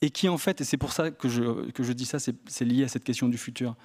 et 0.02 0.12
qui 0.12 0.30
en 0.30 0.38
fait, 0.38 0.62
et 0.62 0.64
c'est 0.64 0.78
pour 0.78 0.94
ça 0.94 1.10
que 1.10 1.28
je, 1.28 1.72
que 1.72 1.82
je 1.82 1.94
dis 1.94 2.06
ça, 2.06 2.20
c'est 2.20 2.66
lié 2.66 2.84
à 2.84 2.88
cette 2.88 3.04
question 3.04 3.28
du 3.28 3.40
futur. 3.40 3.76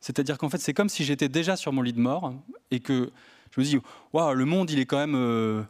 C'est-à-dire 0.00 0.36
qu'en 0.36 0.50
fait, 0.50 0.58
c'est 0.58 0.74
comme 0.74 0.90
si 0.90 1.04
j'étais 1.04 1.28
déjà 1.28 1.56
sur 1.56 1.72
mon 1.72 1.80
lit 1.80 1.92
de 1.94 2.00
mort 2.00 2.34
et 2.70 2.80
que 2.80 3.12
je 3.52 3.60
me 3.60 3.64
dis, 3.64 3.78
waouh, 4.12 4.34
le 4.34 4.44
monde, 4.44 4.68
il 4.70 4.78
est 4.78 4.84
quand 4.84 4.98
même 4.98 5.14
euh, 5.14 5.62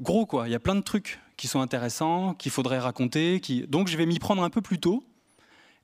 gros, 0.00 0.26
quoi. 0.26 0.48
Il 0.48 0.50
y 0.50 0.54
a 0.54 0.60
plein 0.60 0.74
de 0.74 0.80
trucs 0.80 1.20
qui 1.40 1.48
sont 1.48 1.62
intéressants, 1.62 2.34
qu'il 2.34 2.52
faudrait 2.52 2.78
raconter. 2.78 3.40
Qui... 3.40 3.66
Donc 3.66 3.88
je 3.88 3.96
vais 3.96 4.04
m'y 4.04 4.18
prendre 4.18 4.42
un 4.42 4.50
peu 4.50 4.60
plus 4.60 4.78
tôt. 4.78 5.02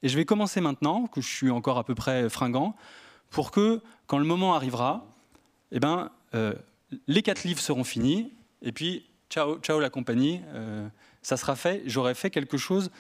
Et 0.02 0.08
je 0.10 0.16
vais 0.16 0.26
commencer 0.26 0.60
maintenant, 0.60 1.06
que 1.06 1.22
je 1.22 1.26
suis 1.26 1.50
encore 1.50 1.78
à 1.78 1.84
peu 1.84 1.94
près 1.94 2.28
fringant, 2.28 2.76
pour 3.30 3.50
que 3.50 3.80
quand 4.06 4.18
le 4.18 4.26
moment 4.26 4.54
arrivera, 4.54 5.06
eh 5.72 5.80
ben, 5.80 6.10
euh, 6.34 6.52
les 7.06 7.22
quatre 7.22 7.44
livres 7.44 7.60
seront 7.60 7.84
finis. 7.84 8.34
Et 8.60 8.70
puis, 8.70 9.06
ciao, 9.30 9.58
ciao 9.60 9.80
la 9.80 9.88
compagnie, 9.88 10.42
euh, 10.48 10.86
ça 11.22 11.38
sera 11.38 11.56
fait. 11.56 11.82
J'aurai 11.86 12.14
fait 12.14 12.28
quelque 12.28 12.58
chose 12.58 12.90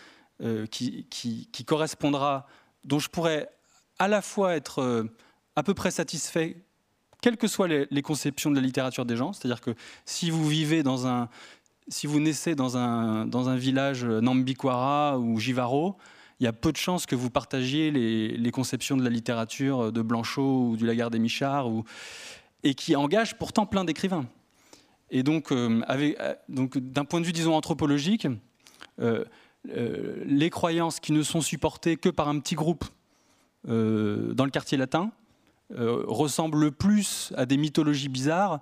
euh, 0.40 0.64
qui, 0.64 1.64
correspondra, 1.66 2.46
dont 2.84 2.98
je 2.98 3.10
pourrais 3.10 3.50
à 3.98 4.08
la 4.08 4.22
fois 4.22 4.56
être 4.56 5.06
à 5.56 5.62
peu 5.62 5.74
près 5.74 5.90
satisfait 5.90 6.56
quelles 7.20 7.36
que 7.36 7.48
soient 7.48 7.68
les, 7.68 8.02
conceptions 8.02 8.50
de 8.50 8.56
la 8.56 8.62
littérature 8.62 9.04
des 9.04 9.16
gens. 9.16 9.34
C'est-à-dire 9.34 9.60
que 9.60 9.74
si 10.06 10.30
vous 10.30 10.48
vivez 10.48 10.82
dans 10.82 11.06
un, 11.06 11.28
si 11.88 12.06
vous 12.06 12.20
naissez 12.20 12.54
dans 12.54 12.76
un, 12.76 13.26
dans 13.26 13.48
un 13.48 13.56
village 13.56 14.04
Nambikwara 14.04 15.18
ou 15.18 15.38
Jivaro, 15.38 15.96
il 16.40 16.44
y 16.44 16.46
a 16.46 16.52
peu 16.52 16.72
de 16.72 16.76
chances 16.76 17.06
que 17.06 17.14
vous 17.14 17.30
partagiez 17.30 17.90
les, 17.90 18.50
conceptions 18.50 18.96
de 18.96 19.02
la 19.02 19.10
littérature 19.10 19.90
de 19.92 20.02
Blanchot 20.02 20.70
ou 20.70 20.76
du 20.76 20.86
Lagarde 20.86 21.12
des 21.12 21.18
Michard, 21.18 21.68
ou, 21.70 21.84
et 22.62 22.74
qui 22.74 22.96
engage 22.96 23.38
pourtant 23.38 23.64
plein 23.64 23.84
d'écrivains. 23.84 24.26
Et 25.10 25.22
donc, 25.22 25.52
euh, 25.52 25.82
euh, 25.88 26.34
donc 26.48 26.78
d'un 26.78 27.04
point 27.04 27.20
de 27.20 27.26
vue, 27.26 27.32
disons, 27.32 27.54
anthropologique, 27.54 28.26
euh, 29.00 29.24
les 29.64 30.50
croyances 30.50 31.00
qui 31.00 31.12
ne 31.12 31.22
sont 31.22 31.40
supportées 31.40 31.96
que 31.96 32.08
par 32.08 32.28
un 32.28 32.38
petit 32.38 32.54
groupe 32.54 32.84
dans 33.64 34.44
le 34.44 34.50
quartier 34.50 34.78
latin 34.78 35.10
ressemblent 35.70 36.70
plus 36.70 37.32
à 37.36 37.46
des 37.46 37.56
mythologies 37.56 38.08
bizarres 38.08 38.60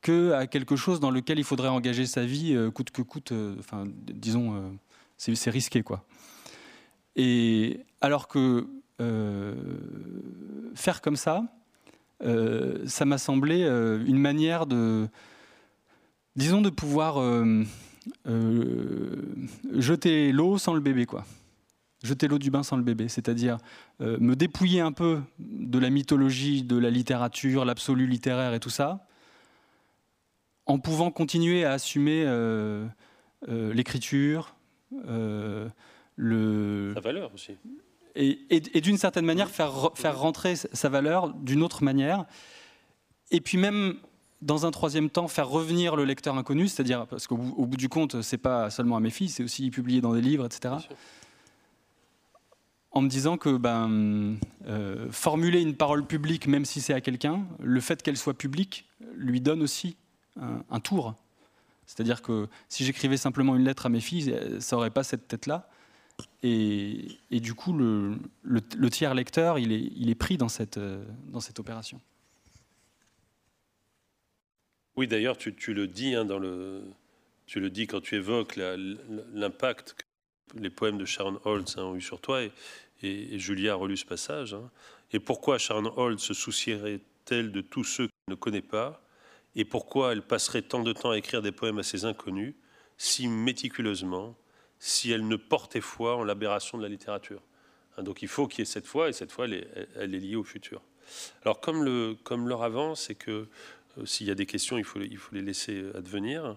que 0.00 0.32
à 0.32 0.46
quelque 0.46 0.76
chose 0.76 1.00
dans 1.00 1.10
lequel 1.10 1.38
il 1.38 1.44
faudrait 1.44 1.68
engager 1.68 2.06
sa 2.06 2.24
vie 2.24 2.54
euh, 2.54 2.70
coûte 2.70 2.90
que 2.90 3.02
coûte. 3.02 3.32
Euh, 3.32 3.56
enfin, 3.58 3.86
disons, 3.86 4.54
euh, 4.54 4.70
c'est 5.16 5.50
risqué, 5.50 5.82
quoi. 5.82 6.04
Et 7.16 7.80
alors 8.00 8.28
que 8.28 8.66
faire 10.74 11.00
comme 11.00 11.16
ça, 11.16 11.44
ça 12.20 13.04
m'a 13.04 13.18
semblé 13.18 13.62
une 13.62 14.18
manière 14.18 14.66
de, 14.66 15.08
disons, 16.34 16.60
de 16.60 16.70
pouvoir 16.70 17.20
jeter 19.72 20.32
l'eau 20.32 20.58
sans 20.58 20.74
le 20.74 20.80
bébé, 20.80 21.06
quoi. 21.06 21.24
jeter 22.02 22.26
l'eau 22.28 22.38
du 22.38 22.50
bain 22.50 22.64
sans 22.64 22.76
le 22.76 22.82
bébé, 22.82 23.08
c'est-à-dire 23.08 23.58
me 24.00 24.34
dépouiller 24.34 24.80
un 24.80 24.92
peu 24.92 25.20
de 25.38 25.78
la 25.78 25.90
mythologie, 25.90 26.62
de 26.62 26.76
la 26.76 26.90
littérature, 26.90 27.64
l'absolu 27.64 28.06
littéraire 28.06 28.54
et 28.54 28.60
tout 28.60 28.70
ça, 28.70 29.07
en 30.68 30.78
pouvant 30.78 31.10
continuer 31.10 31.64
à 31.64 31.72
assumer 31.72 32.24
l'écriture, 33.48 34.54
le... 36.16 36.92
Sa 36.94 37.00
valeur 37.00 37.32
aussi. 37.34 37.56
Et, 38.14 38.80
d'une 38.80 38.98
certaine 38.98 39.24
manière, 39.24 39.48
faire, 39.48 39.92
faire 39.94 40.18
rentrer 40.18 40.56
sa 40.56 40.88
valeur 40.88 41.32
d'une 41.34 41.62
autre 41.62 41.82
manière. 41.84 42.24
Et 43.30 43.40
puis 43.40 43.58
même, 43.58 43.96
dans 44.42 44.66
un 44.66 44.70
troisième 44.70 45.10
temps, 45.10 45.28
faire 45.28 45.48
revenir 45.48 45.96
le 45.96 46.04
lecteur 46.04 46.36
inconnu, 46.36 46.68
c'est-à-dire, 46.68 47.06
parce 47.06 47.26
qu'au 47.26 47.36
bout, 47.36 47.76
du 47.76 47.88
compte, 47.88 48.22
c'est 48.22 48.38
pas 48.38 48.70
seulement 48.70 48.96
à 48.96 49.00
mes 49.00 49.10
filles, 49.10 49.28
c'est 49.28 49.44
aussi 49.44 49.70
publié 49.70 50.00
dans 50.00 50.14
des 50.14 50.20
livres, 50.20 50.46
etc. 50.46 50.74
En 52.90 53.02
me 53.02 53.08
disant 53.08 53.36
que 53.36 53.56
ben, 53.56 54.36
euh, 54.66 55.06
formuler 55.10 55.60
une 55.60 55.74
parole 55.74 56.04
publique, 56.04 56.46
même 56.48 56.64
si 56.64 56.80
c'est 56.80 56.94
à 56.94 57.00
quelqu'un, 57.00 57.46
le 57.60 57.80
fait 57.80 58.02
qu'elle 58.02 58.16
soit 58.16 58.34
publique 58.34 58.88
lui 59.14 59.40
donne 59.40 59.62
aussi 59.62 59.96
un, 60.38 60.80
tour. 60.80 61.14
C'est-à-dire 61.86 62.22
que 62.22 62.48
si 62.68 62.84
j'écrivais 62.84 63.16
simplement 63.16 63.56
une 63.56 63.64
lettre 63.64 63.86
à 63.86 63.88
mes 63.88 64.00
filles, 64.00 64.34
ça 64.60 64.76
n'aurait 64.76 64.90
pas 64.90 65.04
cette 65.04 65.28
tête-là. 65.28 65.68
Et, 66.42 67.18
du 67.30 67.54
coup, 67.54 67.72
le, 67.72 68.90
tiers 68.90 69.14
lecteur, 69.14 69.58
il 69.58 70.10
est, 70.10 70.14
pris 70.14 70.36
dans 70.36 70.48
cette, 70.48 70.78
dans 71.28 71.40
cette 71.40 71.58
opération. 71.58 72.00
Oui, 74.96 75.06
d'ailleurs, 75.06 75.38
tu, 75.38 75.74
le 75.74 75.86
dis 75.86 76.16
hein, 76.16 76.24
dans 76.24 76.40
le, 76.40 76.82
tu 77.46 77.60
le 77.60 77.70
dis 77.70 77.86
quand 77.86 78.00
tu 78.00 78.16
évoques 78.16 78.56
l'impact 78.56 79.94
que 79.94 80.58
les 80.58 80.70
poèmes 80.70 80.98
de 80.98 81.04
Sharon 81.04 81.38
Holtz 81.44 81.78
hein, 81.78 81.84
ont 81.84 81.94
eu 81.94 82.00
sur 82.00 82.20
toi, 82.20 82.42
et, 82.42 82.52
et, 83.02 83.38
Julia 83.38 83.72
a 83.72 83.76
relu 83.76 83.96
ce 83.96 84.04
passage. 84.04 84.54
Hein. 84.54 84.68
Et 85.12 85.20
pourquoi 85.20 85.58
Sharon 85.58 85.92
Holtz 85.96 86.20
se 86.20 86.34
soucierait-elle 86.34 87.52
de 87.52 87.60
tous 87.60 87.84
ceux 87.84 88.08
qu'elle 88.08 88.30
ne 88.30 88.34
connaît 88.34 88.60
pas? 88.60 89.00
Et 89.58 89.64
pourquoi 89.64 90.12
elle 90.12 90.22
passerait 90.22 90.62
tant 90.62 90.82
de 90.82 90.92
temps 90.92 91.10
à 91.10 91.18
écrire 91.18 91.42
des 91.42 91.52
poèmes 91.52 91.78
à 91.78 91.82
ses 91.82 92.04
inconnus, 92.04 92.54
si 92.96 93.28
méticuleusement 93.28 94.34
si 94.78 95.10
elle 95.10 95.26
ne 95.26 95.34
portait 95.34 95.80
foi 95.80 96.16
en 96.16 96.22
l'aberration 96.22 96.78
de 96.78 96.84
la 96.84 96.88
littérature. 96.88 97.42
Hein, 97.96 98.04
donc 98.04 98.22
il 98.22 98.28
faut 98.28 98.46
qu'il 98.46 98.60
y 98.60 98.62
ait 98.62 98.64
cette 98.64 98.86
foi, 98.86 99.08
et 99.08 99.12
cette 99.12 99.32
foi, 99.32 99.46
elle 99.46 100.14
est, 100.14 100.18
liée 100.18 100.36
au 100.36 100.44
futur. 100.44 100.80
Alors 101.42 101.60
comme 101.60 102.48
l'heure 102.48 102.62
avance, 102.62 103.02
c'est 103.02 103.16
que 103.16 103.48
euh, 103.98 104.06
s'il 104.06 104.28
y 104.28 104.30
a 104.30 104.36
des 104.36 104.46
questions, 104.46 104.78
il 104.78 104.84
faut, 104.84 105.00
il 105.00 105.16
faut 105.16 105.34
les 105.34 105.42
laisser 105.42 105.86
advenir. 105.96 106.56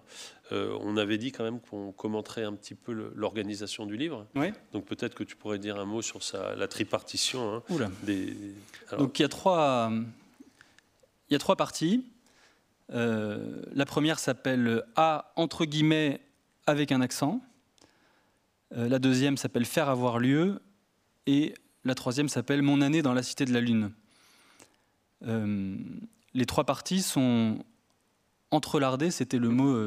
Euh, 0.51 0.77
on 0.81 0.97
avait 0.97 1.17
dit 1.17 1.31
quand 1.31 1.43
même 1.43 1.59
qu'on 1.59 1.91
commenterait 1.91 2.43
un 2.43 2.53
petit 2.53 2.75
peu 2.75 2.91
l'organisation 3.15 3.87
du 3.87 3.97
livre. 3.97 4.27
Oui. 4.35 4.51
Donc 4.73 4.85
peut-être 4.85 5.15
que 5.15 5.23
tu 5.23 5.35
pourrais 5.35 5.57
dire 5.57 5.79
un 5.79 5.85
mot 5.85 6.03
sur 6.03 6.21
sa, 6.21 6.55
la 6.55 6.67
tripartition. 6.67 7.63
Hein, 7.69 7.91
des, 8.03 8.35
Donc 8.97 9.17
il 9.17 9.23
y 9.23 9.25
a 9.25 9.29
trois, 9.29 9.91
il 11.29 11.33
y 11.33 11.35
a 11.35 11.39
trois 11.39 11.55
parties. 11.55 12.05
Euh, 12.93 13.61
la 13.73 13.85
première 13.85 14.19
s'appelle 14.19 14.83
A 14.95 15.31
entre 15.35 15.65
guillemets 15.65 16.21
avec 16.67 16.91
un 16.91 17.01
accent. 17.01 17.41
Euh, 18.75 18.87
la 18.89 18.99
deuxième 18.99 19.37
s'appelle 19.37 19.65
Faire 19.65 19.89
avoir 19.89 20.19
lieu. 20.19 20.61
Et 21.27 21.53
la 21.83 21.95
troisième 21.95 22.29
s'appelle 22.29 22.61
Mon 22.61 22.81
année 22.81 23.01
dans 23.01 23.13
la 23.13 23.23
cité 23.23 23.45
de 23.45 23.53
la 23.53 23.61
Lune. 23.61 23.91
Euh, 25.25 25.77
les 26.33 26.45
trois 26.45 26.63
parties 26.63 27.01
sont 27.01 27.63
entrelardées, 28.49 29.11
c'était 29.11 29.37
le 29.37 29.49
mot 29.49 29.77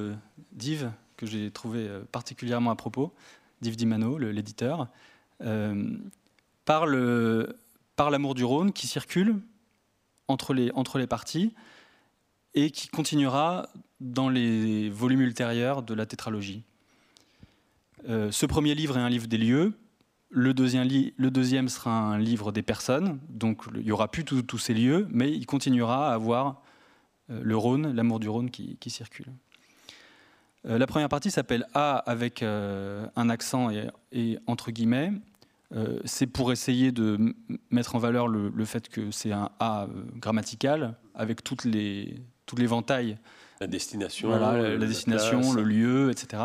d'Yves 0.52 0.90
que 1.16 1.26
j'ai 1.26 1.50
trouvé 1.50 1.88
particulièrement 2.12 2.70
à 2.70 2.76
propos, 2.76 3.12
d'Yves 3.60 3.76
Dimano, 3.76 4.16
l'éditeur, 4.18 4.88
par 6.64 6.86
l'amour 6.86 8.34
du 8.34 8.44
Rhône 8.44 8.72
qui 8.72 8.86
circule 8.86 9.36
entre 10.28 10.54
les 10.54 11.06
parties 11.06 11.52
et 12.54 12.70
qui 12.70 12.88
continuera 12.88 13.68
dans 14.00 14.28
les 14.28 14.90
volumes 14.90 15.22
ultérieurs 15.22 15.82
de 15.82 15.94
la 15.94 16.06
tétralogie. 16.06 16.62
Euh, 18.08 18.30
ce 18.30 18.46
premier 18.46 18.74
livre 18.74 18.96
est 18.96 19.00
un 19.00 19.08
livre 19.08 19.26
des 19.26 19.38
lieux. 19.38 19.72
Le 20.30 20.52
deuxième, 20.52 21.68
sera 21.68 21.92
un 21.92 22.18
livre 22.18 22.52
des 22.52 22.62
personnes. 22.62 23.18
Donc 23.28 23.62
il 23.74 23.84
n'y 23.84 23.92
aura 23.92 24.10
plus 24.10 24.24
tous 24.24 24.58
ces 24.58 24.74
lieux, 24.74 25.06
mais 25.10 25.30
il 25.30 25.46
continuera 25.46 26.10
à 26.10 26.14
avoir 26.14 26.62
euh, 27.30 27.40
le 27.42 27.56
Rhône, 27.56 27.94
l'amour 27.94 28.20
du 28.20 28.28
Rhône 28.28 28.50
qui, 28.50 28.90
circule. 28.90 29.26
Euh, 30.66 30.78
la 30.78 30.86
première 30.86 31.08
partie 31.08 31.30
s'appelle 31.30 31.66
A 31.74 31.96
avec 31.98 32.42
un 32.42 33.28
accent 33.28 33.70
et, 34.12 34.38
entre 34.46 34.70
guillemets. 34.70 35.12
c'est 36.04 36.26
pour 36.26 36.52
essayer 36.52 36.92
de 36.92 37.34
mettre 37.70 37.94
en 37.94 37.98
valeur 37.98 38.28
le, 38.28 38.64
fait 38.64 38.88
que 38.88 39.10
c'est 39.10 39.32
un 39.32 39.50
A 39.60 39.86
grammatical 40.16 40.96
avec 41.14 41.44
toutes 41.44 41.64
les, 41.64 42.20
toutes 42.46 42.58
les 42.58 42.66
ventailles 42.66 43.16
la 43.60 43.66
destination, 43.66 44.30
la, 44.30 44.76
destination, 44.78 45.52
le 45.52 45.62
lieu, 45.62 46.10
etc. 46.10 46.42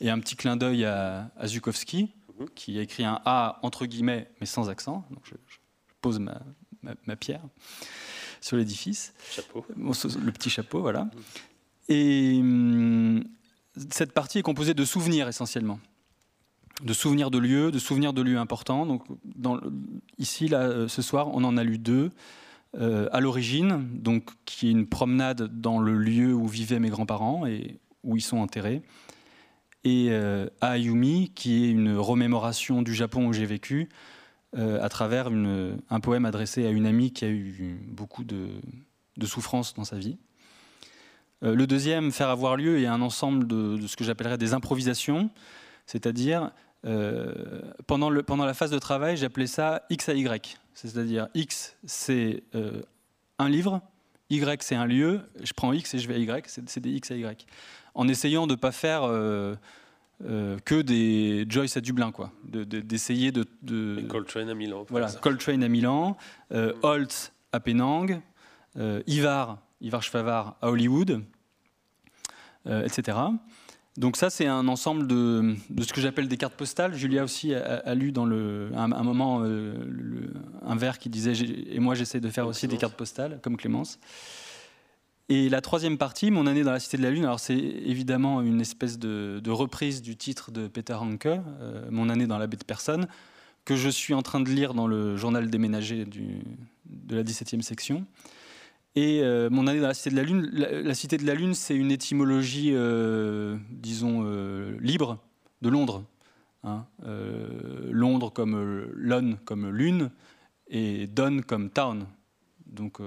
Et 0.00 0.08
un 0.08 0.18
petit 0.18 0.36
clin 0.36 0.56
d'œil 0.56 0.84
à, 0.84 1.30
à 1.36 1.46
Zukowski, 1.46 2.12
mhm. 2.38 2.48
qui 2.54 2.78
a 2.78 2.82
écrit 2.82 3.04
un 3.04 3.20
A 3.24 3.58
entre 3.62 3.86
guillemets, 3.86 4.30
mais 4.40 4.46
sans 4.46 4.70
accent. 4.70 5.04
Donc 5.10 5.24
je, 5.24 5.34
pose 6.00 6.18
ma, 6.18 6.40
ma, 6.82 7.16
pierre 7.16 7.40
sur 8.40 8.56
l'édifice. 8.56 9.14
Chapeau. 9.30 9.64
Le 9.76 10.32
petit 10.32 10.50
chapeau, 10.50 10.80
voilà. 10.80 11.04
Mhm. 11.04 11.10
Et 11.88 12.38
hum, 12.40 13.24
cette 13.90 14.12
partie 14.12 14.38
est 14.38 14.42
composée 14.42 14.74
de 14.74 14.84
souvenirs 14.84 15.28
essentiellement. 15.28 15.80
De 16.82 16.92
souvenirs 16.92 17.30
de 17.30 17.38
lieux, 17.38 17.70
de 17.70 17.78
souvenirs 17.78 18.12
de 18.12 18.22
lieux 18.22 18.38
importants. 18.38 18.84
Donc, 18.84 19.04
dans, 19.24 19.60
ici, 20.18 20.48
là, 20.48 20.62
euh, 20.62 20.88
ce 20.88 21.02
soir, 21.02 21.28
on 21.28 21.44
en 21.44 21.56
a 21.56 21.62
lu 21.62 21.78
deux. 21.78 22.10
Euh, 22.80 23.08
à 23.12 23.20
l'origine, 23.20 23.88
donc 23.92 24.30
qui 24.46 24.66
est 24.66 24.72
une 24.72 24.88
promenade 24.88 25.60
dans 25.60 25.78
le 25.78 25.96
lieu 25.96 26.34
où 26.34 26.48
vivaient 26.48 26.80
mes 26.80 26.88
grands-parents 26.88 27.46
et 27.46 27.78
où 28.02 28.16
ils 28.16 28.22
sont 28.22 28.38
enterrés, 28.38 28.82
et 29.84 30.08
euh, 30.10 30.48
à 30.60 30.70
Ayumi, 30.70 31.30
qui 31.36 31.64
est 31.64 31.70
une 31.70 31.96
remémoration 31.96 32.82
du 32.82 32.92
Japon 32.92 33.26
où 33.26 33.32
j'ai 33.32 33.46
vécu, 33.46 33.88
euh, 34.56 34.82
à 34.82 34.88
travers 34.88 35.28
un 35.28 36.00
poème 36.00 36.24
adressé 36.24 36.66
à 36.66 36.70
une 36.70 36.86
amie 36.86 37.12
qui 37.12 37.24
a 37.24 37.28
eu 37.28 37.78
beaucoup 37.88 38.24
de, 38.24 38.48
de 39.18 39.26
souffrance 39.26 39.74
dans 39.74 39.84
sa 39.84 39.96
vie. 39.96 40.16
le 41.42 41.66
deuxième, 41.66 42.10
Faire 42.10 42.28
avoir 42.28 42.56
lieu, 42.56 42.80
est 42.80 42.86
un 42.86 43.02
ensemble 43.02 43.46
de, 43.46 43.86
ce 43.86 43.96
que 43.96 44.02
j'appellerais 44.02 44.38
des 44.38 44.52
improvisations, 44.52 45.30
c'est-à-dire 45.86 46.50
pendant, 47.86 48.10
pendant 48.22 48.44
la 48.44 48.54
phase 48.54 48.70
de 48.70 48.78
travail, 48.78 49.16
j'appelais 49.16 49.46
ça 49.46 49.82
X 49.90 50.08
à 50.08 50.14
Y. 50.14 50.58
C'est-à-dire 50.74 51.28
X, 51.34 51.76
c'est 51.84 52.42
euh, 52.54 52.82
un 53.38 53.48
livre, 53.48 53.80
Y, 54.30 54.62
c'est 54.62 54.74
un 54.74 54.86
lieu, 54.86 55.22
je 55.42 55.52
prends 55.52 55.72
X 55.72 55.94
et 55.94 55.98
je 55.98 56.08
vais 56.08 56.14
à 56.14 56.18
Y, 56.18 56.44
c'est 56.66 56.80
des 56.80 56.90
X 56.90 57.12
à 57.12 57.16
Y. 57.16 57.46
En 57.94 58.08
essayant 58.08 58.46
de 58.48 58.52
ne 58.52 58.56
pas 58.56 58.72
faire 58.72 59.04
euh, 59.04 59.54
euh, 60.24 60.58
que 60.64 60.82
des 60.82 61.46
Joyce 61.48 61.76
à 61.76 61.80
Dublin, 61.80 62.10
quoi. 62.10 62.32
D'essayer 62.44 63.30
de. 63.30 63.46
de, 63.62 64.04
Coltrane 64.08 64.50
à 64.50 64.54
Milan. 64.54 64.84
Voilà, 64.88 65.10
Coltrane 65.12 65.62
à 65.62 65.68
Milan, 65.68 66.16
Holtz 66.82 67.32
à 67.52 67.60
Penang, 67.60 68.20
Ivar, 69.06 69.58
Ivar 69.80 70.02
Schwavar 70.02 70.56
à 70.60 70.70
Hollywood, 70.70 71.22
etc. 72.66 73.16
Donc 73.96 74.16
ça, 74.16 74.28
c'est 74.28 74.46
un 74.46 74.66
ensemble 74.66 75.06
de, 75.06 75.54
ce 75.80 75.92
que 75.92 76.00
j'appelle 76.00 76.26
des 76.26 76.36
cartes 76.36 76.54
postales. 76.54 76.94
Julia 76.94 77.22
aussi 77.22 77.54
a, 77.54 77.94
lu 77.94 78.10
dans 78.10 78.24
un, 78.26 79.04
moment 79.04 79.42
euh, 79.44 80.32
un 80.66 80.74
vers 80.74 80.98
qui 80.98 81.08
disait 81.08 81.34
et 81.70 81.78
moi 81.78 81.94
j'essaie 81.94 82.20
de 82.20 82.28
faire 82.28 82.46
aussi 82.48 82.66
des 82.66 82.76
cartes 82.76 82.96
postales 82.96 83.38
comme 83.42 83.56
Clémence. 83.56 84.00
Et 85.28 85.48
la 85.48 85.60
troisième 85.60 85.96
partie, 85.96 86.30
Mon 86.30 86.46
année 86.46 86.64
dans 86.64 86.72
la 86.72 86.80
cité 86.80 86.96
de 86.96 87.02
la 87.02 87.10
lune. 87.10 87.24
Alors 87.24 87.38
c'est 87.38 87.56
évidemment 87.56 88.42
une 88.42 88.60
espèce 88.60 88.98
de, 88.98 89.40
reprise 89.50 90.02
du 90.02 90.16
titre 90.16 90.50
de 90.50 90.66
Peter 90.66 90.94
Hanke, 90.94 91.26
euh, 91.26 91.86
Mon 91.90 92.08
année 92.08 92.26
dans 92.26 92.38
la 92.38 92.48
baie 92.48 92.56
de 92.56 92.64
personne, 92.64 93.06
que 93.64 93.76
je 93.76 93.88
suis 93.88 94.12
en 94.12 94.22
train 94.22 94.40
de 94.40 94.50
lire 94.50 94.74
dans 94.74 94.88
le 94.88 95.16
journal 95.16 95.48
déménagé 95.48 96.04
de 96.04 97.16
la 97.16 97.22
17e 97.22 97.62
section. 97.62 98.04
Et 98.96 99.22
euh, 99.22 99.50
mon 99.50 99.66
année 99.66 99.80
dans 99.80 99.88
la 99.88 99.94
Cité 99.94 100.10
de 100.10 100.16
la 100.16 100.22
Lune, 100.22 100.48
la, 100.52 100.94
Cité 100.94 101.16
de 101.16 101.26
la 101.26 101.34
Lune, 101.34 101.54
c'est 101.54 101.74
une 101.74 101.90
étymologie, 101.90 102.70
euh, 102.74 103.56
disons, 103.70 104.22
euh, 104.24 104.76
libre 104.80 105.18
de 105.62 105.68
Londres. 105.68 106.04
Hein. 106.62 106.86
Londres 107.90 108.32
comme 108.32 108.88
Lon 108.94 109.36
comme 109.44 109.68
lune 109.68 110.10
et 110.68 111.06
Don 111.06 111.42
comme 111.46 111.68
town. 111.68 112.06
Donc 112.64 113.00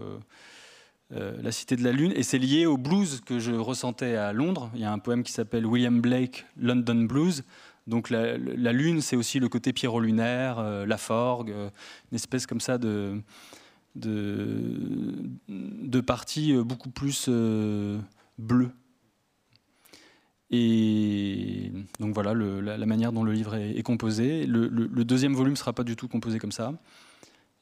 la 1.10 1.52
Cité 1.52 1.76
de 1.76 1.84
la 1.84 1.92
Lune, 1.92 2.14
et 2.16 2.22
c'est 2.22 2.38
lié 2.38 2.68
au 2.68 2.78
blues 2.78 3.22
que 3.26 3.40
je 3.40 3.54
ressentais 3.54 4.16
à 4.16 4.32
Londres. 4.32 4.70
Il 4.76 4.82
y 4.82 4.84
a 4.84 4.92
un 4.92 5.00
poème 5.00 5.24
qui 5.24 5.32
s'appelle 5.32 5.66
William 5.66 6.02
Blake, 6.02 6.46
London 6.56 7.06
Blues. 7.06 7.46
Donc 7.88 8.12
la, 8.12 8.38
Lune, 8.38 9.02
c'est 9.02 9.16
aussi 9.16 9.40
le 9.40 9.50
côté 9.50 9.74
pyro-lunaire, 9.74 10.86
la 10.86 10.98
forgue, 10.98 11.50
une 11.50 12.16
espèce 12.16 12.46
comme 12.46 12.62
ça 12.62 12.78
de 12.78 13.20
de, 14.00 16.02
parties 16.02 16.54
beaucoup 16.54 16.90
plus 16.90 17.28
euh, 17.30 18.00
bleues. 18.38 18.72
Et 20.50 21.72
donc 22.00 22.14
voilà 22.14 22.34
la, 22.34 22.86
manière 22.86 23.12
dont 23.12 23.24
le 23.24 23.34
livre 23.34 23.56
est, 23.56 23.84
composé. 23.84 24.46
Le, 24.46 25.04
deuxième 25.04 25.34
volume 25.34 25.54
ne 25.54 25.58
sera 25.58 25.74
pas 25.74 25.84
du 25.84 25.96
tout 25.96 26.08
composé 26.08 26.40
comme 26.40 26.54
ça. 26.54 26.74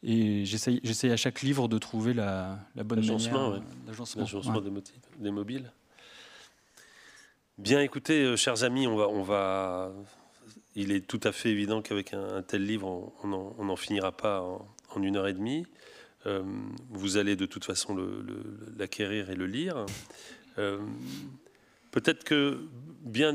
Et 0.04 0.46
j'essaye 0.46 1.12
à 1.12 1.18
chaque 1.18 1.42
livre 1.42 1.68
de 1.68 1.80
trouver 1.80 2.14
la, 2.14 2.60
bonne 2.76 3.00
manière. 3.00 3.62
L'agencement 3.88 4.62
des, 4.62 4.72
des 5.20 5.32
mobiles. 5.32 5.72
Bien, 7.58 7.80
écoutez, 7.80 8.22
euh, 8.22 8.36
chers 8.36 8.64
amis, 8.64 8.86
on 8.86 8.98
va, 8.98 9.08
on 9.08 9.24
va, 9.24 9.94
il 10.76 10.92
est 10.92 11.08
tout 11.08 11.22
à 11.24 11.32
fait 11.32 11.50
évident 11.50 11.82
qu'avec 11.82 12.14
un, 12.14 12.42
tel 12.42 12.66
livre, 12.66 13.14
on 13.24 13.64
n'en 13.64 13.76
finira 13.78 14.12
pas 14.12 14.42
en, 14.42 15.02
une 15.02 15.16
heure 15.16 15.28
et 15.28 15.34
demie. 15.34 15.66
Euh, 16.28 16.44
vous 16.90 17.18
allez 17.18 17.36
de 17.36 17.46
toute 17.46 17.66
façon 17.66 17.96
l'acquérir 18.78 19.30
et 19.30 19.36
le 19.36 19.46
lire. 19.46 19.86
Euh, 20.58 20.80
peut-être 21.92 22.24
que 22.24 22.60
bien, 23.02 23.34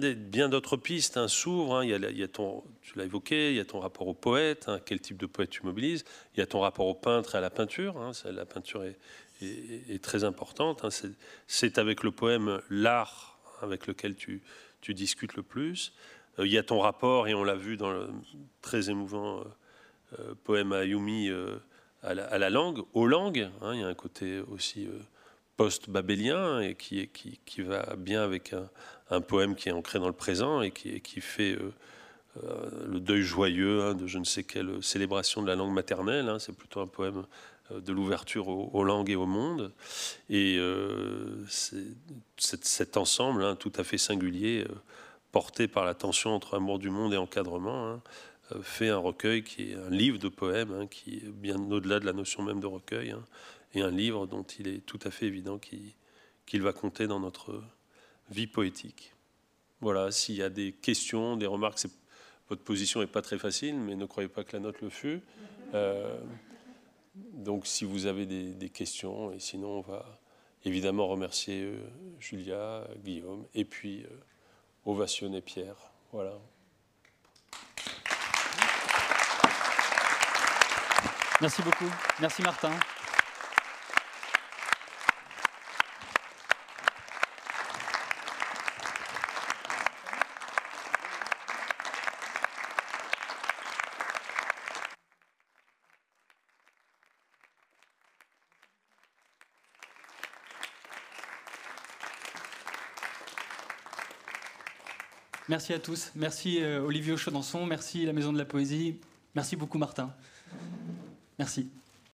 d'autres 0.49 0.77
pistes 0.77 1.17
hein, 1.17 1.29
s'ouvrent. 1.29 1.77
Hein. 1.77 1.85
Il, 1.85 1.91
y 1.91 2.23
a, 2.23 2.29
tu 2.29 2.99
l'as 2.99 3.05
évoqué, 3.05 3.51
il 3.51 3.57
y 3.57 3.61
a 3.61 3.65
ton 3.65 3.81
rapport 3.81 4.09
au 4.09 4.15
poète, 4.15 4.65
hein. 4.69 4.81
quel 4.85 5.01
type 5.01 5.19
de 5.19 5.27
poète 5.27 5.51
tu 5.51 5.65
mobilises. 5.65 6.05
Il 6.35 6.41
y 6.41 6.43
a 6.43 6.47
ton 6.47 6.61
rapport 6.61 6.87
au 6.87 6.95
peintre 6.95 7.35
et 7.35 7.39
à 7.39 7.41
la 7.41 7.51
peinture. 7.51 8.13
La 8.25 8.47
peinture 8.47 8.85
est, 8.85 10.03
très 10.03 10.25
importante. 10.25 10.85
C'est 11.47 11.79
avec 11.79 12.03
le 12.03 12.11
poème 12.11 12.61
l'art 12.71 13.39
avec 13.63 13.87
lequel 13.87 14.17
tu, 14.17 14.43
discutes 14.89 15.35
le 15.35 15.43
plus. 15.43 15.93
Euh, 16.39 16.47
il 16.47 16.53
y 16.53 16.59
a 16.59 16.63
ton 16.63 16.81
rapport, 16.81 17.29
et 17.29 17.35
on 17.35 17.45
l'a 17.45 17.55
vu 17.55 17.77
dans 17.77 17.91
le 17.91 18.09
très 18.63 18.91
émouvant 18.91 19.45
poème 20.43 20.73
à 20.73 20.85
Yumi 20.85 21.31
à 22.03 22.15
la, 22.15 22.51
langue, 22.51 22.83
aux 22.95 23.07
langues. 23.07 23.51
Hein. 23.63 23.75
il 23.75 23.81
y 23.81 23.85
a 23.85 23.89
un 23.89 23.95
côté 23.95 24.41
aussi 24.51 24.89
post-babélien 25.57 26.61
et 26.61 26.75
qui, 26.75 27.09
va 27.59 27.95
bien 27.97 28.23
avec 28.23 28.55
un, 29.11 29.21
poème 29.21 29.55
qui 29.55 29.69
est 29.69 29.73
ancré 29.73 29.99
dans 29.99 30.07
le 30.07 30.15
présent 30.15 30.63
et 30.63 30.71
qui, 30.71 31.21
fait 31.21 31.59
le 32.37 33.01
deuil 33.01 33.23
joyeux 33.23 33.83
hein, 33.83 33.95
de 33.95 34.07
je 34.07 34.19
ne 34.19 34.25
sais 34.25 34.45
quelle 34.45 34.83
célébration 34.83 35.43
de 35.43 35.49
la 35.49 35.57
langue 35.57 35.73
maternelle. 35.73 36.29
Hein. 36.29 36.39
c'est 36.39 36.57
plutôt 36.57 36.81
un 36.81 36.87
poème 36.87 37.25
euh, 37.73 37.81
de 37.81 37.93
l'ouverture 37.93 38.49
aux, 38.49 38.85
langues 38.85 39.11
et 39.11 39.17
au 39.17 39.27
monde. 39.27 39.73
Et 40.29 40.57
euh, 40.59 41.45
cet 42.37 42.97
ensemble 42.97 43.57
tout 43.57 43.73
à 43.77 43.85
fait 43.85 43.99
singulier, 43.99 44.65
euh, 44.69 44.75
porté 45.33 45.69
par 45.69 45.85
la 45.85 45.95
tension 45.95 46.35
entre 46.35 46.55
amour 46.57 46.79
du 46.79 46.91
monde 46.91 47.15
et 47.15 47.17
encadrement, 47.17 48.01
fait 48.63 48.89
un 48.89 48.99
recueil 48.99 49.43
qui 49.43 49.71
est 49.71 49.75
un 49.75 49.91
livre 49.91 50.19
de 50.19 50.29
poèmes, 50.29 50.73
hein, 50.73 50.87
qui 50.87 51.17
est 51.17 51.29
bien 51.29 51.57
au-delà 51.71 52.01
de 52.01 52.07
la 52.07 52.13
notion 52.13 52.43
même 52.43 52.61
de 52.61 52.67
recueil, 52.67 53.15
et 53.75 53.83
un 53.83 53.91
livre 53.91 54.27
dont 54.27 54.43
il 54.43 54.69
est 54.69 54.85
tout 54.85 54.99
à 55.05 55.11
fait 55.11 55.27
évident 55.27 55.59
qu'il 55.59 56.63
va 56.63 56.73
compter 56.73 57.07
dans 57.07 57.21
notre 57.21 57.63
vie 58.31 58.47
poétique. 58.47 59.15
Voilà, 59.81 60.11
s'il 60.11 60.35
y 60.35 60.43
a 60.43 60.51
des 60.51 60.73
questions, 60.73 61.37
des 61.37 61.47
remarques, 61.47 61.81
votre 62.49 62.63
position 62.63 63.01
n'est 63.01 63.07
pas 63.07 63.23
très 63.23 63.39
facile, 63.39 63.79
mais 63.79 63.95
ne 63.95 64.05
croyez 64.05 64.29
pas 64.29 64.45
que 64.45 64.55
la 64.55 64.61
note 64.61 64.81
le 64.81 64.91
fut. 64.91 65.23
Donc 67.15 67.67
si 67.67 67.85
vous 67.85 68.07
avez 68.07 68.27
des, 68.27 68.69
questions, 68.71 69.33
et 69.33 69.39
sinon 69.39 69.79
on 69.79 69.81
va 69.81 70.21
évidemment 70.65 71.07
remercier 71.07 71.63
euh, 71.63 71.79
Julia, 72.19 72.87
Guillaume, 73.03 73.47
et 73.55 73.65
puis 73.65 74.03
euh, 74.03 74.09
ovationner 74.85 75.41
Pierre. 75.41 75.93
Voilà. 76.13 76.39
Merci 81.41 81.63
beaucoup. 81.63 81.91
Merci 82.21 82.43
Martin. 82.43 82.71
Merci 105.51 105.73
à 105.73 105.81
tous. 105.81 106.13
Merci 106.15 106.63
euh, 106.63 106.81
Olivier 106.81 107.17
Chaudançon. 107.17 107.67
Merci 107.67 108.07
la 108.07 108.13
Maison 108.13 108.33
de 108.33 108.39
la 108.39 108.45
Poésie. 108.45 109.01
Merci 109.35 109.57
beaucoup 109.57 109.79
Martin. 109.79 110.15
Merci. 111.41 111.71